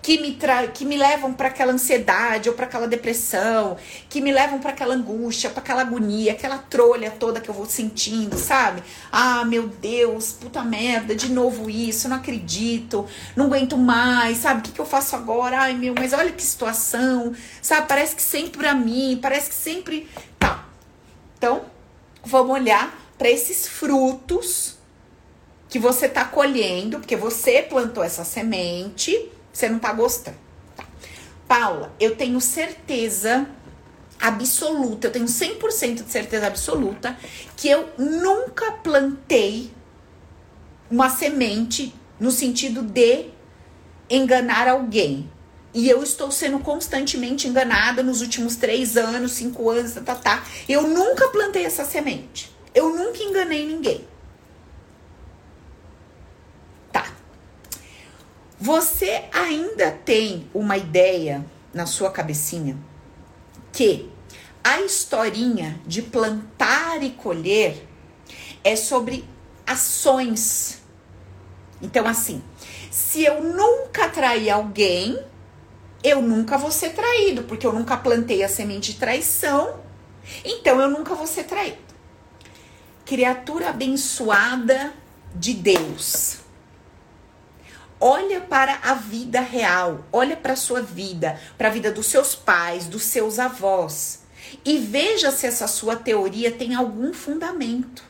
que 0.00 0.20
me, 0.20 0.32
tra 0.34 0.68
que 0.68 0.84
me 0.84 0.96
levam 0.96 1.34
para 1.34 1.48
aquela 1.48 1.72
ansiedade 1.72 2.48
ou 2.48 2.54
para 2.54 2.64
aquela 2.64 2.86
depressão, 2.86 3.76
que 4.08 4.20
me 4.20 4.32
levam 4.32 4.60
para 4.60 4.70
aquela 4.70 4.94
angústia, 4.94 5.50
para 5.50 5.60
aquela 5.60 5.82
agonia, 5.82 6.32
aquela 6.32 6.58
trolha 6.58 7.10
toda 7.10 7.40
que 7.40 7.48
eu 7.48 7.54
vou 7.54 7.66
sentindo, 7.66 8.38
sabe? 8.38 8.82
Ah, 9.10 9.44
meu 9.44 9.66
Deus, 9.66 10.30
puta 10.30 10.62
merda, 10.62 11.14
de 11.14 11.30
novo 11.30 11.68
isso, 11.68 12.08
não 12.08 12.16
acredito, 12.16 13.04
não 13.34 13.46
aguento 13.46 13.76
mais, 13.76 14.38
sabe? 14.38 14.60
O 14.60 14.62
que, 14.62 14.72
que 14.72 14.80
eu 14.80 14.86
faço 14.86 15.16
agora? 15.16 15.58
Ai, 15.58 15.74
meu, 15.74 15.92
mas 15.98 16.12
olha 16.12 16.30
que 16.30 16.42
situação, 16.42 17.34
sabe? 17.60 17.88
Parece 17.88 18.14
que 18.14 18.22
sempre 18.22 18.58
para 18.58 18.74
mim, 18.74 19.18
parece 19.20 19.48
que 19.48 19.56
sempre. 19.56 20.08
Tá. 20.38 20.64
Então, 21.36 21.62
vamos 22.24 22.52
olhar 22.52 23.05
para 23.18 23.30
esses 23.30 23.66
frutos 23.66 24.76
que 25.68 25.78
você 25.78 26.08
tá 26.08 26.24
colhendo, 26.24 26.98
porque 26.98 27.16
você 27.16 27.62
plantou 27.62 28.02
essa 28.02 28.24
semente, 28.24 29.30
você 29.52 29.68
não 29.68 29.78
tá 29.78 29.92
gostando. 29.92 30.36
Tá. 30.76 30.84
Paula, 31.48 31.94
eu 31.98 32.16
tenho 32.16 32.40
certeza 32.40 33.46
absoluta, 34.20 35.08
eu 35.08 35.12
tenho 35.12 35.26
100% 35.26 36.04
de 36.04 36.10
certeza 36.10 36.46
absoluta 36.46 37.16
que 37.56 37.68
eu 37.68 37.88
nunca 37.98 38.72
plantei 38.72 39.70
uma 40.90 41.10
semente 41.10 41.94
no 42.18 42.30
sentido 42.30 42.82
de 42.82 43.26
enganar 44.08 44.68
alguém. 44.68 45.30
E 45.74 45.90
eu 45.90 46.02
estou 46.02 46.30
sendo 46.30 46.58
constantemente 46.60 47.46
enganada 47.46 48.02
nos 48.02 48.22
últimos 48.22 48.56
três 48.56 48.96
anos, 48.96 49.32
cinco 49.32 49.68
anos, 49.68 49.92
tá, 49.92 50.00
tá, 50.00 50.14
tá. 50.14 50.44
Eu 50.66 50.88
nunca 50.88 51.28
plantei 51.28 51.66
essa 51.66 51.84
semente. 51.84 52.55
Eu 52.76 52.94
nunca 52.94 53.22
enganei 53.22 53.66
ninguém. 53.66 54.06
Tá. 56.92 57.10
Você 58.60 59.24
ainda 59.32 59.90
tem 59.90 60.46
uma 60.52 60.76
ideia 60.76 61.42
na 61.72 61.86
sua 61.86 62.10
cabecinha 62.10 62.76
que 63.72 64.10
a 64.62 64.82
historinha 64.82 65.80
de 65.86 66.02
plantar 66.02 67.02
e 67.02 67.12
colher 67.12 67.88
é 68.62 68.76
sobre 68.76 69.24
ações. 69.66 70.82
Então, 71.80 72.06
assim, 72.06 72.42
se 72.90 73.24
eu 73.24 73.42
nunca 73.42 74.10
trair 74.10 74.50
alguém, 74.50 75.18
eu 76.04 76.20
nunca 76.20 76.58
vou 76.58 76.70
ser 76.70 76.90
traído, 76.90 77.44
porque 77.44 77.66
eu 77.66 77.72
nunca 77.72 77.96
plantei 77.96 78.42
a 78.42 78.48
semente 78.50 78.92
de 78.92 78.98
traição, 78.98 79.80
então 80.44 80.78
eu 80.78 80.90
nunca 80.90 81.14
vou 81.14 81.26
ser 81.26 81.44
traído. 81.44 81.85
Criatura 83.06 83.70
abençoada 83.70 84.92
de 85.34 85.54
Deus. 85.54 86.38
Olha 87.98 88.42
para 88.42 88.80
a 88.82 88.92
vida 88.94 89.40
real, 89.40 90.04
olha 90.12 90.36
para 90.36 90.52
a 90.52 90.56
sua 90.56 90.82
vida, 90.82 91.40
para 91.56 91.68
a 91.68 91.70
vida 91.70 91.90
dos 91.90 92.06
seus 92.08 92.34
pais, 92.34 92.86
dos 92.86 93.04
seus 93.04 93.38
avós 93.38 94.26
e 94.64 94.78
veja 94.78 95.30
se 95.30 95.46
essa 95.46 95.66
sua 95.66 95.96
teoria 95.96 96.50
tem 96.50 96.74
algum 96.74 97.12
fundamento. 97.12 98.04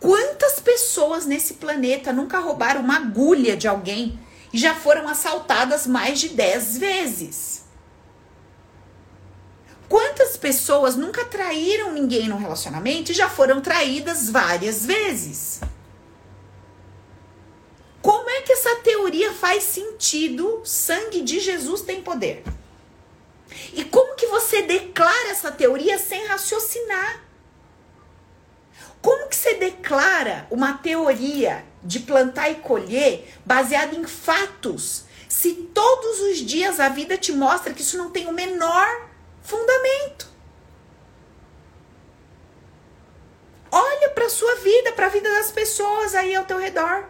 Quantas 0.00 0.60
pessoas 0.60 1.24
nesse 1.24 1.54
planeta 1.54 2.12
nunca 2.12 2.38
roubaram 2.38 2.80
uma 2.80 2.96
agulha 2.96 3.56
de 3.56 3.66
alguém 3.66 4.18
e 4.52 4.58
já 4.58 4.74
foram 4.74 5.08
assaltadas 5.08 5.86
mais 5.86 6.20
de 6.20 6.30
10 6.30 6.78
vezes? 6.78 7.55
Quantas 9.88 10.36
pessoas 10.36 10.96
nunca 10.96 11.24
traíram 11.24 11.92
ninguém 11.92 12.28
no 12.28 12.36
relacionamento 12.36 13.12
e 13.12 13.14
já 13.14 13.28
foram 13.28 13.60
traídas 13.60 14.28
várias 14.28 14.84
vezes? 14.84 15.60
Como 18.02 18.28
é 18.28 18.42
que 18.42 18.52
essa 18.52 18.76
teoria 18.76 19.32
faz 19.32 19.62
sentido? 19.62 20.60
Sangue 20.64 21.22
de 21.22 21.40
Jesus 21.40 21.82
tem 21.82 22.02
poder. 22.02 22.42
E 23.72 23.84
como 23.84 24.16
que 24.16 24.26
você 24.26 24.62
declara 24.62 25.30
essa 25.30 25.52
teoria 25.52 25.98
sem 25.98 26.26
raciocinar? 26.26 27.24
Como 29.00 29.28
que 29.28 29.36
você 29.36 29.54
declara 29.54 30.48
uma 30.50 30.74
teoria 30.78 31.64
de 31.82 32.00
plantar 32.00 32.50
e 32.50 32.56
colher 32.56 33.32
baseada 33.44 33.94
em 33.94 34.04
fatos, 34.04 35.04
se 35.28 35.52
todos 35.52 36.20
os 36.22 36.38
dias 36.38 36.80
a 36.80 36.88
vida 36.88 37.16
te 37.16 37.32
mostra 37.32 37.72
que 37.72 37.82
isso 37.82 37.96
não 37.96 38.10
tem 38.10 38.26
o 38.26 38.32
menor 38.32 39.05
fundamento? 39.46 40.28
Olha 43.70 44.10
para 44.10 44.28
sua 44.28 44.56
vida, 44.56 44.92
para 44.92 45.06
a 45.06 45.10
vida 45.10 45.30
das 45.30 45.50
pessoas 45.50 46.14
aí 46.14 46.34
ao 46.34 46.44
teu 46.44 46.58
redor. 46.58 47.04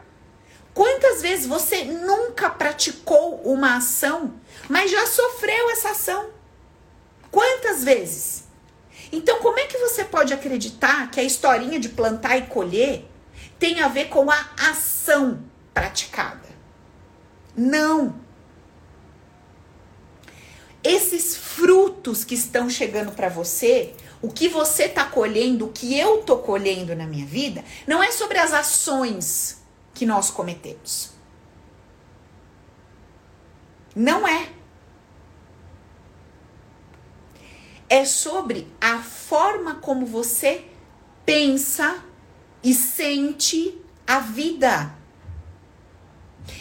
Quantas 0.74 1.22
vezes 1.22 1.46
você 1.46 1.84
nunca 1.84 2.50
praticou 2.50 3.40
uma 3.44 3.76
ação, 3.76 4.34
mas 4.68 4.90
já 4.90 5.06
sofreu 5.06 5.70
essa 5.70 5.90
ação? 5.90 6.28
Quantas 7.30 7.82
vezes? 7.82 8.44
Então, 9.10 9.38
como 9.38 9.58
é 9.58 9.66
que 9.66 9.78
você 9.78 10.04
pode 10.04 10.34
acreditar 10.34 11.10
que 11.10 11.20
a 11.20 11.22
historinha 11.22 11.78
de 11.78 11.88
plantar 11.88 12.36
e 12.36 12.42
colher 12.42 13.04
tem 13.58 13.80
a 13.80 13.88
ver 13.88 14.08
com 14.08 14.30
a 14.30 14.50
ação 14.70 15.42
praticada? 15.72 16.48
Não. 17.56 18.20
Esses 20.84 21.36
frutos 22.06 22.24
que 22.24 22.36
estão 22.36 22.70
chegando 22.70 23.10
para 23.12 23.28
você, 23.28 23.92
o 24.22 24.28
que 24.28 24.48
você 24.48 24.84
está 24.84 25.04
colhendo, 25.04 25.66
o 25.66 25.72
que 25.72 25.98
eu 25.98 26.20
estou 26.20 26.38
colhendo 26.38 26.94
na 26.94 27.04
minha 27.04 27.26
vida, 27.26 27.64
não 27.86 28.00
é 28.00 28.12
sobre 28.12 28.38
as 28.38 28.52
ações 28.52 29.60
que 29.92 30.06
nós 30.06 30.30
cometemos. 30.30 31.10
Não 33.94 34.26
é. 34.26 34.52
é 37.88 38.04
sobre 38.04 38.66
a 38.80 38.98
forma 38.98 39.76
como 39.76 40.04
você 40.06 40.64
pensa 41.24 42.02
e 42.62 42.74
sente 42.74 43.80
a 44.06 44.18
vida. 44.18 44.92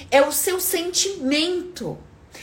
É 0.10 0.22
o 0.22 0.32
seu 0.32 0.60
sentimento, 0.60 1.98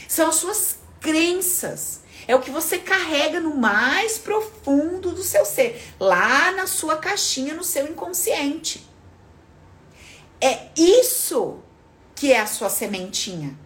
são 0.08 0.28
as 0.28 0.34
suas 0.34 0.78
crenças, 1.00 2.01
é 2.26 2.34
o 2.34 2.40
que 2.40 2.50
você 2.50 2.78
carrega 2.78 3.40
no 3.40 3.54
mais 3.54 4.18
profundo 4.18 5.12
do 5.12 5.22
seu 5.22 5.44
ser, 5.44 5.82
lá 5.98 6.52
na 6.52 6.66
sua 6.66 6.96
caixinha, 6.96 7.54
no 7.54 7.64
seu 7.64 7.86
inconsciente. 7.86 8.86
É 10.40 10.68
isso 10.76 11.58
que 12.14 12.32
é 12.32 12.40
a 12.40 12.46
sua 12.46 12.68
sementinha. 12.68 13.56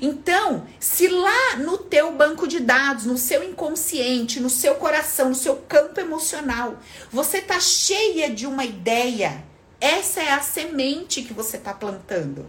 Então, 0.00 0.66
se 0.78 1.08
lá 1.08 1.56
no 1.56 1.78
teu 1.78 2.12
banco 2.12 2.46
de 2.46 2.60
dados, 2.60 3.04
no 3.04 3.16
seu 3.16 3.42
inconsciente, 3.42 4.38
no 4.38 4.50
seu 4.50 4.74
coração, 4.76 5.30
no 5.30 5.34
seu 5.34 5.56
campo 5.56 5.98
emocional, 5.98 6.78
você 7.10 7.40
tá 7.40 7.58
cheia 7.58 8.30
de 8.30 8.46
uma 8.46 8.64
ideia, 8.64 9.44
essa 9.80 10.20
é 10.20 10.30
a 10.30 10.40
semente 10.40 11.22
que 11.22 11.32
você 11.32 11.58
tá 11.58 11.72
plantando. 11.72 12.48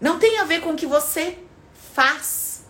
Não 0.00 0.18
tem 0.18 0.38
a 0.38 0.44
ver 0.44 0.60
com 0.60 0.70
o 0.70 0.76
que 0.76 0.86
você 0.86 1.38
faz, 1.94 2.64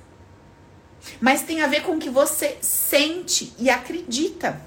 mas 1.20 1.42
tem 1.42 1.62
a 1.62 1.66
ver 1.66 1.82
com 1.82 1.96
o 1.96 1.98
que 1.98 2.10
você 2.10 2.58
sente 2.60 3.52
e 3.58 3.68
acredita. 3.68 4.60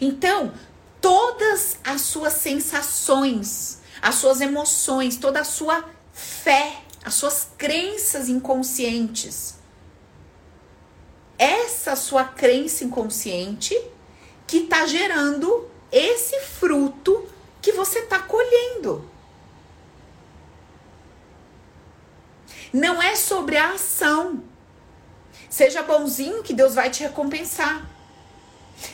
Então, 0.00 0.52
todas 1.00 1.78
as 1.82 2.02
suas 2.02 2.34
sensações, 2.34 3.80
as 4.02 4.16
suas 4.16 4.40
emoções, 4.40 5.16
toda 5.16 5.40
a 5.40 5.44
sua 5.44 5.84
fé, 6.12 6.82
as 7.04 7.14
suas 7.14 7.48
crenças 7.56 8.28
inconscientes. 8.28 9.54
Essa 11.38 11.96
sua 11.96 12.24
crença 12.24 12.84
inconsciente 12.84 13.74
que 14.46 14.58
está 14.58 14.86
gerando 14.86 15.70
esse 15.90 16.38
fruto 16.40 17.26
que 17.62 17.72
você 17.72 18.00
está 18.00 18.18
colhendo. 18.18 19.09
Não 22.72 23.02
é 23.02 23.16
sobre 23.16 23.56
a 23.56 23.72
ação. 23.72 24.44
Seja 25.48 25.82
bonzinho 25.82 26.42
que 26.42 26.54
Deus 26.54 26.74
vai 26.74 26.90
te 26.90 27.02
recompensar. 27.02 27.88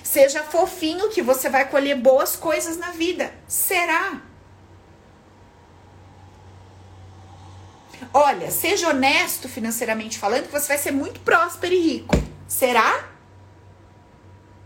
Seja 0.03 0.43
fofinho 0.43 1.11
que 1.11 1.23
você 1.23 1.49
vai 1.49 1.69
colher 1.69 1.97
boas 1.97 2.35
coisas 2.35 2.77
na 2.79 2.91
vida. 2.91 3.33
Será? 3.47 4.21
Olha, 8.13 8.51
seja 8.51 8.89
honesto 8.89 9.49
financeiramente 9.49 10.19
falando, 10.19 10.47
que 10.47 10.53
você 10.53 10.69
vai 10.69 10.79
ser 10.79 10.91
muito 10.91 11.21
próspero 11.21 11.75
e 11.75 11.81
rico. 11.81 12.15
Será? 12.49 13.11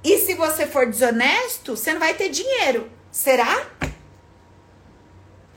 E 0.05 0.19
se 0.19 0.35
você 0.35 0.67
for 0.67 0.87
desonesto, 0.87 1.77
você 1.77 1.93
não 1.93 2.01
vai 2.01 2.15
ter 2.15 2.29
dinheiro. 2.29 2.91
Será? 3.11 3.67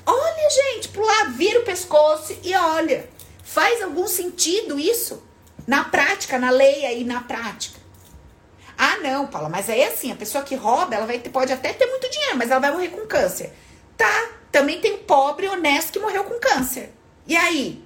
Olha, 0.06 0.50
gente, 0.50 0.90
pro 0.90 1.06
lado, 1.06 1.34
vira 1.34 1.60
o 1.60 1.64
pescoço 1.64 2.36
e 2.44 2.56
olha. 2.56 3.08
Faz 3.44 3.82
algum 3.82 4.08
sentido 4.08 4.80
isso? 4.80 5.22
Na 5.68 5.84
prática, 5.84 6.40
na 6.40 6.50
lei 6.50 6.86
aí, 6.86 7.04
na 7.04 7.22
prática. 7.22 7.80
Ah, 8.78 8.98
não, 8.98 9.28
Paula, 9.28 9.50
mas 9.50 9.70
aí 9.70 9.84
assim, 9.84 10.12
a 10.12 10.16
pessoa 10.16 10.44
que 10.44 10.56
rouba, 10.56 10.96
ela 10.96 11.06
vai 11.06 11.20
ter, 11.20 11.30
pode 11.30 11.54
até 11.54 11.74
ter 11.74 11.86
muito 11.86 12.10
dinheiro, 12.10 12.38
mas 12.38 12.50
ela 12.50 12.60
vai 12.60 12.72
morrer 12.72 12.90
com 12.90 13.06
câncer. 13.06 13.54
Tá, 13.96 14.30
também 14.52 14.82
tem 14.82 14.98
pobre 14.98 15.48
honesto 15.48 15.94
que 15.94 16.00
morreu 16.00 16.24
com 16.24 16.40
câncer. 16.40 16.92
E 17.28 17.36
aí? 17.36 17.86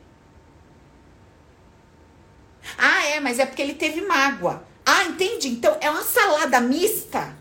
Ah, 2.78 3.06
é, 3.08 3.20
mas 3.20 3.40
é 3.40 3.46
porque 3.46 3.62
ele 3.62 3.74
teve 3.74 4.02
mágoa. 4.02 4.64
Ah, 4.86 5.04
entendi. 5.04 5.50
Então 5.50 5.78
é 5.82 5.90
uma 5.90 6.04
salada 6.04 6.62
mista 6.62 7.36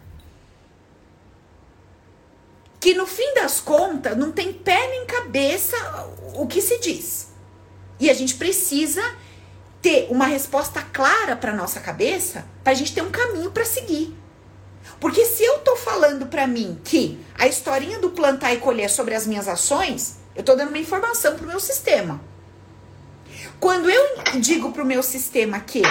que 2.80 2.94
no 2.94 3.06
fim 3.06 3.34
das 3.34 3.60
contas 3.60 4.16
não 4.16 4.32
tem 4.32 4.52
pé 4.52 4.88
nem 4.88 5.06
cabeça 5.06 5.76
o 6.34 6.46
que 6.46 6.60
se 6.60 6.78
diz. 6.78 7.28
E 7.98 8.10
a 8.10 8.14
gente 8.14 8.34
precisa 8.34 9.02
ter 9.80 10.08
uma 10.10 10.26
resposta 10.26 10.82
clara 10.82 11.36
para 11.36 11.54
nossa 11.54 11.80
cabeça, 11.80 12.44
para 12.62 12.72
a 12.72 12.76
gente 12.76 12.94
ter 12.94 13.02
um 13.02 13.10
caminho 13.10 13.50
para 13.50 13.64
seguir. 13.64 14.16
Porque 15.00 15.24
se 15.24 15.44
eu 15.44 15.58
tô 15.58 15.76
falando 15.76 16.26
para 16.26 16.46
mim 16.46 16.80
que 16.84 17.18
a 17.36 17.46
historinha 17.46 17.98
do 17.98 18.10
plantar 18.10 18.52
e 18.54 18.58
colher 18.58 18.88
sobre 18.88 19.14
as 19.14 19.26
minhas 19.26 19.48
ações, 19.48 20.18
eu 20.34 20.42
tô 20.42 20.54
dando 20.54 20.68
uma 20.68 20.78
informação 20.78 21.36
pro 21.36 21.46
meu 21.46 21.60
sistema. 21.60 22.20
Quando 23.58 23.88
eu 23.88 24.40
digo 24.40 24.72
pro 24.72 24.84
meu 24.84 25.02
sistema 25.02 25.60
que 25.60 25.82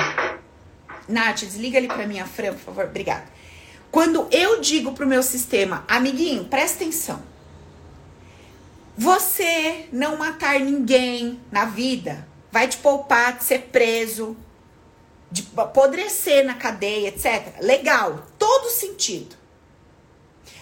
Nath, 1.08 1.42
desliga 1.42 1.78
ali 1.78 1.88
pra 1.88 2.08
minha 2.08 2.26
Fran, 2.26 2.54
por 2.54 2.60
favor. 2.60 2.86
Obrigada. 2.86 3.26
Quando 3.92 4.28
eu 4.32 4.60
digo 4.60 4.92
pro 4.94 5.08
meu 5.08 5.24
sistema, 5.24 5.86
amiguinho, 5.88 6.46
presta 6.46 6.84
atenção. 6.84 7.22
Você 8.98 9.88
não 9.92 10.18
matar 10.18 10.60
ninguém 10.60 11.40
na 11.52 11.66
vida 11.66 12.26
vai 12.50 12.68
te 12.70 12.78
poupar 12.78 13.38
de 13.38 13.44
ser 13.44 13.64
preso, 13.64 14.38
de 15.30 15.46
apodrecer 15.58 16.46
na 16.46 16.54
cadeia, 16.54 17.10
etc. 17.10 17.60
Legal, 17.60 18.26
todo 18.40 18.70
sentido. 18.70 19.36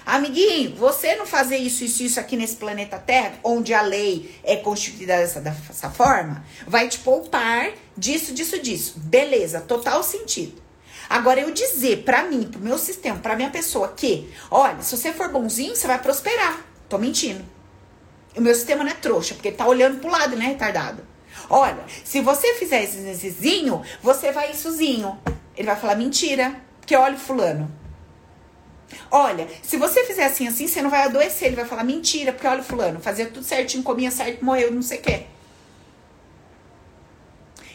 Amiguinho, 0.03 0.75
você 0.75 1.15
não 1.15 1.25
fazer 1.25 1.57
isso, 1.57 1.83
isso, 1.83 2.01
isso 2.01 2.19
aqui 2.19 2.35
nesse 2.35 2.55
planeta 2.55 2.97
Terra, 2.97 3.35
onde 3.43 3.73
a 3.73 3.81
lei 3.83 4.35
é 4.43 4.55
constituída 4.55 5.15
dessa, 5.15 5.39
dessa 5.39 5.89
forma, 5.91 6.43
vai 6.67 6.89
te 6.89 6.97
poupar 6.99 7.71
disso, 7.95 8.33
disso, 8.33 8.59
disso. 8.59 8.95
Beleza, 8.97 9.61
total 9.61 10.03
sentido. 10.03 10.61
Agora, 11.07 11.39
eu 11.39 11.51
dizer 11.51 12.03
para 12.03 12.23
mim, 12.23 12.49
pro 12.51 12.59
meu 12.59 12.79
sistema, 12.79 13.19
pra 13.19 13.35
minha 13.35 13.51
pessoa 13.51 13.89
que, 13.89 14.33
olha, 14.49 14.81
se 14.81 14.97
você 14.97 15.13
for 15.13 15.29
bonzinho, 15.29 15.75
você 15.75 15.85
vai 15.85 16.01
prosperar. 16.01 16.65
Tô 16.89 16.97
mentindo. 16.97 17.45
O 18.35 18.41
meu 18.41 18.53
sistema 18.55 18.83
não 18.83 18.91
é 18.91 18.95
trouxa, 18.95 19.35
porque 19.35 19.49
ele 19.49 19.57
tá 19.57 19.67
olhando 19.67 19.99
pro 19.99 20.09
lado, 20.09 20.35
né, 20.35 20.45
retardado? 20.45 21.05
Olha, 21.49 21.83
se 22.03 22.21
você 22.21 22.55
fizer 22.55 22.83
esse 22.83 22.97
você 24.01 24.31
vai 24.31 24.51
issozinho. 24.51 25.19
Ele 25.55 25.67
vai 25.67 25.75
falar 25.75 25.95
mentira, 25.95 26.55
porque 26.79 26.95
olha 26.95 27.15
o 27.15 27.19
fulano. 27.19 27.71
Olha, 29.11 29.47
se 29.61 29.77
você 29.77 30.03
fizer 30.03 30.25
assim, 30.25 30.47
assim, 30.47 30.67
você 30.67 30.81
não 30.81 30.89
vai 30.89 31.03
adoecer. 31.03 31.47
Ele 31.47 31.55
vai 31.55 31.65
falar 31.65 31.83
mentira, 31.83 32.31
porque 32.31 32.47
olha 32.47 32.61
o 32.61 32.63
fulano, 32.63 32.99
fazia 32.99 33.27
tudo 33.27 33.45
certinho, 33.45 33.83
comia 33.83 34.09
certo, 34.09 34.43
morreu, 34.43 34.71
não 34.71 34.81
sei 34.81 34.99
o 34.99 35.01
quê. 35.01 35.25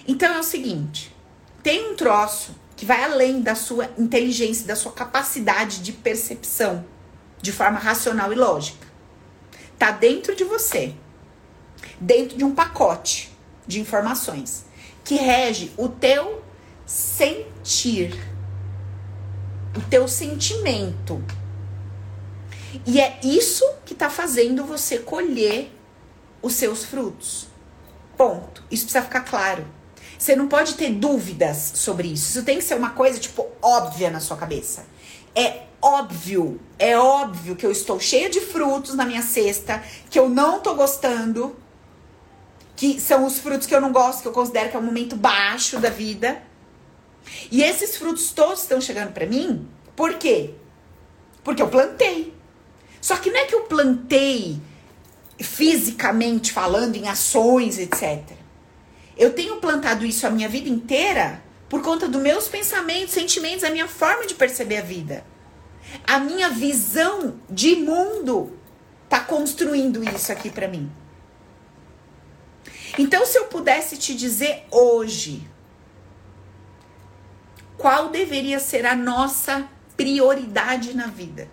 Então 0.07 0.35
é 0.35 0.39
o 0.41 0.43
seguinte: 0.43 1.15
tem 1.63 1.93
um 1.93 1.95
troço 1.95 2.57
que 2.75 2.85
vai 2.87 3.05
além 3.05 3.41
da 3.41 3.55
sua 3.55 3.91
inteligência, 3.99 4.67
da 4.67 4.75
sua 4.75 4.93
capacidade 4.93 5.83
de 5.83 5.93
percepção 5.93 6.85
de 7.41 7.53
forma 7.53 7.79
racional 7.79 8.33
e 8.33 8.37
lógica. 8.37 8.88
Tá 9.79 9.93
dentro 9.93 10.35
de 10.35 10.45
você, 10.45 10.95
dentro 12.01 12.37
de 12.37 12.45
um 12.45 12.55
pacote 12.55 13.31
de 13.67 13.81
informações 13.81 14.65
que 15.05 15.15
rege 15.15 15.73
o 15.77 15.89
teu 15.89 16.43
sentir 16.85 18.19
o 19.77 19.81
teu 19.83 20.09
sentimento. 20.09 21.23
E 22.85 23.01
é 23.01 23.19
isso 23.23 23.65
que 23.85 23.93
está 23.93 24.11
fazendo 24.11 24.65
você 24.65 24.99
colher 24.99 25.73
os 26.43 26.55
seus 26.55 26.85
frutos. 26.85 27.47
Ponto. 28.17 28.65
Isso 28.71 28.85
precisa 28.85 29.05
ficar 29.05 29.21
claro. 29.21 29.65
Você 30.19 30.35
não 30.35 30.49
pode 30.49 30.75
ter 30.75 30.91
dúvidas 30.91 31.73
sobre 31.77 32.09
isso. 32.09 32.31
Isso 32.31 32.45
tem 32.45 32.59
que 32.59 32.65
ser 32.65 32.75
uma 32.75 32.91
coisa, 32.91 33.19
tipo, 33.21 33.47
óbvia 33.63 34.11
na 34.11 34.19
sua 34.19 34.37
cabeça. 34.37 34.85
É 35.35 35.68
óbvio, 35.81 36.61
é 36.79 36.99
óbvio 36.99 37.57
que 37.57 37.65
eu 37.65 37.71
estou 37.71 37.99
cheia 38.01 38.29
de 38.29 38.41
frutos 38.41 38.95
na 38.95 39.05
minha 39.05 39.23
cesta, 39.23 39.83
que 40.11 40.19
eu 40.19 40.29
não 40.29 40.61
tô 40.61 40.75
gostando, 40.75 41.57
que 42.77 43.01
são 43.01 43.25
os 43.27 43.39
frutos 43.39 43.67
que 43.67 43.75
eu 43.75 43.81
não 43.81 43.93
gosto, 43.93 44.23
que 44.23 44.29
eu 44.29 44.33
considero 44.33 44.71
que 44.71 44.77
é 44.77 44.79
um 44.79 44.85
momento 44.85 45.17
baixo 45.17 45.79
da 45.79 45.91
vida. 45.91 46.43
E 47.51 47.63
esses 47.63 47.97
frutos 47.97 48.31
todos 48.31 48.63
estão 48.63 48.81
chegando 48.81 49.13
para 49.13 49.27
mim, 49.27 49.69
por 49.97 50.15
quê? 50.15 50.55
Porque 51.43 51.63
eu 51.63 51.69
plantei. 51.69 52.35
Só 53.01 53.17
que 53.17 53.31
não 53.31 53.41
é 53.41 53.45
que 53.47 53.55
eu 53.55 53.63
plantei 53.63 54.61
fisicamente 55.39 56.53
falando, 56.53 56.97
em 56.97 57.09
ações, 57.09 57.79
etc. 57.79 58.23
Eu 59.17 59.33
tenho 59.33 59.57
plantado 59.57 60.05
isso 60.05 60.27
a 60.27 60.31
minha 60.31 60.49
vida 60.49 60.69
inteira 60.69 61.43
por 61.69 61.83
conta 61.83 62.09
dos 62.09 62.23
meus 62.23 62.49
pensamentos, 62.49 63.13
sentimentos, 63.13 63.65
a 63.65 63.71
minha 63.71 63.87
forma 63.87 64.27
de 64.27 64.35
perceber 64.35 64.79
a 64.79 64.83
vida. 64.83 65.25
A 66.07 66.19
minha 66.19 66.51
visão 66.51 67.39
de 67.49 67.77
mundo 67.77 68.59
tá 69.09 69.21
construindo 69.21 70.03
isso 70.05 70.31
aqui 70.33 70.51
para 70.51 70.69
mim. 70.69 70.91
Então, 72.99 73.25
se 73.25 73.39
eu 73.39 73.47
pudesse 73.47 73.97
te 73.97 74.15
dizer 74.15 74.67
hoje, 74.71 75.49
qual 77.77 78.09
deveria 78.09 78.59
ser 78.59 78.85
a 78.85 78.97
nossa 78.97 79.69
prioridade 79.97 80.95
na 80.95 81.07
vida? 81.07 81.49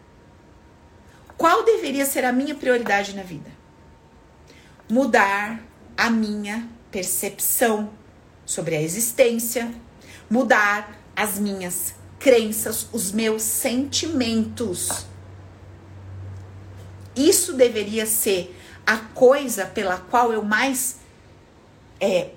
Qual 1.38 1.64
deveria 1.64 2.06
ser 2.06 2.26
a 2.26 2.32
minha 2.32 2.56
prioridade 2.56 3.16
na 3.16 3.24
vida? 3.24 3.52
Mudar 4.90 5.62
a 5.98 6.10
minha 6.10 6.68
percepção 6.90 7.92
sobre 8.46 8.76
a 8.76 8.82
existência, 8.82 9.72
mudar 10.30 10.98
as 11.16 11.38
minhas 11.38 11.96
crenças, 12.26 12.90
os 12.92 13.12
meus 13.12 13.44
sentimentos. 13.44 15.06
Isso 17.16 17.54
deveria 17.54 18.08
ser 18.08 18.60
a 18.86 18.98
coisa 18.98 19.68
pela 19.68 19.98
qual 19.98 20.34
eu 20.34 20.44
mais 20.44 20.98
é, 22.02 22.32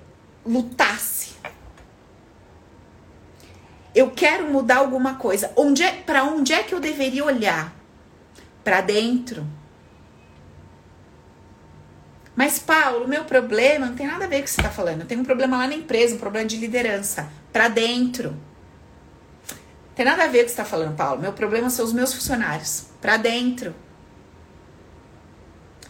lutasse 0.45 1.29
eu 3.99 4.11
quero 4.11 4.49
mudar 4.51 4.77
alguma 4.77 5.15
coisa. 5.15 5.51
Onde 5.55 5.83
é, 5.83 5.91
para 5.91 6.23
onde 6.23 6.53
é 6.53 6.63
que 6.63 6.73
eu 6.73 6.79
deveria 6.79 7.25
olhar? 7.25 7.73
Para 8.63 8.81
dentro. 8.81 9.45
Mas 12.35 12.59
Paulo, 12.59 13.07
meu 13.07 13.25
problema 13.25 13.87
não 13.87 13.95
tem 13.95 14.07
nada 14.07 14.25
a 14.25 14.27
ver 14.27 14.37
com 14.37 14.41
o 14.41 14.43
que 14.45 14.51
você 14.51 14.61
está 14.61 14.71
falando. 14.71 15.01
Eu 15.01 15.07
tenho 15.07 15.21
um 15.21 15.25
problema 15.25 15.57
lá 15.57 15.67
na 15.67 15.75
empresa, 15.75 16.15
um 16.15 16.19
problema 16.19 16.47
de 16.47 16.57
liderança. 16.57 17.29
Para 17.51 17.67
dentro. 17.67 18.37
Tem 19.99 20.05
nada 20.05 20.23
a 20.23 20.27
ver 20.27 20.39
o 20.39 20.41
que 20.43 20.51
você 20.51 20.53
está 20.53 20.63
falando, 20.63 20.95
Paulo. 20.95 21.19
Meu 21.19 21.33
problema 21.33 21.69
são 21.69 21.83
os 21.83 21.91
meus 21.91 22.13
funcionários. 22.13 22.85
Para 23.01 23.17
dentro. 23.17 23.75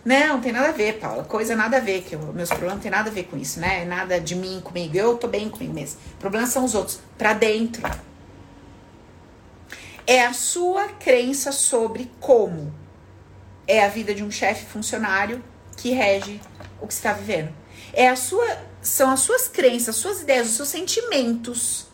Não, 0.03 0.41
tem 0.41 0.51
nada 0.51 0.69
a 0.69 0.71
ver, 0.71 0.97
Paula. 0.97 1.23
Coisa 1.23 1.55
nada 1.55 1.77
a 1.77 1.79
ver, 1.79 2.01
que 2.01 2.15
eu, 2.15 2.19
meus 2.33 2.49
problemas 2.49 2.77
não 2.77 2.81
tem 2.81 2.89
nada 2.89 3.11
a 3.11 3.13
ver 3.13 3.25
com 3.25 3.37
isso, 3.37 3.59
né? 3.59 3.85
Nada 3.85 4.19
de 4.19 4.33
mim 4.33 4.61
comigo. 4.63 4.97
Eu 4.97 5.15
tô 5.15 5.27
bem 5.27 5.47
comigo 5.47 5.75
mesmo. 5.75 5.99
Problemas 6.17 6.49
são 6.49 6.65
os 6.65 6.73
outros. 6.73 6.99
Pra 7.19 7.33
dentro. 7.33 7.83
É 10.07 10.25
a 10.25 10.33
sua 10.33 10.87
crença 10.87 11.51
sobre 11.51 12.11
como 12.19 12.73
é 13.67 13.85
a 13.85 13.89
vida 13.89 14.11
de 14.15 14.23
um 14.23 14.31
chefe 14.31 14.65
funcionário 14.65 15.43
que 15.77 15.91
rege 15.91 16.41
o 16.81 16.87
que 16.87 16.93
está 16.93 17.13
vivendo. 17.13 17.53
É 17.93 18.09
a 18.09 18.15
sua, 18.15 18.57
são 18.81 19.11
as 19.11 19.19
suas 19.19 19.47
crenças, 19.47 19.89
as 19.89 19.97
suas 19.97 20.21
ideias, 20.21 20.47
os 20.47 20.55
seus 20.55 20.69
sentimentos. 20.69 21.88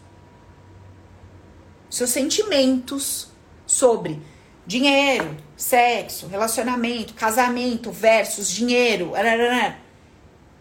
Seus 1.96 2.10
sentimentos 2.10 3.30
sobre 3.66 4.22
dinheiro, 4.68 5.38
sexo, 5.56 6.28
relacionamento, 6.28 7.14
casamento 7.14 7.90
versus 7.90 8.52
dinheiro, 8.52 9.14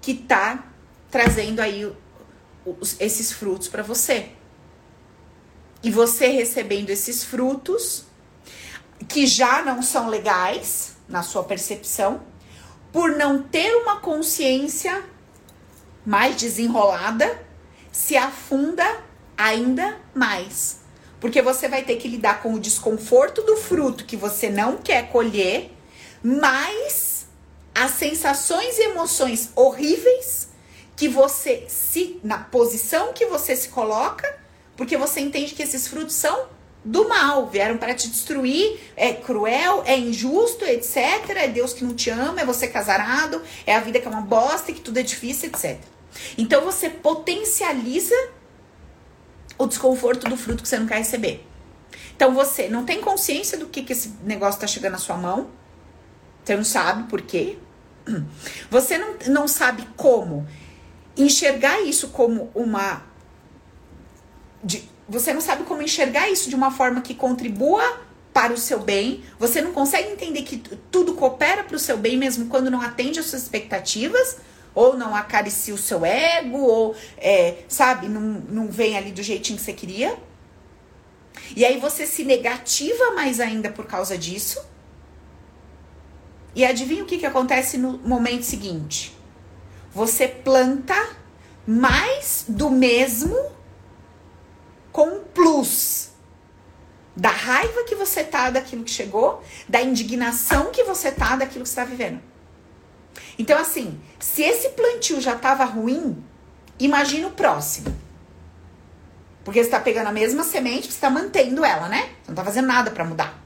que 0.01 0.15
tá 0.15 0.65
trazendo 1.11 1.59
aí 1.59 1.93
os, 2.65 2.95
esses 3.01 3.33
frutos 3.33 3.67
para 3.67 3.83
você. 3.83 4.31
E 5.83 5.91
você 5.91 6.29
recebendo 6.29 6.91
esses 6.91 7.25
frutos 7.25 8.05
que 9.09 9.27
já 9.27 9.61
não 9.65 9.83
são 9.83 10.09
legais 10.09 10.95
na 11.09 11.25
sua 11.25 11.43
percepção, 11.43 12.23
por 12.93 13.11
não 13.17 13.43
ter 13.43 13.75
uma 13.75 13.97
consciência 13.97 15.05
mais 16.07 16.37
desenrolada, 16.37 17.45
se 17.91 18.17
afunda 18.17 19.03
ainda 19.37 19.99
mais 20.15 20.84
porque 21.25 21.41
você 21.41 21.69
vai 21.69 21.83
ter 21.83 21.97
que 21.97 22.07
lidar 22.07 22.43
com 22.43 22.53
o 22.53 22.61
desconforto 22.61 23.41
do 23.41 23.57
fruto 23.57 24.05
que 24.05 24.15
você 24.15 24.51
não 24.51 24.77
quer 24.77 25.09
colher, 25.09 25.71
mais 26.23 27.25
as 27.75 27.93
sensações 27.93 28.77
e 28.77 28.83
emoções 28.83 29.49
horríveis 29.57 30.49
que 30.95 31.09
você 31.09 31.65
se 31.67 32.21
na 32.23 32.37
posição 32.37 33.15
que 33.15 33.25
você 33.25 33.57
se 33.57 33.71
coloca, 33.71 34.39
porque 34.77 34.99
você 34.99 35.21
entende 35.21 35.55
que 35.55 35.63
esses 35.63 35.89
frutos 35.89 36.15
são 36.15 36.47
do 36.85 37.09
mal, 37.09 37.47
vieram 37.47 37.79
para 37.79 37.95
te 37.95 38.07
destruir, 38.07 38.79
é 38.95 39.15
cruel, 39.15 39.83
é 39.87 39.97
injusto, 39.97 40.67
etc. 40.67 40.99
É 41.37 41.49
Deus 41.49 41.73
que 41.73 41.85
não 41.85 41.95
te 41.95 42.11
ama, 42.11 42.43
é 42.43 42.45
você 42.45 42.69
casarado, 42.69 43.41
é 43.67 43.75
a 43.75 43.81
vida 43.81 43.99
que 43.99 44.07
é 44.07 44.11
uma 44.11 44.21
bosta, 44.21 44.75
que 44.75 44.81
tudo 44.83 44.99
é 44.99 45.03
difícil, 45.03 45.49
etc. 45.49 45.79
Então 46.37 46.61
você 46.67 46.91
potencializa 46.91 48.15
o 49.65 49.69
desconforto 49.69 50.29
do 50.29 50.37
fruto 50.37 50.63
que 50.63 50.69
você 50.69 50.79
não 50.79 50.87
quer 50.87 50.99
receber. 50.99 51.47
Então 52.17 52.33
você 52.35 52.69
não 52.69 52.85
tem 52.85 53.01
consciência 53.01 53.59
do 53.59 53.67
que, 53.67 53.83
que 53.83 53.93
esse 53.93 54.15
negócio 54.25 54.57
está 54.57 54.67
chegando 54.67 54.93
na 54.93 54.99
sua 54.99 55.17
mão. 55.17 55.51
Você 56.45 56.57
não 56.57 56.65
sabe 56.65 57.09
por 57.09 57.23
quê. 57.23 57.59
Você 58.71 58.99
não, 58.99 59.15
não 59.29 59.49
sabe 59.49 59.89
como 59.97 60.47
enxergar 61.17 61.81
isso 61.81 62.09
como 62.09 62.51
uma. 62.55 63.03
De, 64.63 64.89
você 65.09 65.33
não 65.33 65.41
sabe 65.41 65.65
como 65.65 65.83
enxergar 65.83 66.31
isso 66.31 66.49
de 66.49 66.57
uma 66.57 66.71
forma 66.71 67.01
que 67.01 67.15
contribua 67.15 68.01
para 68.33 68.53
o 68.53 68.59
seu 68.59 68.81
bem, 68.81 69.23
você 69.39 69.63
não 69.63 69.73
consegue 69.73 70.11
entender 70.11 70.43
que 70.43 70.59
tudo 70.91 71.15
coopera 71.15 71.63
para 71.63 71.77
o 71.77 71.79
seu 71.79 71.97
bem, 71.97 72.17
mesmo 72.17 72.47
quando 72.47 72.71
não 72.71 72.81
atende 72.81 73.21
às 73.21 73.27
suas 73.27 73.43
expectativas, 73.43 74.39
ou 74.75 74.97
não 74.97 75.15
acaricia 75.15 75.75
o 75.75 75.79
seu 75.79 76.05
ego, 76.05 76.59
ou, 76.59 76.97
é, 77.17 77.65
sabe, 77.69 78.09
não, 78.09 78.21
não 78.21 78.69
vem 78.69 78.97
ali 78.97 79.13
do 79.13 79.23
jeitinho 79.23 79.59
que 79.59 79.65
você 79.65 79.73
queria. 79.73 80.19
E 81.55 81.65
aí 81.65 81.79
você 81.79 82.07
se 82.07 82.25
negativa 82.25 83.13
mais 83.13 83.41
ainda 83.41 83.71
por 83.71 83.87
causa 83.87 84.17
disso. 84.19 84.65
E 86.55 86.65
adivinha 86.65 87.03
o 87.03 87.07
que, 87.07 87.19
que 87.19 87.27
acontece 87.27 87.77
no 87.77 87.99
momento 87.99 88.45
seguinte? 88.45 89.17
Você 89.93 90.27
planta 90.29 90.95
mais 91.67 92.45
do 92.49 92.71
mesmo 92.71 93.37
com 94.93 95.21
plus 95.35 96.11
da 97.17 97.31
raiva 97.31 97.85
que 97.85 97.95
você 97.95 98.25
tá 98.25 98.51
daquilo 98.51 98.83
que 98.85 98.91
chegou, 98.91 99.43
da 99.69 99.81
indignação 99.81 100.71
que 100.71 100.83
você 100.83 101.13
tá 101.13 101.37
daquilo 101.37 101.63
que 101.63 101.69
está 101.69 101.85
vivendo. 101.85 102.21
Então, 103.39 103.59
assim, 103.59 104.01
se 104.19 104.43
esse 104.43 104.71
plantio 104.71 105.21
já 105.21 105.35
estava 105.35 105.65
ruim, 105.65 106.23
imagina 106.79 107.29
o 107.29 107.33
próximo. 107.33 107.95
Porque 109.45 109.61
você 109.61 109.67
está 109.67 109.81
pegando 109.81 110.09
a 110.09 110.13
mesma 110.13 110.43
semente, 110.43 110.87
você 110.87 110.95
está 110.95 111.11
mantendo 111.11 111.65
ela, 111.65 111.89
né? 111.89 112.03
Você 112.03 112.29
não 112.29 112.33
está 112.33 112.45
fazendo 112.45 112.67
nada 112.67 112.91
para 112.91 113.05
mudar. 113.05 113.43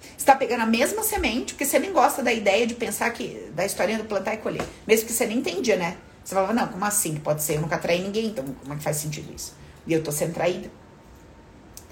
Você 0.00 0.16
está 0.16 0.34
pegando 0.34 0.62
a 0.62 0.66
mesma 0.66 1.02
semente, 1.02 1.52
porque 1.52 1.66
você 1.66 1.78
nem 1.78 1.92
gosta 1.92 2.22
da 2.22 2.32
ideia 2.32 2.66
de 2.66 2.74
pensar 2.74 3.10
que 3.10 3.50
da 3.54 3.66
historinha 3.66 3.98
do 3.98 4.04
plantar 4.04 4.34
e 4.34 4.38
colher. 4.38 4.64
Mesmo 4.86 5.06
que 5.06 5.12
você 5.12 5.26
nem 5.26 5.38
entendia, 5.38 5.76
né? 5.76 5.98
Você 6.24 6.34
falava, 6.34 6.54
não, 6.54 6.68
como 6.68 6.84
assim? 6.84 7.16
Pode 7.16 7.42
ser, 7.42 7.56
eu 7.56 7.60
nunca 7.60 7.76
traí 7.76 8.00
ninguém, 8.00 8.26
então 8.26 8.44
como 8.44 8.72
é 8.72 8.76
que 8.76 8.82
faz 8.82 8.96
sentido 8.96 9.34
isso? 9.34 9.54
E 9.86 9.92
eu 9.92 10.02
tô 10.02 10.10
sendo 10.10 10.32
traída. 10.32 10.70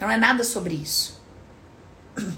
Não 0.00 0.10
é 0.10 0.16
nada 0.16 0.42
sobre 0.42 0.74
isso. 0.74 1.20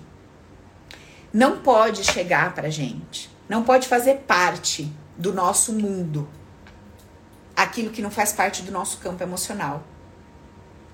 Não 1.33 1.61
pode 1.61 2.05
chegar 2.05 2.55
pra 2.55 2.69
gente. 2.71 3.34
Não 3.49 3.63
pode 3.63 3.89
fazer 3.89 4.21
parte 4.27 4.91
do 5.17 5.33
nosso 5.33 5.73
mundo. 5.73 6.29
Aquilo 7.57 7.91
que 7.91 8.03
não 8.03 8.11
faz 8.11 8.33
parte 8.33 8.63
do 8.63 8.73
nosso 8.73 8.99
campo 8.99 9.23
emocional. 9.23 9.83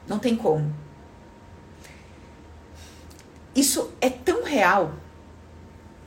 Não 0.07 0.19
tem 0.19 0.37
como. 0.37 0.75
Isso 3.55 3.93
é 4.01 4.11
tão 4.11 4.45
real 4.45 4.95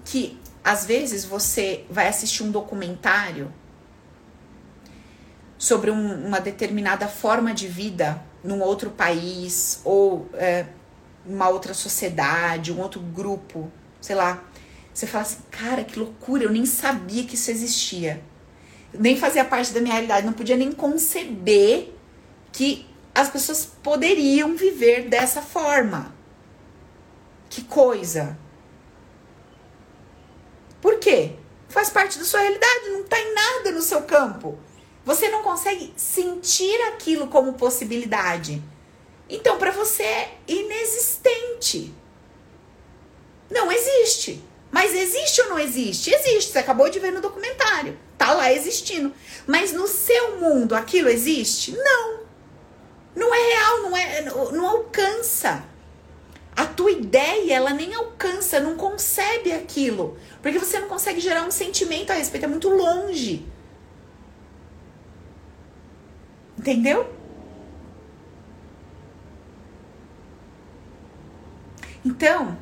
que 0.05 0.39
às 0.63 0.85
vezes 0.85 1.25
você 1.25 1.85
vai 1.89 2.07
assistir 2.07 2.43
um 2.43 2.51
documentário 2.51 3.51
sobre 5.57 5.91
um, 5.91 6.27
uma 6.27 6.39
determinada 6.39 7.07
forma 7.07 7.53
de 7.53 7.67
vida 7.67 8.21
num 8.43 8.61
outro 8.61 8.89
país 8.89 9.81
ou 9.83 10.29
é, 10.33 10.65
uma 11.25 11.49
outra 11.49 11.73
sociedade, 11.73 12.71
um 12.71 12.79
outro 12.79 12.99
grupo, 12.99 13.71
sei 14.01 14.15
lá. 14.15 14.43
Você 14.93 15.07
fala 15.07 15.23
assim, 15.23 15.39
cara, 15.49 15.83
que 15.83 15.97
loucura, 15.97 16.43
eu 16.43 16.51
nem 16.51 16.65
sabia 16.65 17.23
que 17.23 17.35
isso 17.35 17.49
existia. 17.49 18.23
Nem 18.93 19.17
fazia 19.17 19.43
parte 19.43 19.73
da 19.73 19.81
minha 19.81 19.93
realidade, 19.93 20.25
não 20.25 20.33
podia 20.33 20.55
nem 20.55 20.71
conceber 20.71 21.91
que 22.51 22.85
as 23.13 23.29
pessoas 23.29 23.65
poderiam 23.81 24.55
viver 24.55 25.09
dessa 25.09 25.41
forma. 25.41 26.13
Que 27.49 27.63
coisa. 27.63 28.37
Por 30.79 30.99
quê? 30.99 31.35
Faz 31.69 31.89
parte 31.89 32.19
da 32.19 32.25
sua 32.25 32.41
realidade, 32.41 32.89
não 32.89 33.01
está 33.01 33.19
em 33.19 33.33
nada 33.33 33.71
no 33.71 33.81
seu 33.81 34.03
campo. 34.03 34.59
Você 35.03 35.27
não 35.29 35.41
consegue 35.41 35.91
sentir 35.95 36.79
aquilo 36.89 37.27
como 37.27 37.53
possibilidade. 37.53 38.61
Então, 39.27 39.57
para 39.57 39.71
você 39.71 40.03
é 40.03 40.37
inexistente. 40.47 41.93
Não 43.49 43.71
existe. 43.71 44.43
Mas 44.73 44.91
existe 44.95 45.39
ou 45.43 45.49
não 45.49 45.59
existe? 45.59 46.11
Existe. 46.11 46.51
Você 46.51 46.57
acabou 46.57 46.89
de 46.89 46.99
ver 46.99 47.11
no 47.11 47.21
documentário. 47.21 47.95
Tá 48.17 48.33
lá 48.33 48.51
existindo. 48.51 49.13
Mas 49.45 49.71
no 49.71 49.87
seu 49.87 50.39
mundo 50.39 50.73
aquilo 50.73 51.09
existe? 51.09 51.73
Não. 51.77 52.23
Não 53.15 53.35
é 53.35 53.37
real, 53.37 53.81
não 53.81 53.95
é, 53.95 54.21
não 54.51 54.67
alcança. 54.67 55.63
A 56.55 56.65
tua 56.65 56.89
ideia, 56.89 57.53
ela 57.53 57.69
nem 57.71 57.93
alcança, 57.93 58.59
não 58.59 58.75
concebe 58.75 59.51
aquilo. 59.51 60.17
Porque 60.41 60.57
você 60.57 60.79
não 60.79 60.87
consegue 60.87 61.19
gerar 61.19 61.43
um 61.43 61.51
sentimento 61.51 62.09
a 62.09 62.15
respeito, 62.15 62.45
é 62.45 62.47
muito 62.47 62.69
longe. 62.69 63.45
Entendeu? 66.57 67.13
Então, 72.03 72.57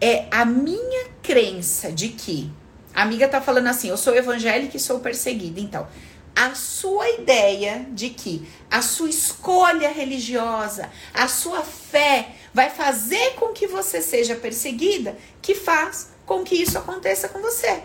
é 0.00 0.26
a 0.30 0.44
minha 0.44 1.08
crença 1.22 1.90
de 1.90 2.08
que 2.08 2.50
a 2.94 3.02
amiga 3.02 3.28
tá 3.28 3.40
falando 3.40 3.68
assim, 3.68 3.88
eu 3.88 3.96
sou 3.96 4.14
evangélica 4.14 4.76
e 4.76 4.80
sou 4.80 5.00
perseguida. 5.00 5.60
Então, 5.60 5.86
a 6.34 6.54
sua 6.54 7.08
ideia 7.10 7.86
de 7.90 8.10
que 8.10 8.46
a 8.70 8.80
sua 8.80 9.10
escolha 9.10 9.90
religiosa, 9.90 10.88
a 11.12 11.26
sua 11.26 11.62
fé 11.62 12.28
vai 12.54 12.70
fazer 12.70 13.34
com 13.34 13.48
que 13.52 13.66
você 13.66 14.00
seja 14.00 14.34
perseguida, 14.34 15.16
que 15.42 15.54
faz 15.54 16.10
com 16.24 16.44
que 16.44 16.54
isso 16.54 16.78
aconteça 16.78 17.28
com 17.28 17.40
você. 17.40 17.82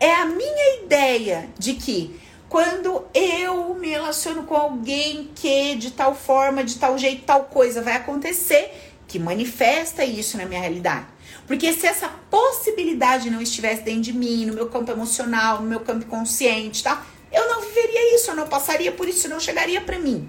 É 0.00 0.14
a 0.14 0.26
minha 0.26 0.82
ideia 0.82 1.48
de 1.58 1.74
que 1.74 2.20
quando 2.48 3.04
eu 3.12 3.74
me 3.74 3.88
relaciono 3.88 4.44
com 4.44 4.54
alguém 4.54 5.30
que 5.34 5.74
de 5.74 5.90
tal 5.90 6.14
forma, 6.14 6.62
de 6.62 6.78
tal 6.78 6.96
jeito, 6.96 7.24
tal 7.24 7.44
coisa 7.44 7.82
vai 7.82 7.94
acontecer, 7.94 8.83
que 9.14 9.18
manifesta 9.20 10.04
isso 10.04 10.36
na 10.36 10.44
minha 10.44 10.60
realidade. 10.60 11.06
Porque 11.46 11.72
se 11.72 11.86
essa 11.86 12.08
possibilidade 12.28 13.30
não 13.30 13.40
estivesse 13.40 13.82
dentro 13.82 14.00
de 14.00 14.12
mim, 14.12 14.44
no 14.44 14.52
meu 14.52 14.68
campo 14.68 14.90
emocional, 14.90 15.62
no 15.62 15.68
meu 15.68 15.78
campo 15.78 16.04
consciente, 16.06 16.82
tá? 16.82 17.06
Eu 17.32 17.48
não 17.48 17.60
viveria 17.60 18.16
isso, 18.16 18.32
eu 18.32 18.34
não 18.34 18.48
passaria 18.48 18.90
por 18.90 19.08
isso, 19.08 19.28
não 19.28 19.38
chegaria 19.38 19.80
para 19.80 20.00
mim. 20.00 20.28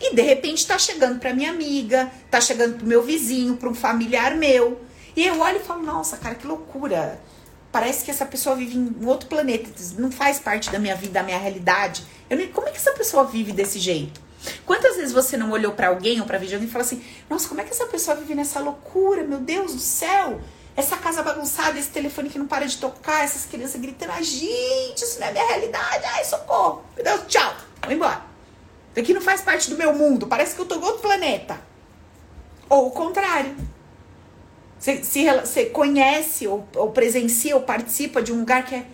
E 0.00 0.14
de 0.14 0.22
repente 0.22 0.66
tá 0.66 0.78
chegando 0.78 1.20
para 1.20 1.34
minha 1.34 1.50
amiga, 1.50 2.10
tá 2.30 2.40
chegando 2.40 2.78
pro 2.78 2.86
meu 2.86 3.02
vizinho, 3.02 3.58
para 3.58 3.68
um 3.68 3.74
familiar 3.74 4.34
meu. 4.34 4.80
E 5.14 5.26
eu 5.26 5.38
olho 5.38 5.58
e 5.58 5.60
falo: 5.60 5.82
"Nossa, 5.82 6.16
cara, 6.16 6.36
que 6.36 6.46
loucura 6.46 7.20
parece 7.70 8.02
que 8.02 8.10
essa 8.10 8.24
pessoa 8.24 8.56
vive 8.56 8.78
em 8.78 8.96
um 8.98 9.06
outro 9.06 9.28
planeta, 9.28 9.68
não 9.98 10.10
faz 10.10 10.38
parte 10.38 10.70
da 10.70 10.78
minha 10.78 10.96
vida, 10.96 11.12
da 11.12 11.22
minha 11.22 11.36
realidade. 11.36 12.02
Eu 12.30 12.38
nem, 12.38 12.48
como 12.48 12.66
é 12.66 12.70
que 12.70 12.78
essa 12.78 12.92
pessoa 12.92 13.24
vive 13.24 13.52
desse 13.52 13.78
jeito? 13.78 14.18
Quantas 14.64 14.96
vezes 14.96 15.12
você 15.12 15.36
não 15.36 15.50
olhou 15.50 15.72
para 15.72 15.88
alguém 15.88 16.20
ou 16.20 16.26
para 16.26 16.38
vídeo 16.38 16.62
e 16.62 16.66
falou 16.66 16.84
assim: 16.84 17.02
"Nossa, 17.28 17.48
como 17.48 17.60
é 17.60 17.64
que 17.64 17.70
essa 17.70 17.86
pessoa 17.86 18.16
vive 18.16 18.34
nessa 18.34 18.60
loucura? 18.60 19.22
Meu 19.22 19.38
Deus 19.38 19.74
do 19.74 19.80
céu! 19.80 20.40
Essa 20.76 20.96
casa 20.98 21.22
bagunçada, 21.22 21.78
esse 21.78 21.88
telefone 21.88 22.28
que 22.28 22.38
não 22.38 22.46
para 22.46 22.66
de 22.66 22.76
tocar, 22.76 23.24
essas 23.24 23.46
crianças 23.46 23.80
gritando: 23.80 24.12
ah, 24.12 24.22
gente, 24.22 25.02
isso 25.02 25.18
não 25.18 25.26
é 25.26 25.32
minha 25.32 25.46
realidade. 25.46 26.04
Ai, 26.04 26.24
socorro! 26.24 26.82
Meu 26.94 27.04
Deus, 27.04 27.22
tchau! 27.26 27.54
Vou 27.82 27.92
embora. 27.92 28.22
Isso 28.90 29.00
aqui 29.00 29.14
não 29.14 29.20
faz 29.20 29.40
parte 29.40 29.70
do 29.70 29.76
meu 29.76 29.94
mundo. 29.94 30.26
Parece 30.26 30.54
que 30.54 30.60
eu 30.60 30.66
tô 30.66 30.74
em 30.74 30.82
outro 30.82 31.00
planeta. 31.00 31.60
Ou 32.68 32.88
o 32.88 32.90
contrário. 32.90 33.56
Você, 34.78 35.02
se, 35.02 35.24
você 35.40 35.66
conhece 35.66 36.46
ou, 36.46 36.68
ou 36.74 36.90
presencia 36.92 37.56
ou 37.56 37.62
participa 37.62 38.22
de 38.22 38.32
um 38.32 38.40
lugar 38.40 38.64
que 38.64 38.74
é. 38.74 38.86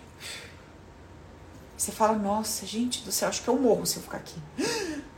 Você 1.77 1.91
fala, 1.91 2.17
nossa, 2.17 2.65
gente 2.65 3.01
do 3.03 3.11
céu, 3.11 3.27
acho 3.27 3.43
que 3.43 3.47
eu 3.47 3.57
morro 3.57 3.85
se 3.85 3.97
eu 3.97 4.03
ficar 4.03 4.17
aqui. 4.17 4.35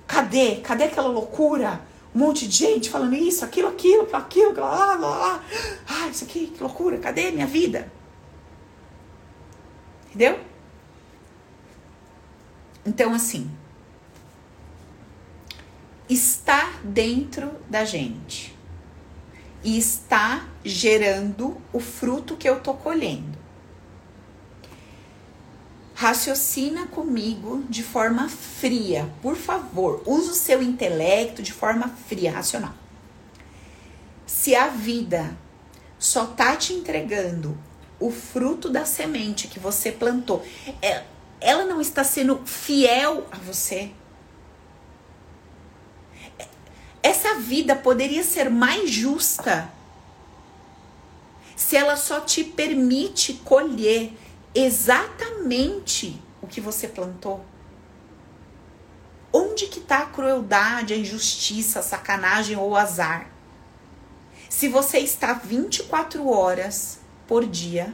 Cadê? 0.07 0.57
Cadê 0.57 0.85
aquela 0.85 1.07
loucura? 1.07 1.81
Um 2.13 2.19
monte 2.19 2.47
de 2.47 2.55
gente 2.55 2.89
falando 2.89 3.15
isso, 3.15 3.43
aquilo, 3.43 3.67
aquilo, 3.67 4.07
aquilo, 4.13 4.59
lá, 4.59 4.85
lá, 4.85 4.95
lá. 4.95 5.43
Ah, 5.87 6.07
isso 6.07 6.23
aqui, 6.23 6.47
que 6.47 6.63
loucura, 6.63 6.97
cadê 6.97 7.31
minha 7.31 7.47
vida? 7.47 7.91
Entendeu? 10.07 10.39
Então, 12.85 13.13
assim, 13.13 13.51
está 16.07 16.73
dentro 16.83 17.51
da 17.69 17.83
gente 17.83 18.55
e 19.63 19.77
está 19.77 20.47
gerando 20.63 21.57
o 21.73 21.80
fruto 21.80 22.38
que 22.38 22.47
eu 22.47 22.61
tô 22.61 22.75
colhendo. 22.75 23.34
Raciocina 25.95 26.87
comigo 26.87 27.63
de 27.69 27.81
forma 27.81 28.27
fria, 28.27 29.09
por 29.21 29.37
favor. 29.37 30.03
Use 30.05 30.29
o 30.29 30.33
seu 30.33 30.61
intelecto 30.61 31.41
de 31.41 31.53
forma 31.53 31.87
fria, 31.87 32.33
racional. 32.33 32.73
Se 34.25 34.53
a 34.53 34.67
vida 34.67 35.37
só 35.97 36.25
tá 36.25 36.57
te 36.57 36.73
entregando 36.73 37.57
o 37.97 38.11
fruto 38.11 38.69
da 38.69 38.83
semente 38.83 39.47
que 39.47 39.57
você 39.57 39.89
plantou, 39.89 40.45
é, 40.81 41.05
ela 41.39 41.63
não 41.63 41.79
está 41.79 42.03
sendo 42.03 42.45
fiel 42.45 43.25
a 43.31 43.37
você. 43.37 43.89
Essa 47.01 47.35
vida 47.35 47.73
poderia 47.73 48.23
ser 48.23 48.49
mais 48.49 48.89
justa 48.89 49.71
se 51.55 51.77
ela 51.77 51.95
só 51.95 52.19
te 52.19 52.43
permite 52.43 53.35
colher 53.45 54.11
exatamente 54.56 56.20
o 56.41 56.47
que 56.47 56.62
você 56.62 56.88
plantou. 56.88 57.43
Onde 59.32 59.68
que 59.68 59.82
tá 59.82 59.99
a 59.99 60.06
crueldade, 60.06 60.93
a 60.93 60.97
injustiça, 60.97 61.80
a 61.80 61.84
sacanagem 61.84 62.56
ou 62.56 62.70
o 62.70 62.76
azar? 62.76 63.30
Se 64.49 64.70
você 64.70 64.99
está 64.99 65.34
24 65.34 66.28
horas 66.30 66.99
por 67.28 67.45
dia 67.45 67.93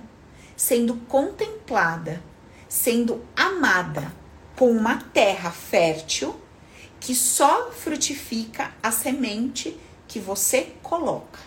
sendo 0.55 0.95
contemplada, 1.07 2.21
sendo 2.69 3.25
amada 3.35 4.13
com 4.55 4.69
uma 4.69 4.97
terra 4.97 5.49
fértil 5.49 6.39
que 6.99 7.15
só 7.15 7.71
frutifica 7.71 8.71
a 8.83 8.91
semente 8.91 9.75
que 10.07 10.19
você 10.19 10.75
coloca. 10.83 11.39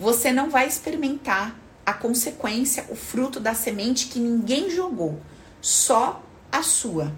Você 0.00 0.32
não 0.32 0.48
vai 0.48 0.66
experimentar 0.66 1.54
a 1.86 1.94
consequência, 1.94 2.84
o 2.90 2.96
fruto 2.96 3.38
da 3.38 3.54
semente 3.54 4.08
que 4.08 4.18
ninguém 4.18 4.68
jogou, 4.68 5.20
só 5.60 6.20
a 6.50 6.60
sua. 6.60 7.14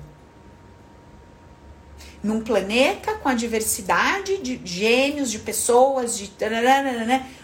Num 2.22 2.42
planeta 2.42 3.14
com 3.14 3.28
a 3.28 3.34
diversidade 3.34 4.36
de 4.38 4.60
gênios, 4.62 5.30
de 5.30 5.38
pessoas, 5.38 6.18
de 6.18 6.30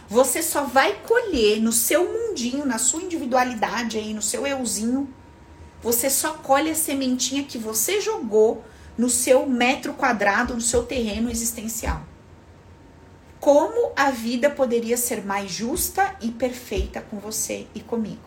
você 0.09 0.43
só 0.43 0.65
vai 0.65 1.01
colher 1.07 1.61
no 1.61 1.73
seu 1.73 2.05
mundinho, 2.05 2.67
na 2.67 2.77
sua 2.77 3.03
individualidade 3.03 3.97
aí, 3.97 4.13
no 4.13 4.21
seu 4.21 4.47
euzinho, 4.47 5.09
você 5.83 6.11
só 6.11 6.35
colhe 6.35 6.71
a 6.71 6.75
sementinha 6.75 7.45
que 7.45 7.57
você 7.57 8.01
jogou 8.01 8.65
no 8.99 9.09
seu 9.09 9.47
metro 9.47 9.95
quadrado, 9.95 10.55
no 10.55 10.61
seu 10.61 10.83
terreno 10.83 11.31
existencial. 11.31 12.14
Como 13.45 13.93
a 13.95 14.11
vida 14.11 14.49
poderia 14.49 14.97
ser 14.97 15.23
mais 15.23 15.51
justa 15.51 16.17
e 16.23 16.31
perfeita 16.31 17.03
com 17.03 17.19
você 17.19 17.67
e 17.75 17.81
comigo? 17.81 18.27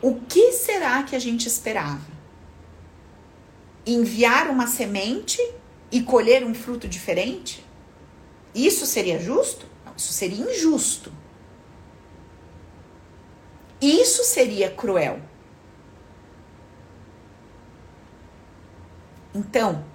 O 0.00 0.16
que 0.22 0.50
será 0.50 1.00
que 1.04 1.14
a 1.14 1.18
gente 1.20 1.46
esperava? 1.46 2.10
Enviar 3.86 4.50
uma 4.50 4.66
semente 4.66 5.38
e 5.92 6.02
colher 6.02 6.42
um 6.44 6.52
fruto 6.52 6.88
diferente? 6.88 7.64
Isso 8.52 8.84
seria 8.84 9.20
justo? 9.20 9.64
Não, 9.86 9.94
isso 9.96 10.12
seria 10.12 10.44
injusto. 10.44 11.12
Isso 13.80 14.24
seria 14.24 14.68
cruel. 14.68 15.20
Então, 19.32 19.91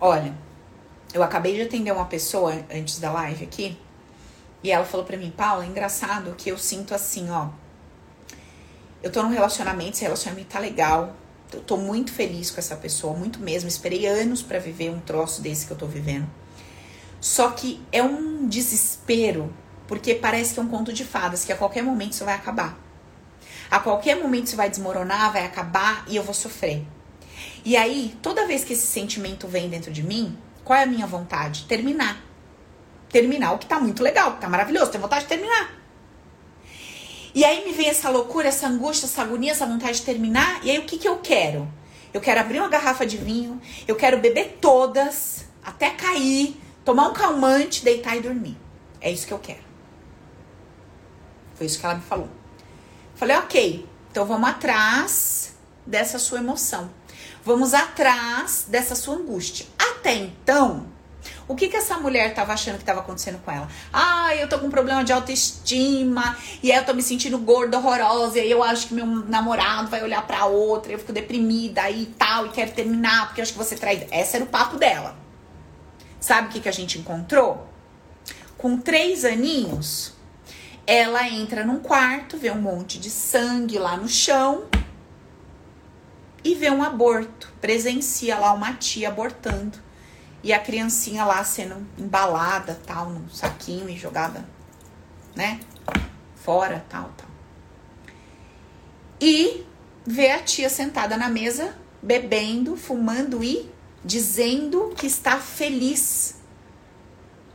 Olha, 0.00 0.34
eu 1.12 1.22
acabei 1.22 1.54
de 1.56 1.62
atender 1.62 1.92
uma 1.92 2.06
pessoa 2.06 2.64
antes 2.72 2.98
da 2.98 3.12
live 3.12 3.44
aqui 3.44 3.78
e 4.62 4.70
ela 4.70 4.84
falou 4.84 5.04
para 5.04 5.16
mim, 5.16 5.30
Paula, 5.30 5.64
é 5.64 5.66
engraçado 5.66 6.34
que 6.38 6.50
eu 6.50 6.56
sinto 6.56 6.94
assim, 6.94 7.28
ó. 7.30 7.48
Eu 9.02 9.10
tô 9.10 9.22
num 9.22 9.28
relacionamento, 9.28 9.92
esse 9.92 10.02
relacionamento 10.02 10.48
tá 10.48 10.58
legal. 10.58 11.14
Eu 11.52 11.60
tô 11.60 11.76
muito 11.76 12.12
feliz 12.12 12.50
com 12.50 12.60
essa 12.60 12.76
pessoa, 12.76 13.14
muito 13.14 13.40
mesmo. 13.40 13.68
Esperei 13.68 14.06
anos 14.06 14.42
para 14.42 14.58
viver 14.58 14.90
um 14.90 15.00
troço 15.00 15.42
desse 15.42 15.66
que 15.66 15.72
eu 15.72 15.76
tô 15.76 15.86
vivendo. 15.86 16.28
Só 17.20 17.50
que 17.50 17.82
é 17.92 18.02
um 18.02 18.46
desespero, 18.46 19.52
porque 19.86 20.14
parece 20.14 20.54
que 20.54 20.60
é 20.60 20.62
um 20.62 20.68
conto 20.68 20.92
de 20.92 21.04
fadas, 21.04 21.44
que 21.44 21.52
a 21.52 21.56
qualquer 21.56 21.82
momento 21.82 22.12
isso 22.12 22.24
vai 22.24 22.34
acabar. 22.34 22.78
A 23.70 23.78
qualquer 23.78 24.16
momento 24.16 24.46
isso 24.46 24.56
vai 24.56 24.70
desmoronar, 24.70 25.32
vai 25.32 25.44
acabar 25.44 26.04
e 26.08 26.16
eu 26.16 26.22
vou 26.22 26.34
sofrer. 26.34 26.86
E 27.64 27.76
aí, 27.76 28.16
toda 28.22 28.46
vez 28.46 28.64
que 28.64 28.72
esse 28.72 28.86
sentimento 28.86 29.46
vem 29.46 29.68
dentro 29.68 29.92
de 29.92 30.02
mim, 30.02 30.36
qual 30.64 30.78
é 30.78 30.84
a 30.84 30.86
minha 30.86 31.06
vontade? 31.06 31.64
Terminar. 31.64 32.22
Terminar 33.08 33.52
o 33.52 33.58
que 33.58 33.66
tá 33.66 33.78
muito 33.80 34.02
legal, 34.02 34.34
que 34.34 34.40
tá 34.40 34.48
maravilhoso, 34.48 34.90
tenho 34.90 35.02
vontade 35.02 35.22
de 35.22 35.28
terminar. 35.28 35.80
E 37.34 37.44
aí 37.44 37.64
me 37.64 37.72
vem 37.72 37.88
essa 37.88 38.08
loucura, 38.08 38.48
essa 38.48 38.66
angústia, 38.66 39.06
essa 39.06 39.22
agonia, 39.22 39.52
essa 39.52 39.66
vontade 39.66 39.98
de 39.98 40.04
terminar. 40.04 40.64
E 40.64 40.70
aí 40.70 40.78
o 40.78 40.84
que, 40.84 40.98
que 40.98 41.08
eu 41.08 41.18
quero? 41.18 41.70
Eu 42.12 42.20
quero 42.20 42.40
abrir 42.40 42.58
uma 42.58 42.68
garrafa 42.68 43.06
de 43.06 43.16
vinho, 43.16 43.60
eu 43.86 43.94
quero 43.94 44.18
beber 44.18 44.58
todas, 44.60 45.44
até 45.64 45.90
cair, 45.90 46.60
tomar 46.84 47.08
um 47.08 47.12
calmante, 47.12 47.84
deitar 47.84 48.16
e 48.16 48.20
dormir. 48.20 48.56
É 49.00 49.10
isso 49.10 49.26
que 49.26 49.32
eu 49.32 49.38
quero. 49.38 49.70
Foi 51.54 51.66
isso 51.66 51.78
que 51.78 51.86
ela 51.86 51.94
me 51.94 52.02
falou. 52.02 52.28
Falei, 53.14 53.36
ok, 53.36 53.86
então 54.10 54.26
vamos 54.26 54.48
atrás 54.48 55.54
dessa 55.86 56.18
sua 56.18 56.38
emoção. 56.38 56.90
Vamos 57.44 57.72
atrás 57.72 58.66
dessa 58.68 58.94
sua 58.94 59.14
angústia. 59.14 59.66
Até 59.78 60.14
então, 60.14 60.86
o 61.48 61.56
que 61.56 61.68
que 61.68 61.76
essa 61.76 61.96
mulher 61.96 62.30
estava 62.30 62.52
achando 62.52 62.76
que 62.76 62.82
estava 62.82 63.00
acontecendo 63.00 63.38
com 63.42 63.50
ela? 63.50 63.68
Ah, 63.92 64.34
eu 64.36 64.48
tô 64.48 64.58
com 64.58 64.66
um 64.66 64.70
problema 64.70 65.02
de 65.02 65.12
autoestima, 65.12 66.36
e 66.62 66.70
aí 66.70 66.78
eu 66.78 66.84
tô 66.84 66.92
me 66.92 67.02
sentindo 67.02 67.38
gorda, 67.38 67.78
horrorosa, 67.78 68.38
e 68.38 68.42
aí 68.42 68.50
eu 68.50 68.62
acho 68.62 68.88
que 68.88 68.94
meu 68.94 69.06
namorado 69.06 69.88
vai 69.88 70.02
olhar 70.02 70.26
para 70.26 70.44
outra, 70.44 70.92
eu 70.92 70.98
fico 70.98 71.12
deprimida 71.12 71.90
e 71.90 72.06
tal, 72.06 72.46
e 72.46 72.50
quero 72.50 72.72
terminar, 72.72 73.26
porque 73.26 73.40
eu 73.40 73.42
acho 73.42 73.52
que 73.52 73.58
você 73.58 73.74
trai. 73.74 74.06
Esse 74.12 74.36
era 74.36 74.44
o 74.44 74.48
papo 74.48 74.76
dela. 74.76 75.16
Sabe 76.20 76.48
o 76.48 76.50
que 76.50 76.60
que 76.60 76.68
a 76.68 76.72
gente 76.72 76.98
encontrou? 76.98 77.66
Com 78.58 78.76
três 78.76 79.24
aninhos, 79.24 80.12
ela 80.86 81.26
entra 81.26 81.64
num 81.64 81.80
quarto, 81.80 82.36
vê 82.36 82.50
um 82.50 82.60
monte 82.60 82.98
de 82.98 83.08
sangue 83.08 83.78
lá 83.78 83.96
no 83.96 84.08
chão, 84.08 84.64
e 86.42 86.54
vê 86.54 86.70
um 86.70 86.82
aborto, 86.82 87.52
presencia 87.60 88.38
lá 88.38 88.52
uma 88.52 88.74
tia 88.74 89.08
abortando 89.08 89.78
e 90.42 90.52
a 90.52 90.58
criancinha 90.58 91.24
lá 91.24 91.44
sendo 91.44 91.86
embalada, 91.98 92.80
tal, 92.86 93.10
no 93.10 93.30
saquinho 93.30 93.88
e 93.88 93.96
jogada, 93.96 94.48
né, 95.36 95.60
fora, 96.34 96.84
tal, 96.88 97.10
tal. 97.16 97.28
E 99.20 99.66
vê 100.06 100.30
a 100.30 100.42
tia 100.42 100.70
sentada 100.70 101.16
na 101.16 101.28
mesa, 101.28 101.76
bebendo, 102.02 102.74
fumando 102.74 103.44
e 103.44 103.70
dizendo 104.02 104.94
que 104.96 105.06
está 105.06 105.38
feliz. 105.38 106.36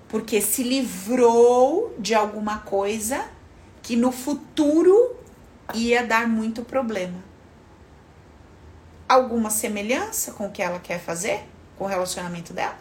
Porque 0.07 0.39
se 0.39 0.61
livrou 0.61 1.95
de 1.97 2.13
alguma 2.13 2.59
coisa 2.59 3.27
que 3.81 3.95
no 3.95 4.11
futuro 4.11 5.15
ia 5.73 6.05
dar 6.05 6.27
muito 6.27 6.61
problema 6.61 7.24
alguma 9.07 9.49
semelhança 9.49 10.31
com 10.31 10.47
o 10.47 10.51
que 10.51 10.61
ela 10.61 10.79
quer 10.79 10.99
fazer 10.99 11.47
com 11.77 11.85
o 11.85 11.87
relacionamento 11.87 12.53
dela? 12.53 12.77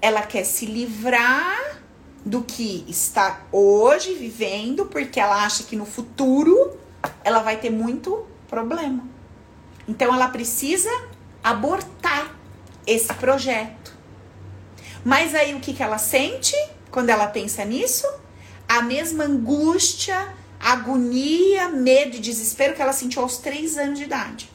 Ela 0.00 0.22
quer 0.22 0.44
se 0.44 0.66
livrar 0.66 1.78
do 2.24 2.42
que 2.42 2.84
está 2.88 3.40
hoje 3.50 4.14
vivendo, 4.14 4.86
porque 4.86 5.20
ela 5.20 5.44
acha 5.44 5.64
que 5.64 5.76
no 5.76 5.86
futuro 5.86 6.78
ela 7.24 7.40
vai 7.40 7.56
ter 7.56 7.70
muito 7.70 8.26
problema. 8.48 9.04
Então 9.86 10.14
ela 10.14 10.28
precisa 10.28 10.90
abortar 11.42 12.34
esse 12.86 13.12
projeto. 13.14 13.96
Mas 15.04 15.34
aí 15.34 15.54
o 15.54 15.60
que, 15.60 15.72
que 15.72 15.82
ela 15.82 15.98
sente 15.98 16.54
quando 16.90 17.10
ela 17.10 17.26
pensa 17.26 17.64
nisso? 17.64 18.06
A 18.68 18.82
mesma 18.82 19.24
angústia, 19.24 20.34
agonia, 20.60 21.70
medo 21.70 22.16
e 22.16 22.20
desespero 22.20 22.74
que 22.74 22.82
ela 22.82 22.92
sentiu 22.92 23.22
aos 23.22 23.38
três 23.38 23.78
anos 23.78 23.98
de 23.98 24.04
idade. 24.04 24.50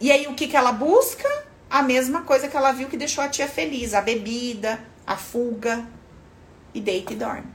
E 0.00 0.12
aí 0.12 0.28
o 0.28 0.34
que, 0.34 0.46
que 0.46 0.56
ela 0.56 0.72
busca? 0.72 1.28
A 1.68 1.82
mesma 1.82 2.22
coisa 2.22 2.46
que 2.48 2.56
ela 2.56 2.70
viu 2.70 2.88
que 2.88 2.96
deixou 2.96 3.24
a 3.24 3.28
tia 3.28 3.48
feliz: 3.48 3.92
a 3.92 4.00
bebida, 4.00 4.82
a 5.06 5.16
fuga. 5.16 5.86
E 6.72 6.80
deita 6.80 7.14
e 7.14 7.16
dorme. 7.16 7.46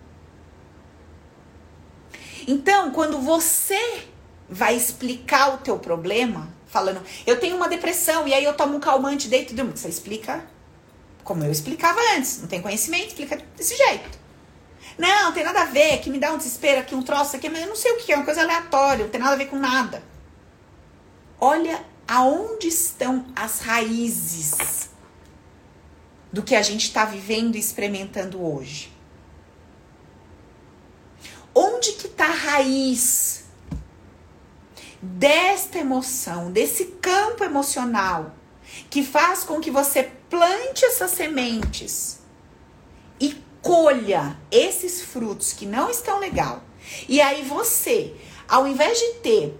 Então, 2.47 2.91
quando 2.91 3.19
você 3.19 4.07
vai 4.49 4.75
explicar 4.75 5.53
o 5.53 5.57
teu 5.59 5.77
problema, 5.77 6.51
falando, 6.65 7.01
eu 7.27 7.39
tenho 7.39 7.55
uma 7.55 7.69
depressão 7.69 8.27
e 8.27 8.33
aí 8.33 8.43
eu 8.43 8.55
tomo 8.55 8.77
um 8.77 8.79
calmante, 8.79 9.27
deito 9.27 9.53
e 9.53 9.55
durmo, 9.55 9.77
você 9.77 9.87
explica 9.87 10.43
como 11.23 11.43
eu 11.43 11.51
explicava 11.51 11.99
antes. 12.17 12.41
Não 12.41 12.47
tem 12.47 12.61
conhecimento, 12.61 13.09
explica 13.09 13.37
desse 13.55 13.77
jeito. 13.77 14.20
Não, 14.97 15.31
tem 15.33 15.43
nada 15.43 15.61
a 15.61 15.65
ver, 15.65 15.99
que 15.99 16.09
me 16.09 16.19
dá 16.19 16.31
um 16.33 16.37
desespero 16.37 16.81
aqui, 16.81 16.93
um 16.93 17.03
troço 17.03 17.35
aqui, 17.35 17.49
mas 17.49 17.61
eu 17.61 17.67
não 17.67 17.75
sei 17.75 17.91
o 17.93 17.97
que 17.97 18.11
é, 18.11 18.15
uma 18.15 18.25
coisa 18.25 18.41
aleatória, 18.41 19.03
não 19.03 19.11
tem 19.11 19.19
nada 19.19 19.33
a 19.33 19.37
ver 19.37 19.47
com 19.47 19.57
nada. 19.57 20.03
Olha 21.39 21.83
aonde 22.07 22.67
estão 22.67 23.25
as 23.35 23.61
raízes 23.61 24.89
do 26.31 26.43
que 26.43 26.55
a 26.55 26.61
gente 26.61 26.83
está 26.85 27.05
vivendo 27.05 27.55
e 27.55 27.59
experimentando 27.59 28.43
hoje. 28.43 28.91
Onde 31.53 31.93
que 31.93 32.07
está 32.07 32.25
a 32.25 32.35
raiz 32.35 33.45
desta 35.01 35.79
emoção, 35.79 36.51
desse 36.51 36.85
campo 37.01 37.43
emocional 37.43 38.35
que 38.89 39.03
faz 39.03 39.43
com 39.43 39.59
que 39.59 39.71
você 39.71 40.03
plante 40.29 40.85
essas 40.85 41.11
sementes 41.11 42.20
colha 43.62 44.38
esses 44.49 45.01
frutos 45.01 45.53
que 45.53 45.66
não 45.66 45.89
estão 45.89 46.20
legal. 46.20 46.64
E 47.07 47.22
aí 47.22 47.43
você, 47.43 48.16
ao 48.47 48.68
invés 48.68 48.97
de 48.97 49.14
ter, 49.20 49.59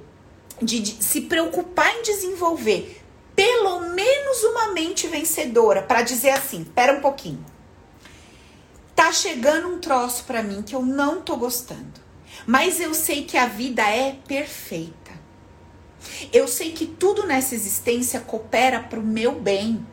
de, 0.62 0.80
de 0.80 1.04
se 1.04 1.22
preocupar 1.22 1.96
em 1.98 2.02
desenvolver 2.02 3.02
pelo 3.36 3.80
menos 3.80 4.44
uma 4.44 4.72
mente 4.74 5.08
vencedora 5.08 5.82
para 5.82 6.02
dizer 6.02 6.32
assim: 6.32 6.64
"Pera 6.64 6.94
um 6.94 7.02
pouquinho. 7.02 7.44
Tá 8.96 9.12
chegando 9.12 9.68
um 9.68 9.80
troço 9.80 10.26
para 10.26 10.44
mim 10.44 10.62
que 10.62 10.76
eu 10.76 10.82
não 10.82 11.22
tô 11.22 11.36
gostando. 11.38 12.02
Mas 12.46 12.80
eu 12.80 12.94
sei 12.94 13.24
que 13.24 13.38
a 13.38 13.48
vida 13.48 13.84
é 13.84 14.18
perfeita. 14.28 15.12
Eu 16.32 16.48
sei 16.48 16.72
que 16.72 16.86
tudo 16.86 17.26
nessa 17.26 17.56
existência 17.56 18.20
coopera 18.20 18.80
para 18.80 19.00
o 19.00 19.04
meu 19.04 19.34
bem, 19.40 19.86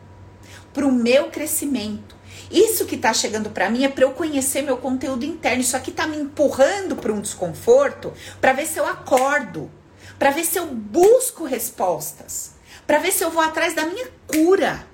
para 0.73 0.85
o 0.85 0.91
meu 0.91 1.29
crescimento. 1.29 2.15
Isso 2.51 2.85
que 2.85 2.97
tá 2.97 3.13
chegando 3.13 3.49
para 3.51 3.69
mim 3.69 3.83
é 3.83 3.89
para 3.89 4.03
eu 4.03 4.11
conhecer 4.11 4.61
meu 4.61 4.77
conteúdo 4.77 5.23
interno. 5.23 5.61
Isso 5.61 5.77
aqui 5.77 5.91
tá 5.91 6.07
me 6.07 6.17
empurrando 6.17 6.95
para 6.95 7.13
um 7.13 7.21
desconforto, 7.21 8.13
para 8.41 8.53
ver 8.53 8.65
se 8.65 8.79
eu 8.79 8.85
acordo, 8.85 9.69
para 10.17 10.31
ver 10.31 10.43
se 10.43 10.57
eu 10.57 10.65
busco 10.65 11.45
respostas, 11.45 12.53
para 12.87 12.97
ver 12.97 13.11
se 13.11 13.23
eu 13.23 13.29
vou 13.29 13.41
atrás 13.41 13.75
da 13.75 13.85
minha 13.85 14.07
cura 14.27 14.87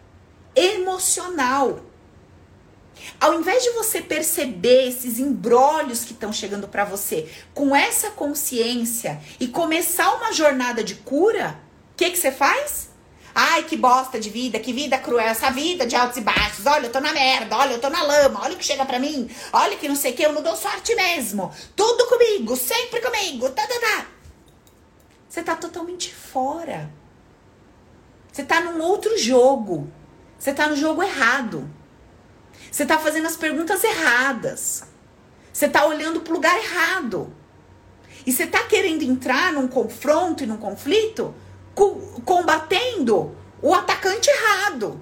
emocional. 0.56 1.80
Ao 3.20 3.34
invés 3.40 3.64
de 3.64 3.70
você 3.72 4.02
perceber 4.02 4.90
esses 4.90 5.20
embrólios 5.20 6.04
que 6.04 6.14
estão 6.14 6.34
chegando 6.34 6.68
para 6.68 6.84
você 6.84 7.30
com 7.54 7.76
essa 7.76 8.12
consciência 8.12 9.22
e 9.40 9.48
começar 9.48 10.14
uma 10.16 10.34
jornada 10.34 10.84
de 10.84 10.96
cura, 10.96 11.60
o 11.94 11.96
que, 11.96 12.10
que 12.10 12.18
você 12.18 12.32
faz? 12.32 12.90
Ai, 13.38 13.64
que 13.64 13.76
bosta 13.76 14.18
de 14.18 14.30
vida, 14.30 14.58
que 14.60 14.72
vida 14.72 14.98
cruel, 14.98 15.28
essa 15.28 15.50
vida 15.50 15.86
de 15.86 15.94
altos 15.94 16.16
e 16.16 16.22
baixos. 16.22 16.66
Olha, 16.66 16.86
eu 16.86 16.92
tô 16.92 17.02
na 17.02 17.12
merda, 17.12 17.58
olha, 17.58 17.74
eu 17.74 17.82
tô 17.82 17.90
na 17.90 18.02
lama, 18.02 18.40
olha 18.42 18.54
o 18.54 18.58
que 18.58 18.64
chega 18.64 18.86
pra 18.86 18.98
mim, 18.98 19.30
olha 19.52 19.76
que 19.76 19.90
não 19.90 19.96
sei 19.96 20.14
o 20.14 20.16
que, 20.16 20.26
eu 20.26 20.32
não 20.32 20.42
dou 20.42 20.56
sorte 20.56 20.96
mesmo. 20.96 21.54
Tudo 21.76 22.08
comigo, 22.08 22.56
sempre 22.56 23.02
comigo, 23.02 23.50
tá, 23.50 23.68
tá, 23.68 23.80
tá. 23.82 24.06
Você 25.28 25.44
tá 25.44 25.54
totalmente 25.54 26.16
fora. 26.16 26.90
Você 28.32 28.42
tá 28.42 28.62
num 28.62 28.82
outro 28.82 29.18
jogo. 29.18 29.92
Você 30.40 30.54
tá 30.54 30.70
no 30.70 30.78
jogo 30.78 31.04
errado. 31.04 31.70
Você 32.72 32.84
está 32.84 32.98
fazendo 32.98 33.28
as 33.28 33.36
perguntas 33.36 33.84
erradas. 33.84 34.84
Você 35.52 35.66
está 35.66 35.86
olhando 35.86 36.22
para 36.22 36.32
o 36.32 36.36
lugar 36.36 36.58
errado. 36.58 37.36
E 38.26 38.32
você 38.32 38.44
está 38.44 38.64
querendo 38.64 39.04
entrar 39.04 39.52
num 39.52 39.68
confronto 39.68 40.42
e 40.42 40.48
num 40.48 40.56
conflito 40.56 41.36
combatendo 41.76 43.36
o 43.62 43.74
atacante 43.74 44.30
errado. 44.30 45.00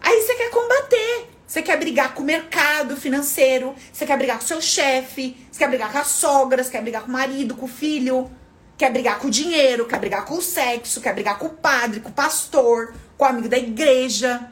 Aí 0.00 0.20
você 0.22 0.34
quer 0.34 0.50
combater. 0.50 1.34
Você 1.46 1.62
quer 1.62 1.78
brigar 1.78 2.14
com 2.14 2.22
o 2.22 2.24
mercado 2.24 2.96
financeiro, 2.96 3.76
você 3.92 4.04
quer 4.04 4.16
brigar 4.16 4.40
com 4.40 4.44
seu 4.44 4.60
chefe, 4.60 5.36
você 5.52 5.58
quer 5.58 5.68
brigar 5.68 5.92
com 5.92 5.98
a 5.98 6.02
sogra, 6.04 6.64
você 6.64 6.70
quer 6.70 6.82
brigar 6.82 7.02
com 7.02 7.08
o 7.08 7.12
marido, 7.12 7.54
com 7.54 7.66
o 7.66 7.68
filho, 7.68 8.28
quer 8.76 8.90
brigar 8.90 9.20
com 9.20 9.28
o 9.28 9.30
dinheiro, 9.30 9.86
quer 9.86 10.00
brigar 10.00 10.24
com 10.24 10.34
o 10.34 10.42
sexo, 10.42 11.00
quer 11.00 11.14
brigar 11.14 11.38
com 11.38 11.46
o 11.46 11.50
padre, 11.50 12.00
com 12.00 12.08
o 12.08 12.12
pastor, 12.12 12.94
com 13.16 13.24
o 13.24 13.28
amigo 13.28 13.48
da 13.48 13.56
igreja. 13.56 14.50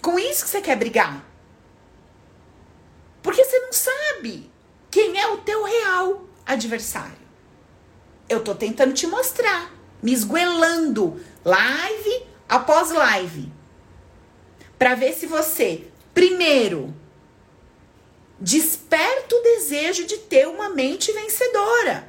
Com 0.00 0.18
isso 0.18 0.44
que 0.44 0.50
você 0.50 0.60
quer 0.60 0.76
brigar. 0.76 1.24
Porque 3.20 3.44
você 3.44 3.58
não 3.58 3.72
sabe 3.72 4.48
quem 4.88 5.18
é 5.18 5.26
o 5.26 5.38
teu 5.38 5.64
real 5.64 6.22
adversário. 6.46 7.17
Eu 8.28 8.42
tô 8.42 8.54
tentando 8.54 8.92
te 8.92 9.06
mostrar, 9.06 9.72
me 10.02 10.12
esguelando 10.12 11.20
live 11.44 12.22
após 12.48 12.90
live, 12.90 13.50
para 14.78 14.94
ver 14.94 15.14
se 15.14 15.26
você, 15.26 15.86
primeiro, 16.12 16.94
desperta 18.38 19.34
o 19.34 19.42
desejo 19.42 20.06
de 20.06 20.18
ter 20.18 20.46
uma 20.46 20.68
mente 20.68 21.12
vencedora. 21.12 22.08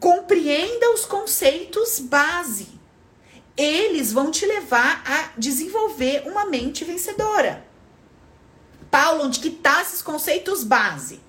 Compreenda 0.00 0.92
os 0.92 1.04
conceitos 1.04 2.00
base 2.00 2.74
eles 3.56 4.12
vão 4.12 4.30
te 4.30 4.44
levar 4.46 5.02
a 5.06 5.30
desenvolver 5.38 6.24
uma 6.26 6.44
mente 6.44 6.84
vencedora. 6.84 7.64
Paulo, 8.90 9.24
onde 9.24 9.40
que 9.40 9.50
tá 9.50 9.82
esses 9.82 10.02
conceitos 10.02 10.64
base? 10.64 11.20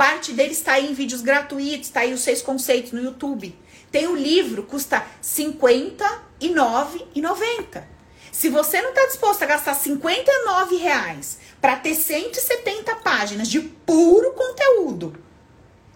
Parte 0.00 0.32
deles 0.32 0.56
está 0.56 0.72
aí 0.72 0.90
em 0.90 0.94
vídeos 0.94 1.20
gratuitos, 1.20 1.88
está 1.88 2.00
aí 2.00 2.14
os 2.14 2.22
seis 2.22 2.40
conceitos 2.40 2.92
no 2.92 3.02
YouTube. 3.02 3.54
Tem 3.92 4.06
o 4.06 4.16
livro, 4.16 4.62
custa 4.62 4.96
R$ 4.96 5.04
59,90. 5.22 7.84
Se 8.32 8.48
você 8.48 8.80
não 8.80 8.88
está 8.88 9.04
disposto 9.04 9.42
a 9.42 9.46
gastar 9.46 9.74
59 9.74 10.76
reais 10.76 11.36
para 11.60 11.76
ter 11.76 11.94
170 11.94 12.96
páginas 12.96 13.46
de 13.46 13.60
puro 13.60 14.32
conteúdo, 14.32 15.22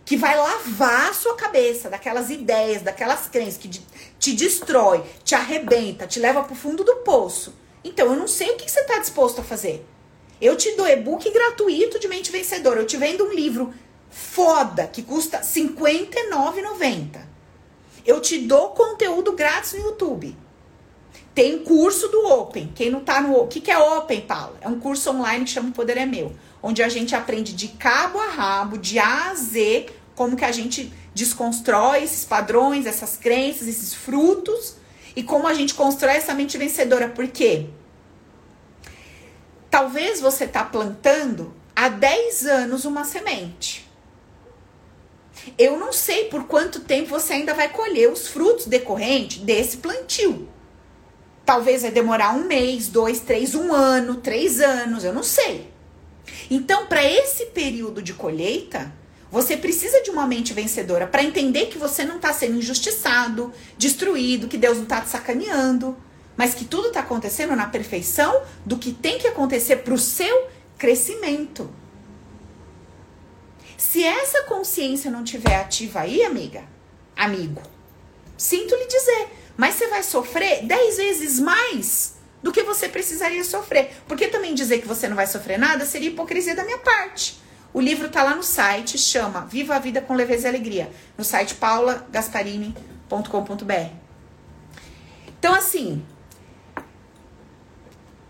que 0.05 0.19
vai 0.19 0.37
lavar 0.37 1.09
a 1.09 1.15
sua 1.15 1.35
cabeça 1.35 1.89
daquelas 1.89 2.29
ideias, 2.29 2.83
daquelas 2.83 3.27
crenças 3.29 3.57
que 3.57 3.71
te 4.19 4.35
destrói, 4.35 5.03
te 5.25 5.35
arrebenta, 5.35 6.07
te 6.07 6.21
leva 6.21 6.45
pro 6.45 6.55
fundo 6.55 6.85
do 6.85 6.97
poço. 6.97 7.55
Então 7.83 8.09
eu 8.09 8.17
não 8.17 8.29
sei 8.29 8.51
o 8.51 8.57
que 8.57 8.71
você 8.71 8.81
está 8.81 8.99
disposto 8.99 9.41
a 9.41 9.45
fazer. 9.45 9.83
Eu 10.41 10.57
te 10.57 10.75
dou 10.77 10.87
e-book 10.87 11.31
gratuito 11.31 11.99
de 11.99 12.07
mente 12.07 12.31
vencedora. 12.31 12.81
Eu 12.81 12.87
te 12.87 12.99
vendo 12.99 13.25
um 13.25 13.33
livro 13.33 13.73
foda 14.15 14.87
que 14.87 15.03
custa 15.03 15.39
R$ 15.39 15.45
59,90. 15.45 17.21
Eu 18.07 18.21
te 18.21 18.39
dou 18.39 18.71
conteúdo 18.71 19.33
grátis 19.33 19.73
no 19.75 19.81
YouTube. 19.81 20.37
Tem 21.35 21.59
curso 21.59 22.09
do 22.09 22.27
Open. 22.29 22.73
Quem 22.75 22.91
não 22.91 23.01
tá 23.01 23.21
no. 23.21 23.37
O 23.37 23.47
que, 23.49 23.61
que 23.61 23.71
é 23.71 23.79
Open, 23.79 24.21
Paulo? 24.21 24.57
É 24.61 24.69
um 24.69 24.79
curso 24.79 25.11
online 25.11 25.45
que 25.45 25.51
chama 25.51 25.73
Poder 25.73 25.97
é 25.97 26.07
Meu 26.07 26.33
onde 26.67 26.83
a 26.83 26.89
gente 26.89 27.15
aprende 27.15 27.53
de 27.53 27.69
cabo 27.69 28.19
a 28.19 28.31
rabo, 28.31 28.79
de 28.79 28.99
A 28.99 29.29
a 29.29 29.35
Z, 29.35 29.85
como 30.15 30.35
que 30.35 30.47
a 30.47 30.51
gente 30.51 30.91
desconstrói 31.15 32.03
esses 32.03 32.25
padrões, 32.25 32.87
essas 32.87 33.19
crenças, 33.19 33.69
esses 33.69 33.93
frutos 33.93 34.77
e 35.15 35.23
como 35.23 35.47
a 35.47 35.53
gente 35.53 35.75
constrói 35.75 36.15
essa 36.15 36.33
mente 36.33 36.57
vencedora. 36.57 37.11
Por 37.11 37.29
quê? 37.29 37.67
Talvez 39.71 40.23
você 40.23 40.45
está 40.45 40.65
plantando 40.65 41.55
há 41.77 41.91
10 41.91 42.47
anos 42.47 42.87
uma 42.87 43.05
semente. 43.05 43.84
Eu 45.59 45.79
não 45.79 45.93
sei 45.93 46.25
por 46.25 46.45
quanto 46.45 46.81
tempo 46.81 47.11
você 47.11 47.35
ainda 47.35 47.55
vai 47.55 47.69
colher 47.69 48.11
os 48.11 48.29
frutos 48.29 48.67
decorrentes 48.67 49.39
desse 49.39 49.79
plantio. 49.79 50.49
Talvez 51.45 51.83
vai 51.83 51.91
demorar 51.91 52.35
um 52.35 52.45
mês, 52.45 52.89
dois, 52.89 53.21
três, 53.21 53.55
um 53.55 53.73
ano, 53.73 54.17
três 54.17 54.61
anos, 54.61 55.05
eu 55.05 55.13
não 55.13 55.23
sei. 55.23 55.71
Então, 56.51 56.87
para 56.87 57.05
esse 57.05 57.47
período 57.47 58.03
de 58.03 58.15
colheita, 58.15 58.93
você 59.31 59.57
precisa 59.57 60.01
de 60.03 60.11
uma 60.11 60.27
mente 60.27 60.55
vencedora 60.55 61.07
para 61.07 61.23
entender 61.23 61.67
que 61.67 61.77
você 61.77 62.05
não 62.05 62.17
está 62.17 62.33
sendo 62.33 62.57
injustiçado, 62.57 63.53
destruído, 63.77 64.49
que 64.49 64.57
Deus 64.57 64.77
não 64.77 64.85
está 64.85 65.01
te 65.01 65.11
sacaneando, 65.11 65.97
mas 66.37 66.55
que 66.55 66.65
tudo 66.65 66.89
está 66.89 67.01
acontecendo 67.01 67.55
na 67.55 67.67
perfeição 67.67 68.43
do 68.65 68.79
que 68.79 68.93
tem 68.93 69.19
que 69.19 69.27
acontecer 69.27 69.77
para 69.77 69.93
o 69.93 69.99
seu 69.99 70.49
crescimento. 70.79 71.69
Se 73.77 74.05
essa 74.05 74.45
consciência 74.45 75.11
não 75.11 75.25
tiver 75.25 75.57
ativa 75.57 76.01
aí, 76.01 76.25
amiga, 76.25 76.65
amigo, 77.17 77.63
sinto 78.37 78.75
lhe 78.75 78.87
dizer, 78.87 79.29
mas 79.57 79.75
você 79.75 79.89
vai 79.89 80.03
sofrer 80.03 80.65
dez 80.65 80.97
vezes 80.97 81.41
mais 81.41 82.15
do 82.43 82.53
que 82.53 82.63
você 82.63 82.89
precisaria 82.89 83.43
sofrer. 83.43 83.97
Porque 84.07 84.29
também 84.29 84.55
dizer 84.55 84.81
que 84.81 84.87
você 84.87 85.09
não 85.09 85.17
vai 85.17 85.27
sofrer 85.27 85.59
nada 85.59 85.87
seria 85.87 86.11
hipocrisia 86.11 86.55
da 86.55 86.65
minha 86.65 86.79
parte. 86.79 87.43
O 87.73 87.81
livro 87.81 88.09
tá 88.09 88.23
lá 88.23 88.37
no 88.37 88.43
site, 88.43 88.99
chama 88.99 89.47
Viva 89.47 89.75
a 89.75 89.79
Vida 89.79 90.01
com 90.01 90.15
Leveza 90.15 90.47
e 90.47 90.51
Alegria, 90.51 90.91
no 91.19 91.25
site 91.25 91.57
paulagasparini.com.br. 91.57 94.05
Então, 95.39 95.55
assim, 95.55 96.05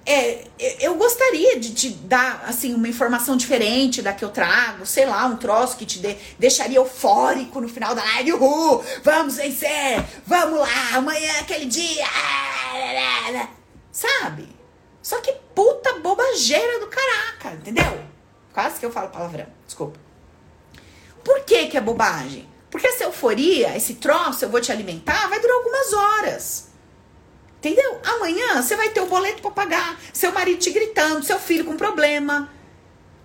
é, 0.07 0.44
eu 0.80 0.94
gostaria 0.96 1.59
de 1.59 1.72
te 1.72 1.88
dar 1.88 2.44
assim 2.46 2.74
uma 2.74 2.88
informação 2.88 3.36
diferente 3.36 4.02
da 4.02 4.12
que 4.12 4.24
eu 4.24 4.28
trago, 4.28 4.84
sei 4.84 5.07
lá, 5.07 5.24
um 5.26 5.36
troço 5.36 5.76
que 5.76 5.86
te 5.86 5.98
de, 5.98 6.16
deixaria 6.38 6.76
eufórico 6.76 7.61
no 7.61 7.68
final 7.68 7.94
da 7.94 8.02
live. 8.02 8.34
Uhul, 8.34 8.84
vamos 9.02 9.36
vencer, 9.36 10.05
vamos 10.26 10.61
lá, 10.61 10.96
amanhã 10.96 11.32
é 11.32 11.40
aquele 11.40 11.66
dia. 11.66 12.07
Sabe? 13.90 14.48
Só 15.02 15.20
que 15.20 15.32
puta 15.55 15.94
bobageira 16.00 16.80
do 16.80 16.88
caraca, 16.88 17.55
entendeu? 17.55 18.05
Quase 18.52 18.78
que 18.78 18.86
eu 18.86 18.92
falo 18.92 19.09
palavrão, 19.09 19.46
desculpa. 19.66 19.98
Por 21.22 21.40
que 21.44 21.66
que 21.68 21.76
é 21.76 21.80
bobagem? 21.80 22.46
Porque 22.70 22.86
essa 22.86 23.05
euforia, 23.05 23.76
esse 23.76 23.94
troço, 23.94 24.44
eu 24.44 24.50
vou 24.50 24.61
te 24.61 24.70
alimentar, 24.70 25.28
vai 25.28 25.40
durar 25.40 25.57
algumas 25.57 25.92
horas. 25.92 26.74
Entendeu? 27.64 27.98
Amanhã 28.04 28.60
você 28.60 28.76
vai 28.76 28.90
ter 28.90 29.00
o 29.00 29.06
boleto 29.06 29.40
para 29.40 29.50
pagar, 29.50 29.98
seu 30.12 30.30
marido 30.32 30.58
te 30.58 30.70
gritando, 30.70 31.24
seu 31.24 31.38
filho 31.38 31.64
com 31.64 31.78
problema. 31.78 32.52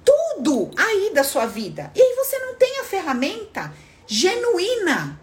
Tudo 0.05 0.71
aí 0.77 1.11
da 1.13 1.25
sua 1.25 1.45
vida. 1.45 1.91
E 1.93 2.01
aí 2.01 2.15
você 2.15 2.39
não 2.39 2.55
tem 2.55 2.79
a 2.79 2.85
ferramenta 2.85 3.73
genuína. 4.07 5.19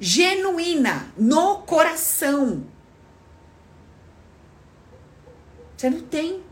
Genuína 0.00 1.12
no 1.16 1.58
coração 1.58 2.66
Você 5.76 5.90
não 5.90 6.00
tem. 6.00 6.42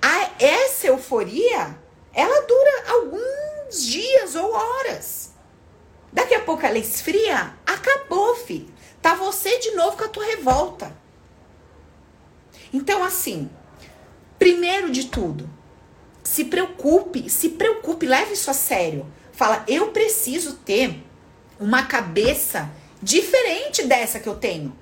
A, 0.00 0.30
essa 0.42 0.86
euforia, 0.86 1.78
ela 2.12 2.40
dura 2.46 2.84
alguns 2.92 3.86
dias 3.86 4.34
ou 4.34 4.50
horas. 4.50 5.34
Daqui 6.10 6.34
a 6.34 6.40
pouco 6.40 6.64
ela 6.64 6.78
esfria, 6.78 7.54
Acabou, 7.66 8.34
filho. 8.34 8.77
Tá 9.00 9.14
você 9.14 9.58
de 9.58 9.72
novo 9.72 9.96
com 9.96 10.04
a 10.04 10.08
tua 10.08 10.24
revolta. 10.24 10.96
Então, 12.72 13.02
assim, 13.02 13.48
primeiro 14.38 14.90
de 14.90 15.06
tudo, 15.06 15.48
se 16.22 16.44
preocupe, 16.44 17.30
se 17.30 17.50
preocupe, 17.50 18.06
leve 18.06 18.34
isso 18.34 18.50
a 18.50 18.54
sério. 18.54 19.06
Fala, 19.32 19.64
eu 19.66 19.88
preciso 19.92 20.54
ter 20.54 21.02
uma 21.58 21.84
cabeça 21.86 22.70
diferente 23.02 23.84
dessa 23.86 24.20
que 24.20 24.28
eu 24.28 24.34
tenho. 24.34 24.76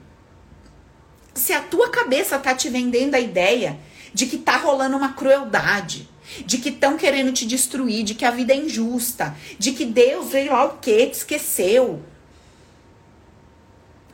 Se 1.34 1.52
a 1.52 1.60
tua 1.60 1.90
cabeça 1.90 2.38
tá 2.38 2.54
te 2.54 2.68
vendendo 2.68 3.14
a 3.14 3.20
ideia 3.20 3.78
de 4.12 4.26
que 4.26 4.38
tá 4.38 4.56
rolando 4.56 4.96
uma 4.96 5.12
crueldade, 5.12 6.08
de 6.44 6.58
que 6.58 6.70
estão 6.70 6.96
querendo 6.96 7.32
te 7.32 7.46
destruir, 7.46 8.02
de 8.02 8.14
que 8.14 8.24
a 8.24 8.30
vida 8.30 8.52
é 8.52 8.56
injusta, 8.56 9.36
de 9.58 9.72
que 9.72 9.84
Deus 9.84 10.30
veio 10.30 10.52
lá 10.52 10.64
o 10.64 10.78
quê, 10.78 11.06
te 11.06 11.14
esqueceu. 11.14 12.02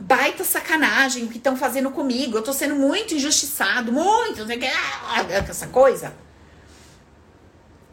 Baita 0.05 0.43
sacanagem 0.43 1.23
o 1.25 1.29
que 1.29 1.37
estão 1.37 1.57
fazendo 1.57 1.89
comigo. 1.93 2.37
Eu 2.37 2.43
tô 2.43 2.53
sendo 2.53 2.75
muito 2.75 3.15
injustiçado, 3.15 3.93
muito, 3.93 4.45
essa 5.49 5.69
coisa. 5.69 6.13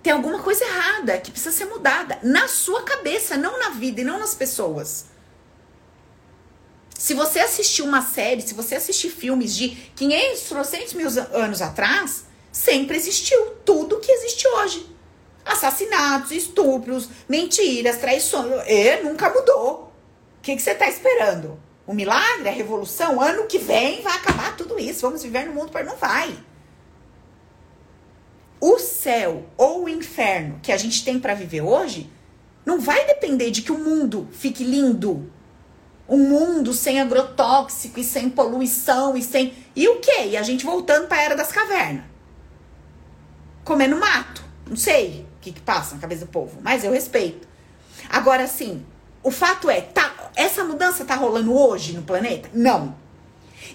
Tem 0.02 0.12
alguma 0.12 0.40
coisa 0.40 0.66
errada 0.66 1.20
que 1.20 1.30
precisa 1.30 1.56
ser 1.56 1.66
mudada 1.66 2.18
na 2.24 2.48
sua 2.48 2.82
cabeça, 2.82 3.38
não 3.38 3.60
na 3.60 3.70
vida 3.70 4.02
e 4.02 4.04
não 4.04 4.18
nas 4.18 4.34
pessoas. 4.34 5.06
Se 6.98 7.14
você 7.14 7.42
assistir 7.42 7.84
uma 7.84 8.02
série, 8.02 8.42
se 8.42 8.56
você 8.56 8.76
assistir 8.76 9.12
filmes 9.12 9.56
de 9.56 9.70
500, 9.96 10.42
300 10.42 10.94
mil 10.96 11.08
anos 11.32 11.62
atrás, 11.62 12.26
sempre 12.52 12.98
existiu 12.98 13.52
tudo 13.64 14.00
que 14.00 14.12
existe 14.12 14.48
hoje. 14.48 14.96
Assassinatos, 15.46 16.32
estupros, 16.32 17.08
mentiras, 17.28 17.98
traições. 17.98 18.64
E 18.68 19.04
nunca 19.04 19.30
mudou. 19.30 19.94
O 20.40 20.42
que, 20.42 20.56
que 20.56 20.62
você 20.62 20.72
está 20.72 20.90
esperando? 20.90 21.69
O 21.90 21.94
milagre, 21.96 22.48
a 22.48 22.52
revolução? 22.52 23.20
Ano 23.20 23.48
que 23.48 23.58
vem 23.58 24.04
vai 24.04 24.14
acabar 24.14 24.56
tudo 24.56 24.78
isso. 24.78 25.02
Vamos 25.02 25.24
viver 25.24 25.48
no 25.48 25.54
mundo 25.54 25.72
para 25.72 25.84
não 25.84 25.96
vai. 25.96 26.38
O 28.62 28.78
céu 28.78 29.48
ou 29.58 29.86
o 29.86 29.90
inferno 29.90 30.60
que 30.62 30.72
a 30.72 30.78
gente 30.78 31.04
tem 31.04 31.20
para 31.20 31.34
viver 31.34 31.62
hoje 31.62 32.08
não 32.64 32.80
vai 32.80 33.08
depender 33.08 33.50
de 33.50 33.64
que 33.64 33.72
o 33.72 33.80
mundo 33.80 34.28
fique 34.32 34.64
lindo. 34.64 35.34
Um 36.08 36.30
mundo 36.30 36.76
sem 36.76 37.02
agrotóxico 37.02 38.00
e 38.00 38.04
sem 38.04 38.30
poluição 38.30 39.18
e 39.18 39.24
sem. 39.24 39.56
E 39.76 39.88
o 39.88 39.96
quê? 39.96 40.28
E 40.28 40.38
a 40.38 40.44
gente 40.44 40.64
voltando 40.64 41.08
para 41.08 41.18
a 41.18 41.24
era 41.24 41.36
das 41.36 41.52
cavernas 41.52 42.04
comendo 43.64 43.96
mato. 43.96 44.44
Não 44.68 44.78
sei 44.78 45.26
o 45.38 45.42
que, 45.42 45.54
que 45.54 45.62
passa 45.62 45.96
na 45.96 46.02
cabeça 46.02 46.26
do 46.26 46.32
povo, 46.32 46.60
mas 46.62 46.84
eu 46.84 46.92
respeito. 46.92 47.48
Agora, 48.08 48.44
assim, 48.44 48.86
o 49.22 49.32
fato 49.32 49.70
é, 49.70 49.82
tá, 49.82 50.14
essa 50.36 50.64
mudança 50.64 51.04
tá 51.06 51.16
rolando 51.16 51.54
hoje 51.54 51.94
no 51.94 52.04
planeta? 52.04 52.50
Não. 52.54 52.96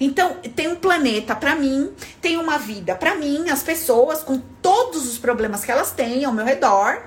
Então, 0.00 0.38
tem 0.56 0.68
um 0.68 0.76
planeta 0.76 1.36
para 1.36 1.54
mim, 1.54 1.92
tem 2.20 2.36
uma 2.36 2.58
vida 2.58 2.94
para 2.94 3.14
mim, 3.14 3.48
as 3.48 3.62
pessoas 3.62 4.22
com 4.22 4.38
todos 4.60 5.06
os 5.06 5.18
problemas 5.18 5.64
que 5.64 5.70
elas 5.70 5.92
têm 5.92 6.24
ao 6.24 6.32
meu 6.32 6.44
redor, 6.44 7.02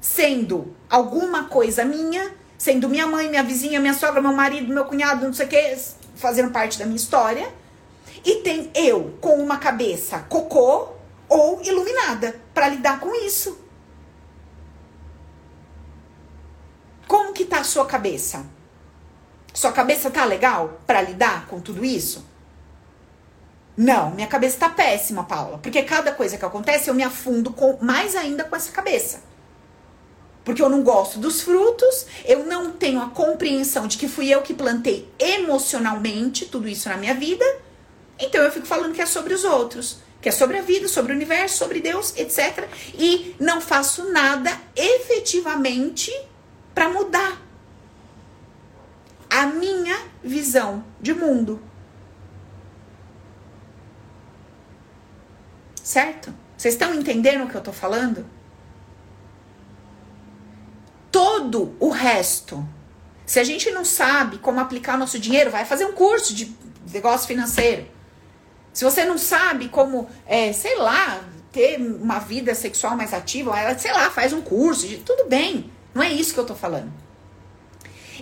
sendo 0.00 0.74
alguma 0.90 1.44
coisa 1.44 1.84
minha, 1.84 2.32
sendo 2.58 2.88
minha 2.88 3.06
mãe, 3.06 3.28
minha 3.28 3.42
vizinha, 3.42 3.80
minha 3.80 3.94
sogra, 3.94 4.20
meu 4.20 4.32
marido, 4.32 4.72
meu 4.72 4.84
cunhado, 4.84 5.24
não 5.24 5.32
sei 5.32 5.46
o 5.46 5.48
que, 5.48 5.78
fazendo 6.16 6.50
parte 6.50 6.78
da 6.78 6.84
minha 6.84 6.96
história. 6.96 7.48
E 8.24 8.36
tem 8.36 8.70
eu 8.74 9.14
com 9.20 9.36
uma 9.36 9.56
cabeça 9.56 10.18
cocô, 10.28 10.88
ou 11.28 11.60
iluminada 11.62 12.40
para 12.52 12.68
lidar 12.68 13.00
com 13.00 13.14
isso. 13.14 13.58
Como 17.08 17.32
que 17.32 17.46
tá 17.46 17.60
a 17.60 17.64
sua 17.64 17.86
cabeça? 17.86 18.44
Sua 19.54 19.72
cabeça 19.72 20.10
tá 20.10 20.26
legal 20.26 20.80
para 20.86 21.00
lidar 21.00 21.46
com 21.46 21.58
tudo 21.58 21.84
isso? 21.84 22.24
Não, 23.74 24.10
minha 24.10 24.26
cabeça 24.26 24.58
tá 24.58 24.68
péssima, 24.68 25.24
Paula, 25.24 25.58
porque 25.58 25.82
cada 25.82 26.12
coisa 26.12 26.36
que 26.36 26.44
acontece 26.44 26.90
eu 26.90 26.94
me 26.94 27.02
afundo 27.02 27.50
com 27.50 27.78
mais 27.80 28.14
ainda 28.14 28.44
com 28.44 28.54
essa 28.54 28.70
cabeça. 28.70 29.22
Porque 30.44 30.60
eu 30.60 30.68
não 30.68 30.82
gosto 30.82 31.18
dos 31.18 31.40
frutos, 31.40 32.06
eu 32.24 32.44
não 32.44 32.72
tenho 32.72 33.00
a 33.00 33.08
compreensão 33.08 33.86
de 33.86 33.96
que 33.96 34.06
fui 34.06 34.28
eu 34.28 34.42
que 34.42 34.52
plantei 34.52 35.10
emocionalmente 35.18 36.46
tudo 36.46 36.68
isso 36.68 36.88
na 36.88 36.96
minha 36.96 37.14
vida. 37.14 37.44
Então 38.18 38.42
eu 38.42 38.52
fico 38.52 38.66
falando 38.66 38.94
que 38.94 39.02
é 39.02 39.06
sobre 39.06 39.32
os 39.32 39.44
outros 39.44 39.98
que 40.20 40.28
é 40.28 40.32
sobre 40.32 40.58
a 40.58 40.62
vida, 40.62 40.88
sobre 40.88 41.12
o 41.12 41.14
universo, 41.14 41.58
sobre 41.58 41.80
Deus, 41.80 42.12
etc. 42.16 42.68
E 42.94 43.36
não 43.38 43.60
faço 43.60 44.10
nada 44.10 44.50
efetivamente 44.74 46.12
para 46.78 46.90
mudar 46.90 47.42
a 49.28 49.46
minha 49.46 49.98
visão 50.22 50.84
de 51.00 51.12
mundo. 51.12 51.60
Certo? 55.82 56.32
Vocês 56.56 56.74
estão 56.74 56.94
entendendo 56.94 57.42
o 57.42 57.48
que 57.48 57.56
eu 57.56 57.60
tô 57.60 57.72
falando? 57.72 58.24
Todo 61.10 61.74
o 61.80 61.88
resto, 61.88 62.64
se 63.26 63.40
a 63.40 63.44
gente 63.44 63.72
não 63.72 63.84
sabe 63.84 64.38
como 64.38 64.60
aplicar 64.60 64.94
o 64.94 64.98
nosso 64.98 65.18
dinheiro, 65.18 65.50
vai 65.50 65.64
fazer 65.64 65.84
um 65.84 65.92
curso 65.92 66.32
de 66.32 66.56
negócio 66.92 67.26
financeiro 67.26 67.88
se 68.72 68.84
você 68.84 69.04
não 69.04 69.18
sabe 69.18 69.68
como, 69.68 70.08
é, 70.24 70.52
sei 70.52 70.76
lá, 70.76 71.24
ter 71.50 71.80
uma 71.80 72.20
vida 72.20 72.54
sexual 72.54 72.96
mais 72.96 73.12
ativa, 73.12 73.52
sei 73.76 73.92
lá, 73.92 74.08
faz 74.12 74.32
um 74.32 74.40
curso, 74.40 74.86
tudo 74.98 75.28
bem. 75.28 75.72
Não 75.94 76.02
é 76.02 76.12
isso 76.12 76.34
que 76.34 76.40
eu 76.40 76.46
tô 76.46 76.54
falando. 76.54 76.92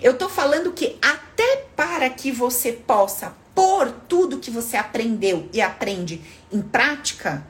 Eu 0.01 0.17
tô 0.17 0.29
falando 0.29 0.71
que 0.73 0.97
até 1.01 1.65
para 1.75 2.09
que 2.09 2.31
você 2.31 2.71
possa 2.71 3.35
pôr 3.53 3.91
tudo 4.07 4.39
que 4.39 4.51
você 4.51 4.77
aprendeu 4.77 5.49
e 5.51 5.61
aprende 5.61 6.21
em 6.51 6.61
prática 6.61 7.45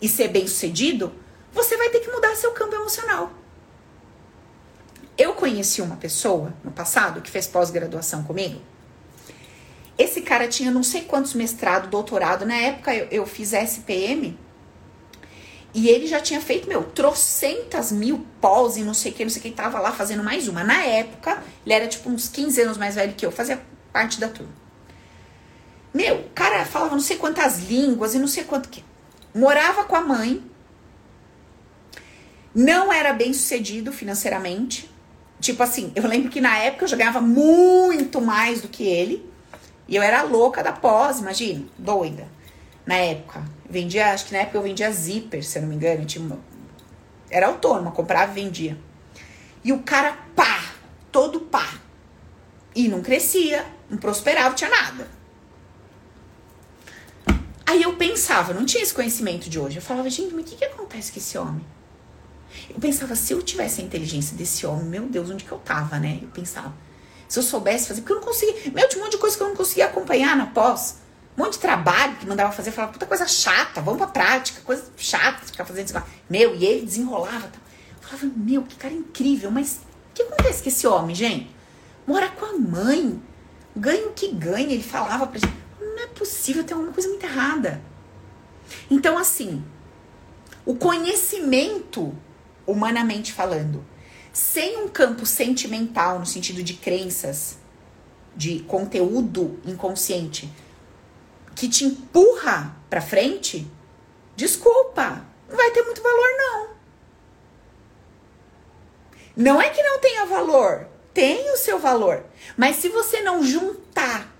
e 0.00 0.08
ser 0.08 0.28
bem 0.28 0.46
sucedido, 0.46 1.12
você 1.52 1.76
vai 1.76 1.90
ter 1.90 2.00
que 2.00 2.10
mudar 2.10 2.34
seu 2.34 2.52
campo 2.52 2.74
emocional. 2.74 3.32
Eu 5.16 5.34
conheci 5.34 5.80
uma 5.80 5.96
pessoa 5.96 6.52
no 6.64 6.72
passado 6.72 7.20
que 7.20 7.30
fez 7.30 7.46
pós-graduação 7.46 8.24
comigo 8.24 8.60
esse 9.96 10.22
cara 10.22 10.48
tinha 10.48 10.70
não 10.70 10.82
sei 10.82 11.02
quantos 11.02 11.34
mestrado, 11.34 11.88
doutorado. 11.88 12.44
Na 12.44 12.56
época 12.56 12.94
eu, 12.94 13.06
eu 13.10 13.26
fiz 13.26 13.52
SPM. 13.52 14.38
E 15.74 15.88
ele 15.88 16.06
já 16.06 16.20
tinha 16.20 16.40
feito, 16.40 16.68
meu, 16.68 16.84
trocentas 16.84 17.90
mil 17.90 18.24
pós 18.40 18.76
e 18.76 18.82
não 18.82 18.94
sei 18.94 19.10
o 19.10 19.14
que, 19.14 19.24
não 19.24 19.30
sei 19.30 19.40
o 19.40 19.42
que, 19.42 19.50
tava 19.50 19.80
lá 19.80 19.90
fazendo 19.90 20.22
mais 20.22 20.46
uma. 20.46 20.62
Na 20.62 20.84
época, 20.84 21.42
ele 21.66 21.74
era 21.74 21.88
tipo 21.88 22.08
uns 22.08 22.28
15 22.28 22.62
anos 22.62 22.78
mais 22.78 22.94
velho 22.94 23.12
que 23.14 23.26
eu, 23.26 23.32
fazia 23.32 23.60
parte 23.92 24.20
da 24.20 24.28
turma. 24.28 24.52
Meu, 25.92 26.16
o 26.16 26.28
cara 26.30 26.64
falava 26.64 26.92
não 26.92 27.02
sei 27.02 27.16
quantas 27.16 27.58
línguas 27.68 28.14
e 28.14 28.18
não 28.20 28.28
sei 28.28 28.44
quanto 28.44 28.68
que. 28.68 28.84
Morava 29.34 29.82
com 29.84 29.96
a 29.96 30.00
mãe. 30.00 30.42
Não 32.54 32.92
era 32.92 33.12
bem 33.12 33.32
sucedido 33.32 33.92
financeiramente. 33.92 34.88
Tipo 35.40 35.62
assim, 35.64 35.92
eu 35.96 36.06
lembro 36.06 36.30
que 36.30 36.40
na 36.40 36.56
época 36.56 36.84
eu 36.84 36.88
já 36.88 36.96
ganhava 36.96 37.20
muito 37.20 38.20
mais 38.20 38.60
do 38.60 38.68
que 38.68 38.84
ele. 38.84 39.28
E 39.88 39.96
eu 39.96 40.02
era 40.02 40.22
louca 40.22 40.62
da 40.62 40.72
pós, 40.72 41.18
imagina, 41.18 41.64
doida. 41.76 42.28
Na 42.86 42.94
época. 42.94 43.44
Vendia, 43.68 44.12
acho 44.12 44.26
que 44.26 44.32
na 44.32 44.40
época 44.40 44.58
eu 44.58 44.62
vendia 44.62 44.90
zíper, 44.92 45.42
se 45.44 45.58
eu 45.58 45.62
não 45.62 45.68
me 45.68 45.76
engano. 45.76 46.04
Tinha 46.04 46.24
uma, 46.24 46.38
era 47.30 47.46
autônoma, 47.46 47.90
comprava 47.90 48.30
e 48.32 48.42
vendia. 48.42 48.78
E 49.62 49.72
o 49.72 49.82
cara, 49.82 50.16
pá, 50.36 50.72
todo 51.10 51.40
pá. 51.40 51.80
E 52.74 52.88
não 52.88 53.00
crescia, 53.02 53.64
não 53.88 53.98
prosperava, 53.98 54.50
não 54.50 54.56
tinha 54.56 54.70
nada. 54.70 55.08
Aí 57.66 57.82
eu 57.82 57.96
pensava, 57.96 58.52
não 58.52 58.64
tinha 58.66 58.82
esse 58.82 58.92
conhecimento 58.92 59.48
de 59.48 59.58
hoje. 59.58 59.78
Eu 59.78 59.82
falava, 59.82 60.08
gente, 60.10 60.34
mas 60.34 60.44
o 60.44 60.48
que, 60.48 60.56
que 60.56 60.64
acontece 60.64 61.10
com 61.10 61.18
esse 61.18 61.36
homem? 61.38 61.64
Eu 62.68 62.78
pensava, 62.78 63.16
se 63.16 63.32
eu 63.32 63.42
tivesse 63.42 63.80
a 63.80 63.84
inteligência 63.84 64.36
desse 64.36 64.66
homem, 64.66 64.84
meu 64.84 65.06
Deus, 65.06 65.30
onde 65.30 65.44
que 65.44 65.50
eu 65.50 65.58
tava, 65.58 65.98
né? 65.98 66.20
Eu 66.22 66.28
pensava, 66.28 66.74
se 67.26 67.38
eu 67.38 67.42
soubesse 67.42 67.88
fazer, 67.88 68.02
porque 68.02 68.12
eu 68.12 68.20
não 68.20 68.24
conseguia. 68.24 68.70
Meu, 68.72 68.88
tinha 68.88 69.00
um 69.00 69.04
monte 69.04 69.12
de 69.12 69.18
coisa 69.18 69.36
que 69.36 69.42
eu 69.42 69.48
não 69.48 69.56
conseguia 69.56 69.86
acompanhar 69.86 70.36
na 70.36 70.46
pós. 70.46 70.98
Um 71.36 71.42
monte 71.42 71.54
de 71.54 71.58
trabalho 71.58 72.16
que 72.16 72.26
mandava 72.26 72.52
fazer. 72.52 72.70
Falava, 72.70 72.92
puta 72.92 73.06
coisa 73.06 73.26
chata, 73.26 73.80
vamos 73.80 73.98
pra 73.98 74.06
prática, 74.06 74.60
coisa 74.62 74.84
chata, 74.96 75.44
ficar 75.44 75.64
fazendo 75.64 75.86
isso. 75.86 76.02
Meu, 76.30 76.54
e 76.54 76.64
ele 76.64 76.86
desenrolava. 76.86 77.46
Eu 77.46 78.08
falava, 78.08 78.32
meu, 78.36 78.62
que 78.62 78.76
cara 78.76 78.94
incrível, 78.94 79.50
mas 79.50 79.80
o 80.10 80.14
que 80.14 80.22
acontece 80.22 80.62
com 80.62 80.68
esse 80.68 80.86
homem, 80.86 81.14
gente? 81.14 81.50
Mora 82.06 82.28
com 82.28 82.44
a 82.44 82.52
mãe, 82.52 83.20
ganha 83.74 84.06
o 84.06 84.12
que 84.12 84.28
ganha. 84.32 84.72
Ele 84.72 84.82
falava 84.82 85.26
pra 85.26 85.38
gente, 85.38 85.54
não 85.80 86.02
é 86.04 86.06
possível, 86.06 86.62
tem 86.62 86.74
alguma 86.74 86.92
coisa 86.92 87.08
muito 87.08 87.24
errada. 87.24 87.82
Então, 88.90 89.18
assim, 89.18 89.64
o 90.64 90.76
conhecimento, 90.76 92.14
humanamente 92.66 93.32
falando, 93.32 93.84
sem 94.32 94.78
um 94.78 94.88
campo 94.88 95.26
sentimental, 95.26 96.18
no 96.18 96.26
sentido 96.26 96.62
de 96.62 96.74
crenças, 96.74 97.58
de 98.36 98.60
conteúdo 98.60 99.60
inconsciente, 99.64 100.50
que 101.54 101.68
te 101.68 101.84
empurra 101.84 102.76
para 102.88 103.00
frente, 103.00 103.70
desculpa, 104.36 105.24
não 105.48 105.56
vai 105.56 105.70
ter 105.70 105.82
muito 105.82 106.02
valor 106.02 106.28
não. 106.36 106.74
Não 109.36 109.60
é 109.60 109.68
que 109.70 109.82
não 109.82 109.98
tenha 110.00 110.26
valor 110.26 110.88
tem 111.14 111.48
o 111.52 111.56
seu 111.56 111.78
valor. 111.78 112.24
Mas 112.56 112.76
se 112.76 112.88
você 112.88 113.22
não 113.22 113.42
juntar 113.42 114.34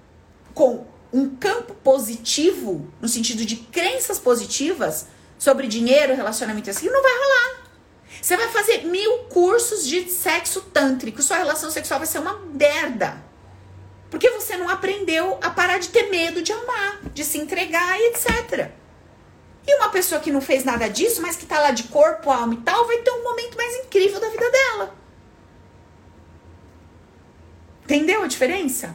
com 0.53 0.85
um 1.13 1.37
campo 1.37 1.73
positivo, 1.75 2.93
no 3.01 3.09
sentido 3.09 3.47
de 3.47 3.57
crenças 3.57 4.19
positivas 4.19 5.07
sobre 5.39 5.69
dinheiro, 5.69 6.17
relacionamento 6.17 6.69
assim, 6.69 6.91
não 6.91 7.01
vai 7.01 7.13
rolar. 7.13 7.65
Você 8.21 8.37
vai 8.37 8.49
fazer 8.49 8.85
mil 8.85 9.19
cursos 9.25 9.87
de 9.87 10.11
sexo 10.11 10.61
tântrico, 10.61 11.23
sua 11.23 11.37
relação 11.37 11.71
sexual 11.71 12.01
vai 12.01 12.07
ser 12.07 12.19
uma 12.19 12.39
merda. 12.39 13.24
Porque 14.15 14.31
você 14.31 14.57
não 14.57 14.69
aprendeu 14.69 15.41
a 15.43 15.51
parar 15.51 15.79
de 15.79 15.89
ter 15.89 16.05
medo 16.05 16.41
de 16.41 16.53
amar, 16.53 17.01
de 17.13 17.25
se 17.25 17.37
entregar 17.37 17.99
e 17.99 18.11
etc. 18.11 18.71
E 19.67 19.75
uma 19.75 19.89
pessoa 19.89 20.21
que 20.21 20.31
não 20.31 20.41
fez 20.41 20.63
nada 20.63 20.87
disso, 20.87 21.21
mas 21.21 21.35
que 21.35 21.45
tá 21.45 21.59
lá 21.59 21.73
de 21.73 21.83
corpo, 21.89 22.31
alma 22.31 22.55
e 22.55 22.59
tal, 22.59 22.87
vai 22.87 22.99
ter 22.99 23.11
um 23.11 23.25
momento 23.25 23.57
mais 23.57 23.75
incrível 23.85 24.21
da 24.21 24.29
vida 24.29 24.49
dela. 24.53 24.95
Entendeu 27.83 28.23
a 28.23 28.29
diferença? 28.29 28.95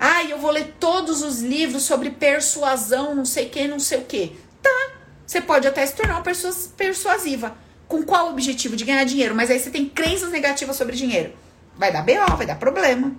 Ah, 0.00 0.24
eu 0.24 0.38
vou 0.38 0.50
ler 0.50 0.76
todos 0.80 1.20
os 1.20 1.42
livros 1.42 1.82
sobre 1.82 2.08
persuasão, 2.08 3.14
não 3.14 3.26
sei 3.26 3.48
o 3.48 3.50
que, 3.50 3.68
não 3.68 3.78
sei 3.78 3.98
o 3.98 4.04
que. 4.06 4.40
Tá, 4.62 4.92
você 5.26 5.42
pode 5.42 5.68
até 5.68 5.84
se 5.84 5.94
tornar 5.94 6.14
uma 6.14 6.22
pessoa 6.22 6.54
persuasiva. 6.78 7.54
Com 7.86 8.02
qual 8.02 8.30
objetivo? 8.30 8.74
De 8.74 8.86
ganhar 8.86 9.04
dinheiro. 9.04 9.34
Mas 9.34 9.50
aí 9.50 9.60
você 9.60 9.68
tem 9.68 9.86
crenças 9.86 10.30
negativas 10.30 10.76
sobre 10.76 10.96
dinheiro. 10.96 11.34
Vai 11.76 11.92
dar 11.92 12.02
BO, 12.02 12.36
vai 12.36 12.46
dar 12.46 12.56
problema. 12.56 13.12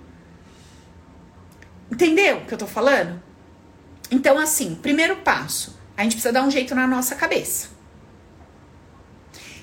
Entendeu 1.90 2.38
o 2.38 2.46
que 2.46 2.54
eu 2.54 2.58
tô 2.58 2.66
falando? 2.66 3.22
Então, 4.10 4.38
assim, 4.38 4.74
primeiro 4.74 5.16
passo, 5.16 5.78
a 5.96 6.02
gente 6.02 6.12
precisa 6.12 6.32
dar 6.32 6.42
um 6.42 6.50
jeito 6.50 6.74
na 6.74 6.86
nossa 6.86 7.14
cabeça. 7.14 7.68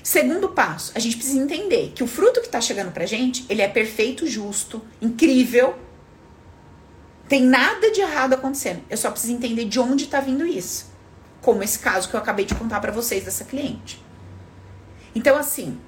Segundo 0.02 0.48
passo, 0.48 0.92
a 0.94 0.98
gente 0.98 1.16
precisa 1.16 1.38
entender 1.38 1.92
que 1.94 2.02
o 2.02 2.06
fruto 2.06 2.40
que 2.40 2.46
está 2.46 2.60
chegando 2.60 2.90
pra 2.90 3.06
gente, 3.06 3.46
ele 3.48 3.62
é 3.62 3.68
perfeito, 3.68 4.26
justo, 4.26 4.82
incrível. 5.00 5.78
Tem 7.28 7.42
nada 7.42 7.90
de 7.92 8.00
errado 8.00 8.34
acontecendo. 8.34 8.82
Eu 8.90 8.96
só 8.96 9.10
preciso 9.10 9.32
entender 9.32 9.66
de 9.66 9.78
onde 9.78 10.04
está 10.04 10.20
vindo 10.20 10.44
isso. 10.44 10.90
Como 11.40 11.62
esse 11.62 11.78
caso 11.78 12.08
que 12.08 12.14
eu 12.14 12.20
acabei 12.20 12.44
de 12.44 12.54
contar 12.54 12.80
para 12.80 12.92
vocês 12.92 13.24
dessa 13.24 13.44
cliente. 13.44 14.04
Então, 15.14 15.36
assim, 15.36 15.78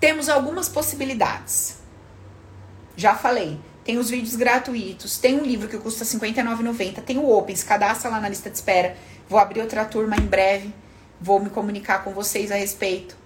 temos 0.00 0.28
algumas 0.28 0.68
possibilidades. 0.68 1.81
Já 2.96 3.14
falei, 3.14 3.58
tem 3.84 3.98
os 3.98 4.10
vídeos 4.10 4.36
gratuitos, 4.36 5.18
tem 5.18 5.40
um 5.40 5.44
livro 5.44 5.68
que 5.68 5.78
custa 5.78 6.04
R$ 6.04 6.10
59,90, 6.10 7.02
tem 7.02 7.18
o 7.18 7.28
Open, 7.28 7.56
se 7.56 7.64
cadastra 7.64 8.10
lá 8.10 8.20
na 8.20 8.28
lista 8.28 8.48
de 8.48 8.56
espera. 8.56 8.96
Vou 9.28 9.38
abrir 9.38 9.60
outra 9.60 9.84
turma 9.84 10.16
em 10.16 10.26
breve, 10.26 10.72
vou 11.20 11.40
me 11.40 11.50
comunicar 11.50 12.04
com 12.04 12.12
vocês 12.12 12.52
a 12.52 12.54
respeito. 12.54 13.16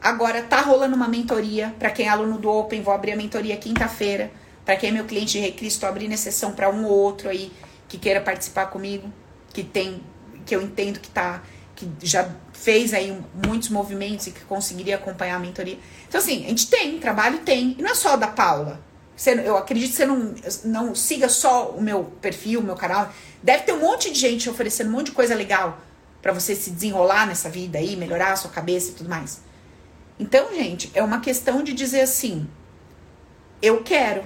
Agora 0.00 0.42
tá 0.42 0.60
rolando 0.60 0.96
uma 0.96 1.08
mentoria 1.08 1.74
para 1.78 1.90
quem 1.90 2.06
é 2.06 2.08
aluno 2.08 2.38
do 2.38 2.50
Open, 2.50 2.82
vou 2.82 2.92
abrir 2.92 3.12
a 3.12 3.16
mentoria 3.16 3.56
quinta-feira. 3.56 4.30
Para 4.64 4.76
quem 4.76 4.90
é 4.90 4.92
meu 4.92 5.04
cliente 5.04 5.32
de 5.32 5.38
Recris, 5.38 5.74
estou 5.74 5.88
abrindo 5.88 6.12
exceção 6.12 6.52
para 6.52 6.68
um 6.68 6.84
ou 6.84 6.92
outro 6.92 7.28
aí 7.28 7.52
que 7.88 7.96
queira 7.96 8.20
participar 8.20 8.66
comigo, 8.66 9.12
que 9.52 9.62
tem 9.62 10.02
que 10.44 10.54
eu 10.54 10.62
entendo 10.62 11.00
que 11.00 11.10
tá 11.10 11.42
que 11.74 11.90
já 12.02 12.30
fez 12.52 12.94
aí 12.94 13.16
muitos 13.46 13.68
movimentos 13.68 14.26
e 14.26 14.30
que 14.30 14.40
conseguiria 14.44 14.96
acompanhar 14.96 15.36
a 15.36 15.38
mentoria. 15.38 15.78
Então 16.08 16.20
assim, 16.20 16.44
a 16.46 16.48
gente 16.48 16.68
tem, 16.68 16.98
trabalho 16.98 17.38
tem, 17.40 17.76
e 17.78 17.82
não 17.82 17.90
é 17.90 17.94
só 17.94 18.16
da 18.16 18.28
Paula. 18.28 18.80
Você, 19.16 19.32
eu 19.32 19.56
acredito 19.56 19.90
que 19.90 19.96
você 19.96 20.04
não, 20.04 20.34
não 20.64 20.94
siga 20.94 21.28
só 21.28 21.70
o 21.70 21.80
meu 21.80 22.04
perfil, 22.20 22.60
o 22.60 22.62
meu 22.62 22.74
canal. 22.74 23.10
Deve 23.42 23.62
ter 23.62 23.72
um 23.72 23.80
monte 23.80 24.12
de 24.12 24.18
gente 24.18 24.50
oferecendo 24.50 24.88
um 24.88 24.92
monte 24.92 25.06
de 25.06 25.12
coisa 25.12 25.34
legal 25.34 25.80
para 26.20 26.32
você 26.32 26.54
se 26.54 26.70
desenrolar 26.70 27.26
nessa 27.26 27.48
vida 27.48 27.78
aí, 27.78 27.96
melhorar 27.96 28.32
a 28.32 28.36
sua 28.36 28.50
cabeça 28.50 28.90
e 28.90 28.94
tudo 28.94 29.08
mais. 29.08 29.40
Então, 30.18 30.54
gente, 30.54 30.90
é 30.94 31.02
uma 31.02 31.20
questão 31.20 31.62
de 31.62 31.72
dizer 31.72 32.02
assim: 32.02 32.46
eu 33.62 33.82
quero, 33.82 34.24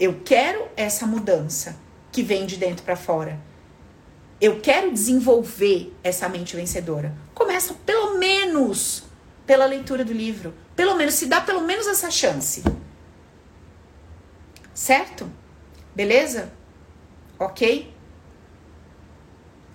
eu 0.00 0.20
quero 0.24 0.66
essa 0.76 1.06
mudança 1.06 1.76
que 2.10 2.22
vem 2.22 2.46
de 2.46 2.56
dentro 2.56 2.84
para 2.84 2.96
fora. 2.96 3.38
Eu 4.40 4.60
quero 4.60 4.92
desenvolver 4.92 5.94
essa 6.02 6.28
mente 6.28 6.56
vencedora. 6.56 7.14
Começa 7.32 7.74
pelo 7.86 8.18
menos 8.18 9.04
pela 9.46 9.66
leitura 9.66 10.04
do 10.04 10.12
livro. 10.12 10.52
Pelo 10.74 10.96
menos, 10.96 11.14
se 11.14 11.26
dá 11.26 11.40
pelo 11.40 11.60
menos 11.62 11.86
essa 11.86 12.10
chance. 12.10 12.62
Certo? 14.74 15.30
Beleza? 15.94 16.52
Ok? 17.38 17.94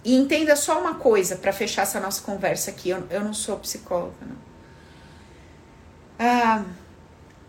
E 0.03 0.15
entenda 0.15 0.55
só 0.55 0.79
uma 0.79 0.95
coisa 0.95 1.37
para 1.37 1.53
fechar 1.53 1.83
essa 1.83 1.99
nossa 1.99 2.21
conversa 2.21 2.71
aqui. 2.71 2.89
Eu, 2.89 3.07
eu 3.09 3.23
não 3.23 3.33
sou 3.33 3.57
psicóloga, 3.59 4.17
não. 4.21 4.37
Ah, 6.17 6.65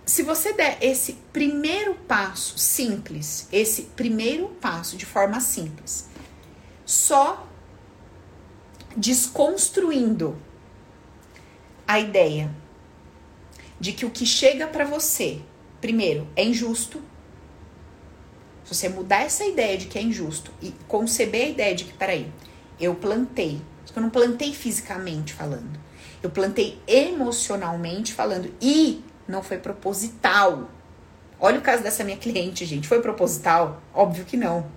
se 0.06 0.22
você 0.22 0.52
der 0.52 0.78
esse 0.80 1.14
primeiro 1.32 1.94
passo 1.94 2.58
simples, 2.58 3.48
esse 3.52 3.82
primeiro 3.82 4.48
passo 4.60 4.96
de 4.96 5.06
forma 5.06 5.40
simples, 5.40 6.08
só 6.84 7.46
desconstruindo 8.96 10.36
a 11.86 11.98
ideia 11.98 12.50
de 13.78 13.92
que 13.92 14.04
o 14.04 14.10
que 14.10 14.26
chega 14.26 14.66
para 14.66 14.84
você, 14.84 15.40
primeiro, 15.80 16.28
é 16.36 16.44
injusto, 16.44 17.02
se 18.70 18.74
você 18.76 18.88
mudar 18.88 19.22
essa 19.22 19.44
ideia 19.44 19.76
de 19.76 19.86
que 19.86 19.98
é 19.98 20.02
injusto 20.02 20.52
e 20.62 20.72
conceber 20.86 21.46
a 21.46 21.48
ideia 21.48 21.74
de 21.74 21.84
que, 21.84 21.92
peraí, 21.92 22.32
eu 22.78 22.94
plantei, 22.94 23.60
eu 23.94 24.00
não 24.00 24.08
plantei 24.08 24.54
fisicamente 24.54 25.34
falando, 25.34 25.78
eu 26.22 26.30
plantei 26.30 26.80
emocionalmente 26.86 28.14
falando 28.14 28.54
e 28.60 29.02
não 29.26 29.42
foi 29.42 29.58
proposital. 29.58 30.70
Olha 31.40 31.58
o 31.58 31.62
caso 31.62 31.82
dessa 31.82 32.04
minha 32.04 32.16
cliente, 32.16 32.64
gente. 32.64 32.86
Foi 32.86 33.00
proposital? 33.00 33.82
Óbvio 33.92 34.24
que 34.24 34.36
não. 34.36 34.70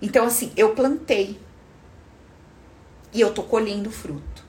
Então, 0.00 0.26
assim, 0.26 0.52
eu 0.56 0.74
plantei 0.74 1.40
e 3.12 3.20
eu 3.20 3.32
tô 3.34 3.42
colhendo 3.42 3.90
fruto. 3.90 4.44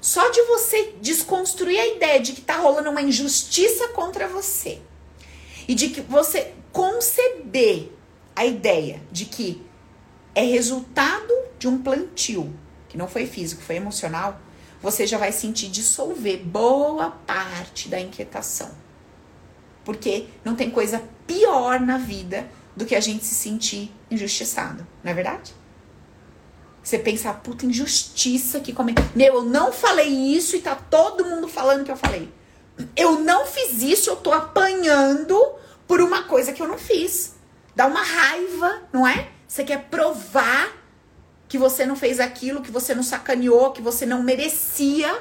Só 0.00 0.28
de 0.28 0.42
você 0.42 0.94
desconstruir 1.00 1.80
a 1.80 1.86
ideia 1.88 2.20
de 2.20 2.32
que 2.32 2.42
tá 2.42 2.58
rolando 2.58 2.90
uma 2.90 3.02
injustiça 3.02 3.88
contra 3.88 4.28
você 4.28 4.80
e 5.70 5.74
de 5.76 5.88
que 5.90 6.00
você 6.00 6.52
conceber 6.72 7.92
a 8.34 8.44
ideia 8.44 9.00
de 9.12 9.24
que 9.24 9.64
é 10.34 10.42
resultado 10.42 11.32
de 11.60 11.68
um 11.68 11.80
plantio, 11.80 12.52
que 12.88 12.98
não 12.98 13.06
foi 13.06 13.24
físico, 13.24 13.62
foi 13.62 13.76
emocional, 13.76 14.40
você 14.82 15.06
já 15.06 15.16
vai 15.16 15.30
sentir 15.30 15.68
dissolver 15.68 16.38
boa 16.38 17.12
parte 17.24 17.88
da 17.88 18.00
inquietação. 18.00 18.72
Porque 19.84 20.26
não 20.44 20.56
tem 20.56 20.72
coisa 20.72 21.04
pior 21.24 21.78
na 21.78 21.98
vida 21.98 22.48
do 22.74 22.84
que 22.84 22.96
a 22.96 23.00
gente 23.00 23.24
se 23.24 23.36
sentir 23.36 23.92
injustiçado, 24.10 24.84
não 25.04 25.12
é 25.12 25.14
verdade? 25.14 25.54
Você 26.82 26.98
pensa, 26.98 27.32
puta 27.32 27.64
injustiça 27.64 28.58
que 28.58 28.72
come. 28.72 28.92
Meu, 29.14 29.34
eu 29.34 29.42
não 29.44 29.70
falei 29.70 30.08
isso 30.08 30.56
e 30.56 30.62
tá 30.62 30.74
todo 30.74 31.24
mundo 31.24 31.46
falando 31.46 31.84
que 31.84 31.92
eu 31.92 31.96
falei. 31.96 32.39
Eu 32.96 33.20
não 33.20 33.46
fiz 33.46 33.82
isso, 33.82 34.10
eu 34.10 34.16
tô 34.16 34.32
apanhando 34.32 35.36
por 35.86 36.00
uma 36.00 36.24
coisa 36.24 36.52
que 36.52 36.62
eu 36.62 36.68
não 36.68 36.78
fiz. 36.78 37.34
Dá 37.74 37.86
uma 37.86 38.02
raiva, 38.02 38.82
não 38.92 39.06
é? 39.06 39.28
Você 39.46 39.64
quer 39.64 39.84
provar 39.90 40.70
que 41.48 41.58
você 41.58 41.84
não 41.84 41.96
fez 41.96 42.20
aquilo, 42.20 42.62
que 42.62 42.70
você 42.70 42.94
não 42.94 43.02
sacaneou, 43.02 43.72
que 43.72 43.82
você 43.82 44.06
não 44.06 44.22
merecia. 44.22 45.20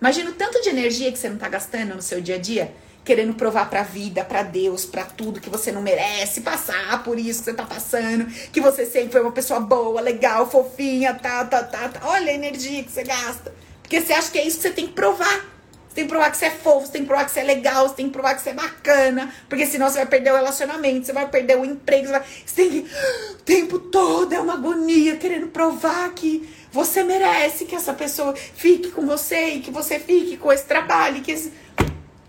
Imagina 0.00 0.30
o 0.30 0.34
tanto 0.34 0.62
de 0.62 0.70
energia 0.70 1.12
que 1.12 1.18
você 1.18 1.28
não 1.28 1.36
tá 1.36 1.48
gastando 1.48 1.94
no 1.94 2.00
seu 2.00 2.20
dia 2.20 2.36
a 2.36 2.38
dia, 2.38 2.74
querendo 3.04 3.34
provar 3.34 3.68
pra 3.68 3.82
vida, 3.82 4.24
pra 4.24 4.42
Deus, 4.42 4.86
pra 4.86 5.04
tudo, 5.04 5.40
que 5.40 5.50
você 5.50 5.70
não 5.70 5.82
merece 5.82 6.40
passar 6.40 7.02
por 7.02 7.18
isso 7.18 7.40
que 7.40 7.44
você 7.50 7.54
tá 7.54 7.66
passando, 7.66 8.26
que 8.50 8.60
você 8.60 8.86
sempre 8.86 9.12
foi 9.12 9.20
uma 9.20 9.32
pessoa 9.32 9.60
boa, 9.60 10.00
legal, 10.00 10.50
fofinha, 10.50 11.12
tá, 11.12 11.44
tá, 11.44 11.62
tá, 11.62 11.90
tá. 11.90 12.00
Olha 12.08 12.32
a 12.32 12.34
energia 12.34 12.82
que 12.82 12.90
você 12.90 13.02
gasta. 13.02 13.54
Porque 13.82 14.00
você 14.00 14.14
acha 14.14 14.30
que 14.30 14.38
é 14.38 14.46
isso 14.46 14.56
que 14.56 14.62
você 14.62 14.70
tem 14.70 14.86
que 14.86 14.94
provar. 14.94 15.53
Você 15.94 16.00
tem 16.00 16.04
que 16.06 16.10
provar 16.10 16.30
que 16.32 16.36
você 16.36 16.46
é 16.46 16.50
fofo, 16.50 16.86
você 16.86 16.92
tem 16.92 17.02
que 17.02 17.06
provar 17.06 17.24
que 17.24 17.30
você 17.30 17.38
é 17.38 17.44
legal, 17.44 17.88
você 17.88 17.94
tem 17.94 18.06
que 18.06 18.12
provar 18.12 18.34
que 18.34 18.42
você 18.42 18.50
é 18.50 18.54
bacana, 18.54 19.32
porque 19.48 19.64
senão 19.64 19.88
você 19.88 19.98
vai 19.98 20.06
perder 20.06 20.32
o 20.32 20.34
relacionamento, 20.34 21.06
você 21.06 21.12
vai 21.12 21.28
perder 21.28 21.56
o 21.56 21.64
emprego, 21.64 22.06
você, 22.06 22.10
vai, 22.10 22.24
você 22.44 22.54
tem 22.56 22.70
que. 22.70 22.90
O 23.38 23.42
tempo 23.44 23.78
todo 23.78 24.32
é 24.32 24.40
uma 24.40 24.54
agonia 24.54 25.16
querendo 25.16 25.48
provar 25.48 26.10
que 26.14 26.48
você 26.72 27.04
merece 27.04 27.64
que 27.66 27.76
essa 27.76 27.92
pessoa 27.92 28.34
fique 28.34 28.90
com 28.90 29.06
você 29.06 29.50
e 29.50 29.60
que 29.60 29.70
você 29.70 30.00
fique 30.00 30.36
com 30.36 30.50
esse 30.50 30.64
trabalho. 30.64 31.22
Que 31.22 31.30
esse... 31.30 31.52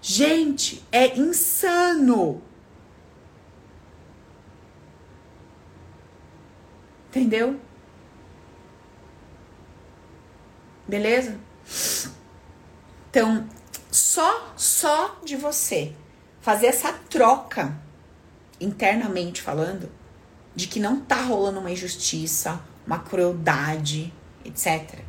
Gente, 0.01 0.85
é 0.91 1.17
insano. 1.17 2.43
Entendeu? 7.09 7.59
Beleza? 10.87 11.39
Então, 13.09 13.47
só, 13.95 14.53
só 14.57 15.19
de 15.23 15.37
você 15.37 15.93
fazer 16.41 16.67
essa 16.67 16.91
troca 16.91 17.79
internamente 18.59 19.41
falando, 19.41 19.89
de 20.53 20.67
que 20.67 20.81
não 20.81 20.99
tá 20.99 21.21
rolando 21.21 21.59
uma 21.59 21.71
injustiça, 21.71 22.61
uma 22.85 22.99
crueldade, 22.99 24.13
etc. 24.43 24.99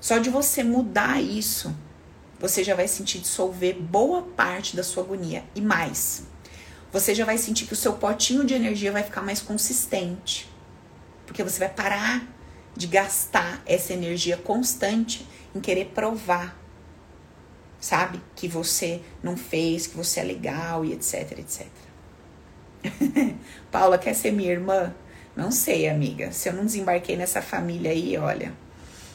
Só 0.00 0.18
de 0.18 0.28
você 0.28 0.64
mudar 0.64 1.22
isso, 1.22 1.74
você 2.40 2.64
já 2.64 2.74
vai 2.74 2.88
sentir 2.88 3.20
dissolver 3.20 3.74
boa 3.80 4.22
parte 4.22 4.74
da 4.74 4.82
sua 4.82 5.04
agonia 5.04 5.44
e 5.54 5.60
mais. 5.60 6.24
Você 6.92 7.14
já 7.14 7.24
vai 7.24 7.38
sentir 7.38 7.66
que 7.66 7.72
o 7.72 7.76
seu 7.76 7.92
potinho 7.92 8.44
de 8.44 8.54
energia 8.54 8.90
vai 8.90 9.04
ficar 9.04 9.22
mais 9.22 9.40
consistente. 9.40 10.52
Porque 11.24 11.42
você 11.42 11.60
vai 11.60 11.68
parar 11.68 12.26
de 12.76 12.86
gastar 12.88 13.62
essa 13.64 13.92
energia 13.92 14.36
constante 14.36 15.26
em 15.54 15.60
querer 15.60 15.86
provar, 15.94 16.58
sabe? 17.80 18.20
Que 18.34 18.48
você 18.48 19.00
não 19.22 19.36
fez, 19.36 19.86
que 19.86 19.96
você 19.96 20.20
é 20.20 20.24
legal 20.24 20.84
e 20.84 20.92
etc, 20.92 21.38
etc. 21.38 21.66
Paula 23.70 23.98
quer 23.98 24.14
ser 24.14 24.32
minha 24.32 24.50
irmã? 24.50 24.94
Não 25.36 25.50
sei, 25.50 25.88
amiga. 25.88 26.32
Se 26.32 26.48
eu 26.48 26.52
não 26.52 26.64
desembarquei 26.64 27.16
nessa 27.16 27.42
família 27.42 27.90
aí, 27.90 28.16
olha, 28.16 28.52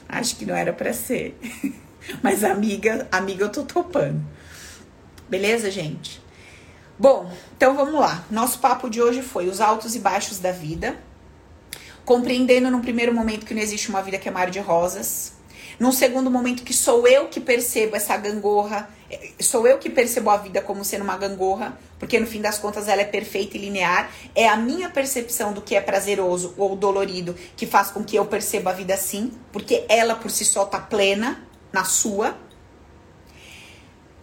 acho 0.07 0.35
que 0.35 0.45
não 0.45 0.55
era 0.55 0.73
para 0.73 0.93
ser. 0.93 1.37
Mas 2.21 2.43
amiga, 2.43 3.07
amiga 3.11 3.45
eu 3.45 3.51
tô 3.51 3.63
topando. 3.63 4.25
Beleza, 5.29 5.69
gente? 5.69 6.21
Bom, 6.97 7.31
então 7.55 7.75
vamos 7.75 7.99
lá. 7.99 8.25
Nosso 8.29 8.59
papo 8.59 8.89
de 8.89 9.01
hoje 9.01 9.21
foi 9.21 9.47
os 9.47 9.61
altos 9.61 9.95
e 9.95 9.99
baixos 9.99 10.39
da 10.39 10.51
vida. 10.51 10.97
Compreendendo 12.03 12.71
no 12.71 12.81
primeiro 12.81 13.13
momento 13.13 13.45
que 13.45 13.53
não 13.53 13.61
existe 13.61 13.89
uma 13.89 14.01
vida 14.01 14.17
que 14.17 14.27
é 14.27 14.31
mar 14.31 14.49
de 14.49 14.59
rosas. 14.59 15.33
Num 15.79 15.93
segundo 15.93 16.29
momento 16.29 16.63
que 16.63 16.73
sou 16.73 17.07
eu 17.07 17.29
que 17.29 17.39
percebo 17.39 17.95
essa 17.95 18.17
gangorra, 18.17 18.89
sou 19.39 19.65
eu 19.65 19.77
que 19.77 19.89
percebo 19.89 20.29
a 20.29 20.35
vida 20.35 20.61
como 20.61 20.83
sendo 20.83 21.05
uma 21.05 21.17
gangorra, 21.17 21.79
porque 21.97 22.19
no 22.19 22.27
fim 22.27 22.41
das 22.41 22.59
contas 22.59 22.89
ela 22.89 23.01
é 23.01 23.05
perfeita 23.05 23.55
e 23.55 23.61
linear. 23.61 24.11
É 24.35 24.49
a 24.49 24.57
minha 24.57 24.89
percepção 24.89 25.53
do 25.53 25.61
que 25.61 25.75
é 25.75 25.81
prazeroso 25.81 26.53
ou 26.57 26.75
dolorido 26.75 27.33
que 27.55 27.65
faz 27.65 27.91
com 27.91 28.03
que 28.03 28.17
eu 28.17 28.25
perceba 28.25 28.71
a 28.71 28.73
vida 28.73 28.93
assim, 28.93 29.31
porque 29.53 29.85
ela 29.87 30.15
por 30.15 30.29
si 30.29 30.43
só 30.43 30.65
tá 30.65 30.79
plena 30.79 31.41
na 31.71 31.85
sua. 31.85 32.37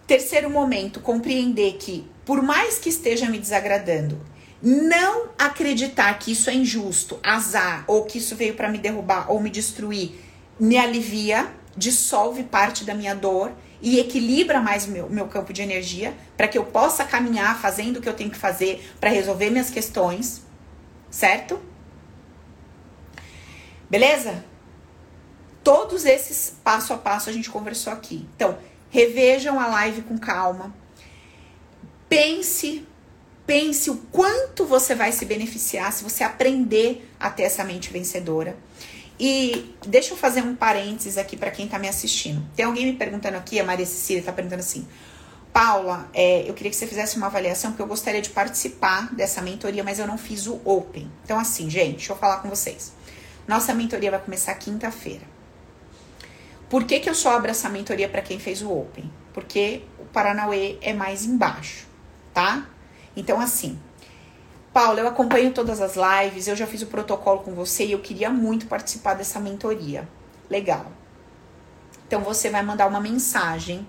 Terceiro 0.07 0.50
momento, 0.50 1.00
compreender 1.00 1.78
que, 1.78 2.07
por 2.24 2.42
mais 2.42 2.78
que 2.78 2.90
esteja 2.90 3.30
me 3.30 3.38
desagradando, 3.38 4.20
não 4.62 5.30
acreditar 5.38 6.18
que 6.18 6.32
isso 6.32 6.50
é 6.50 6.54
injusto, 6.54 7.18
azar, 7.22 7.84
ou 7.86 8.04
que 8.04 8.18
isso 8.18 8.36
veio 8.36 8.54
para 8.54 8.68
me 8.68 8.78
derrubar 8.78 9.30
ou 9.30 9.40
me 9.40 9.50
destruir, 9.50 10.26
me 10.59 10.76
alivia, 10.76 11.50
dissolve 11.76 12.44
parte 12.44 12.84
da 12.84 12.94
minha 12.94 13.14
dor 13.14 13.52
e 13.80 13.98
equilibra 13.98 14.61
mais 14.61 14.86
o 14.86 14.90
meu, 14.90 15.09
meu 15.11 15.28
campo 15.28 15.52
de 15.52 15.62
energia 15.62 16.14
para 16.36 16.48
que 16.48 16.57
eu 16.57 16.64
possa 16.64 17.04
caminhar 17.04 17.61
fazendo 17.61 17.98
o 17.98 18.00
que 18.00 18.09
eu 18.09 18.14
tenho 18.14 18.30
que 18.30 18.38
fazer 18.38 18.82
para 18.98 19.11
resolver 19.11 19.50
minhas 19.50 19.70
questões, 19.70 20.42
certo? 21.11 21.61
Beleza? 23.88 24.44
Todos 25.62 26.04
esses 26.04 26.57
passo 26.64 26.92
a 26.92 26.98
passo 26.98 27.28
a 27.28 27.32
gente 27.32 27.50
conversou 27.50 27.92
aqui. 27.92 28.26
Então, 28.34 28.59
revejam 28.90 29.61
a 29.61 29.66
live 29.66 30.02
com 30.02 30.18
calma. 30.18 30.74
Pense, 32.09 32.86
pense 33.44 33.90
o 33.90 33.96
quanto 34.12 34.64
você 34.64 34.94
vai 34.94 35.12
se 35.12 35.24
beneficiar 35.24 35.92
se 35.92 36.04
você 36.04 36.24
aprender 36.24 37.09
a 37.18 37.30
ter 37.30 37.42
essa 37.42 37.64
mente 37.64 37.90
vencedora. 37.92 38.57
E 39.18 39.74
deixa 39.86 40.12
eu 40.12 40.16
fazer 40.16 40.42
um 40.42 40.54
parênteses 40.54 41.16
aqui 41.16 41.36
para 41.36 41.50
quem 41.50 41.66
tá 41.66 41.78
me 41.78 41.88
assistindo. 41.88 42.46
Tem 42.54 42.64
alguém 42.66 42.86
me 42.86 42.92
perguntando 42.92 43.36
aqui, 43.36 43.58
a 43.58 43.64
Maria 43.64 43.86
Cecília 43.86 44.22
tá 44.22 44.32
perguntando 44.32 44.60
assim: 44.60 44.86
Paula, 45.52 46.10
é, 46.12 46.48
eu 46.48 46.52
queria 46.52 46.70
que 46.70 46.76
você 46.76 46.86
fizesse 46.86 47.16
uma 47.16 47.28
avaliação, 47.28 47.70
porque 47.70 47.82
eu 47.82 47.86
gostaria 47.86 48.20
de 48.20 48.28
participar 48.28 49.14
dessa 49.14 49.40
mentoria, 49.40 49.82
mas 49.82 49.98
eu 49.98 50.06
não 50.06 50.18
fiz 50.18 50.46
o 50.46 50.60
Open. 50.64 51.10
Então, 51.24 51.38
assim, 51.38 51.70
gente, 51.70 51.96
deixa 51.96 52.12
eu 52.12 52.16
falar 52.16 52.42
com 52.42 52.48
vocês. 52.50 52.92
Nossa 53.48 53.72
mentoria 53.72 54.10
vai 54.10 54.20
começar 54.20 54.54
quinta-feira. 54.54 55.22
Por 56.68 56.84
que, 56.84 57.00
que 57.00 57.08
eu 57.08 57.14
só 57.14 57.36
abro 57.36 57.50
essa 57.50 57.70
mentoria 57.70 58.08
para 58.08 58.20
quem 58.20 58.38
fez 58.38 58.60
o 58.60 58.70
Open? 58.70 59.10
Porque 59.32 59.82
o 59.98 60.04
Paranauê 60.04 60.76
é 60.82 60.92
mais 60.92 61.24
embaixo, 61.24 61.86
tá? 62.34 62.68
Então, 63.16 63.40
assim, 63.40 63.78
Paula, 64.77 65.01
eu 65.01 65.09
acompanho 65.09 65.53
todas 65.53 65.81
as 65.81 65.95
lives, 65.97 66.49
eu 66.49 66.55
já 66.55 66.66
fiz 66.66 66.83
o 66.83 66.87
protocolo 66.89 67.39
com 67.39 67.55
você 67.55 67.87
e 67.87 67.93
eu 67.93 67.99
queria 67.99 68.29
muito 68.29 68.66
participar 68.66 69.14
dessa 69.14 69.41
mentoria. 69.41 70.07
Legal. 70.51 70.93
Então, 72.07 72.20
você 72.20 72.51
vai 72.51 72.62
mandar 72.62 72.87
uma 72.87 73.01
mensagem 73.01 73.89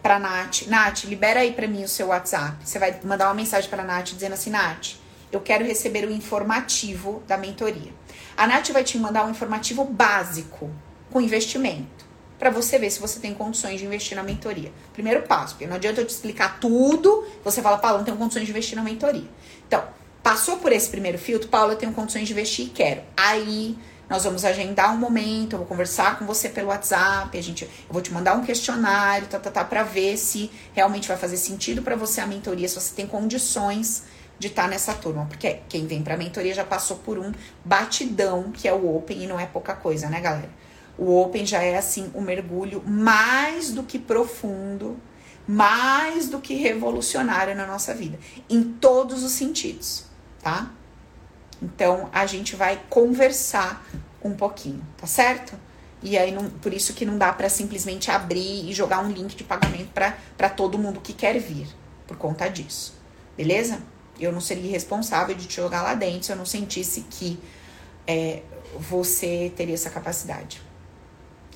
para 0.00 0.20
Nath. 0.20 0.68
Nath, 0.68 1.02
libera 1.06 1.40
aí 1.40 1.52
para 1.52 1.66
mim 1.66 1.82
o 1.82 1.88
seu 1.88 2.06
WhatsApp. 2.06 2.58
Você 2.64 2.78
vai 2.78 2.96
mandar 3.02 3.26
uma 3.26 3.34
mensagem 3.34 3.68
para 3.68 3.82
Nath 3.82 4.10
dizendo 4.10 4.34
assim: 4.34 4.50
Nath, 4.50 4.90
eu 5.32 5.40
quero 5.40 5.64
receber 5.64 6.06
o 6.06 6.12
informativo 6.12 7.20
da 7.26 7.36
mentoria. 7.36 7.92
A 8.36 8.46
Nath 8.46 8.68
vai 8.68 8.84
te 8.84 8.96
mandar 8.96 9.26
um 9.26 9.30
informativo 9.30 9.84
básico 9.84 10.70
com 11.10 11.20
investimento. 11.20 12.04
Para 12.38 12.50
você 12.50 12.78
ver 12.78 12.90
se 12.90 13.00
você 13.00 13.18
tem 13.18 13.34
condições 13.34 13.80
de 13.80 13.86
investir 13.86 14.16
na 14.16 14.22
mentoria. 14.22 14.72
Primeiro 14.92 15.22
passo, 15.22 15.54
porque 15.54 15.66
não 15.66 15.74
adianta 15.74 16.00
eu 16.00 16.06
te 16.06 16.10
explicar 16.10 16.60
tudo, 16.60 17.26
você 17.42 17.60
fala, 17.60 17.78
Paulo, 17.78 17.98
não 17.98 18.04
tenho 18.04 18.16
condições 18.16 18.44
de 18.44 18.52
investir 18.52 18.76
na 18.76 18.82
mentoria. 18.84 19.28
Então, 19.66 19.82
passou 20.24 20.56
por 20.56 20.72
esse 20.72 20.88
primeiro 20.88 21.18
filtro, 21.18 21.50
Paulo, 21.50 21.72
eu 21.72 21.76
tenho 21.76 21.92
condições 21.92 22.26
de 22.26 22.32
investir 22.32 22.66
e 22.66 22.70
quero. 22.70 23.02
Aí 23.14 23.76
nós 24.08 24.24
vamos 24.24 24.42
agendar 24.42 24.94
um 24.94 24.96
momento, 24.96 25.52
eu 25.52 25.58
vou 25.58 25.66
conversar 25.66 26.18
com 26.18 26.24
você 26.24 26.48
pelo 26.48 26.68
WhatsApp, 26.68 27.36
a 27.36 27.42
gente, 27.42 27.64
eu 27.64 27.70
vou 27.90 28.00
te 28.00 28.10
mandar 28.10 28.34
um 28.34 28.42
questionário, 28.42 29.26
tá, 29.28 29.38
tá, 29.38 29.50
tá, 29.50 29.62
para 29.62 29.82
ver 29.82 30.16
se 30.16 30.50
realmente 30.72 31.06
vai 31.06 31.18
fazer 31.18 31.36
sentido 31.36 31.82
para 31.82 31.94
você 31.94 32.22
a 32.22 32.26
mentoria, 32.26 32.66
se 32.66 32.74
você 32.74 32.94
tem 32.94 33.06
condições 33.06 34.04
de 34.38 34.46
estar 34.48 34.62
tá 34.62 34.68
nessa 34.68 34.94
turma, 34.94 35.26
porque 35.26 35.60
quem 35.68 35.86
vem 35.86 36.02
para 36.02 36.16
mentoria 36.16 36.54
já 36.54 36.64
passou 36.64 36.96
por 36.96 37.18
um 37.18 37.30
batidão 37.62 38.50
que 38.50 38.66
é 38.66 38.72
o 38.72 38.96
Open 38.96 39.22
e 39.22 39.26
não 39.26 39.38
é 39.38 39.44
pouca 39.44 39.74
coisa, 39.74 40.08
né, 40.08 40.22
galera? 40.22 40.50
O 40.96 41.20
Open 41.20 41.44
já 41.44 41.62
é 41.62 41.76
assim 41.76 42.10
um 42.14 42.22
mergulho 42.22 42.82
mais 42.86 43.72
do 43.72 43.82
que 43.82 43.98
profundo, 43.98 44.96
mais 45.46 46.30
do 46.30 46.40
que 46.40 46.54
revolucionário 46.54 47.54
na 47.54 47.66
nossa 47.66 47.92
vida, 47.92 48.18
em 48.48 48.62
todos 48.62 49.22
os 49.22 49.32
sentidos, 49.32 50.13
tá? 50.44 50.70
Então 51.62 52.10
a 52.12 52.26
gente 52.26 52.54
vai 52.54 52.80
conversar 52.90 53.84
um 54.22 54.34
pouquinho, 54.34 54.84
tá 54.98 55.06
certo? 55.06 55.58
E 56.02 56.18
aí, 56.18 56.30
não, 56.32 56.50
por 56.50 56.74
isso 56.74 56.92
que 56.92 57.06
não 57.06 57.16
dá 57.16 57.32
para 57.32 57.48
simplesmente 57.48 58.10
abrir 58.10 58.68
e 58.68 58.74
jogar 58.74 59.02
um 59.02 59.10
link 59.10 59.34
de 59.34 59.42
pagamento 59.42 59.90
para 60.36 60.50
todo 60.50 60.78
mundo 60.78 61.00
que 61.00 61.14
quer 61.14 61.38
vir, 61.38 61.66
por 62.06 62.18
conta 62.18 62.46
disso, 62.46 62.94
beleza? 63.34 63.80
Eu 64.20 64.30
não 64.30 64.40
seria 64.40 64.70
responsável 64.70 65.34
de 65.34 65.46
te 65.46 65.56
jogar 65.56 65.82
lá 65.82 65.94
dentro 65.94 66.24
se 66.24 66.32
eu 66.32 66.36
não 66.36 66.44
sentisse 66.44 67.06
que 67.08 67.40
é, 68.06 68.42
você 68.78 69.50
teria 69.56 69.74
essa 69.74 69.88
capacidade. 69.88 70.60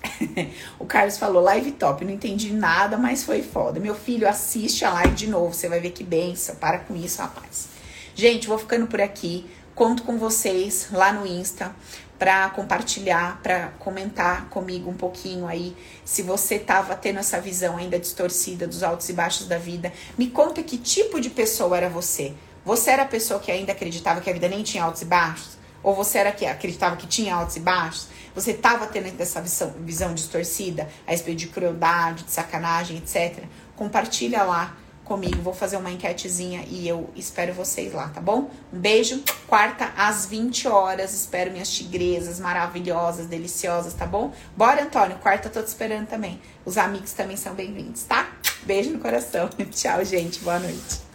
o 0.78 0.86
Carlos 0.86 1.18
falou, 1.18 1.42
live 1.42 1.72
top, 1.72 2.04
não 2.04 2.12
entendi 2.12 2.52
nada, 2.52 2.96
mas 2.96 3.24
foi 3.24 3.42
foda. 3.42 3.78
Meu 3.78 3.94
filho, 3.94 4.26
assiste 4.26 4.84
a 4.84 4.90
live 4.94 5.14
de 5.14 5.26
novo, 5.26 5.52
você 5.52 5.68
vai 5.68 5.78
ver 5.78 5.90
que 5.90 6.02
benção. 6.02 6.56
Para 6.56 6.78
com 6.78 6.96
isso, 6.96 7.20
rapaz. 7.20 7.77
Gente, 8.18 8.48
vou 8.48 8.58
ficando 8.58 8.88
por 8.88 9.00
aqui. 9.00 9.48
Conto 9.76 10.02
com 10.02 10.18
vocês 10.18 10.88
lá 10.90 11.12
no 11.12 11.24
Insta 11.24 11.72
para 12.18 12.50
compartilhar, 12.50 13.40
para 13.44 13.68
comentar 13.78 14.48
comigo 14.48 14.90
um 14.90 14.94
pouquinho 14.94 15.46
aí, 15.46 15.76
se 16.04 16.22
você 16.22 16.58
tava 16.58 16.96
tendo 16.96 17.20
essa 17.20 17.40
visão 17.40 17.76
ainda 17.76 17.96
distorcida 17.96 18.66
dos 18.66 18.82
altos 18.82 19.08
e 19.08 19.12
baixos 19.12 19.46
da 19.46 19.56
vida. 19.56 19.92
Me 20.18 20.28
conta 20.28 20.64
que 20.64 20.76
tipo 20.76 21.20
de 21.20 21.30
pessoa 21.30 21.76
era 21.76 21.88
você. 21.88 22.34
Você 22.64 22.90
era 22.90 23.04
a 23.04 23.06
pessoa 23.06 23.38
que 23.38 23.52
ainda 23.52 23.70
acreditava 23.70 24.20
que 24.20 24.28
a 24.28 24.32
vida 24.32 24.48
nem 24.48 24.64
tinha 24.64 24.82
altos 24.82 25.02
e 25.02 25.04
baixos? 25.04 25.56
Ou 25.80 25.94
você 25.94 26.18
era 26.18 26.32
que 26.32 26.44
acreditava 26.44 26.96
que 26.96 27.06
tinha 27.06 27.36
altos 27.36 27.54
e 27.54 27.60
baixos? 27.60 28.08
Você 28.34 28.50
estava 28.50 28.88
tendo 28.88 29.14
essa 29.22 29.40
visão, 29.40 29.72
visão 29.78 30.12
distorcida 30.12 30.88
a 31.06 31.12
respeito 31.12 31.38
de 31.38 31.46
crueldade, 31.46 32.24
de 32.24 32.32
sacanagem, 32.32 32.96
etc. 32.96 33.44
Compartilha 33.76 34.42
lá 34.42 34.76
comigo. 35.08 35.42
Vou 35.42 35.54
fazer 35.54 35.76
uma 35.76 35.90
enquetezinha 35.90 36.64
e 36.68 36.86
eu 36.86 37.10
espero 37.16 37.52
vocês 37.54 37.92
lá, 37.92 38.08
tá 38.08 38.20
bom? 38.20 38.50
Um 38.72 38.78
beijo. 38.78 39.24
Quarta 39.48 39.92
às 39.96 40.26
20 40.26 40.68
horas. 40.68 41.14
Espero 41.14 41.50
minhas 41.50 41.70
tigresas 41.70 42.38
maravilhosas, 42.38 43.26
deliciosas, 43.26 43.94
tá 43.94 44.06
bom? 44.06 44.32
Bora, 44.56 44.82
Antônio. 44.82 45.16
Quarta 45.18 45.48
tô 45.48 45.62
te 45.62 45.68
esperando 45.68 46.06
também. 46.06 46.40
Os 46.64 46.76
amigos 46.76 47.12
também 47.12 47.36
são 47.36 47.54
bem-vindos, 47.54 48.02
tá? 48.02 48.30
Beijo 48.62 48.90
no 48.90 48.98
coração. 49.00 49.48
Tchau, 49.72 50.04
gente. 50.04 50.40
Boa 50.40 50.58
noite. 50.58 51.07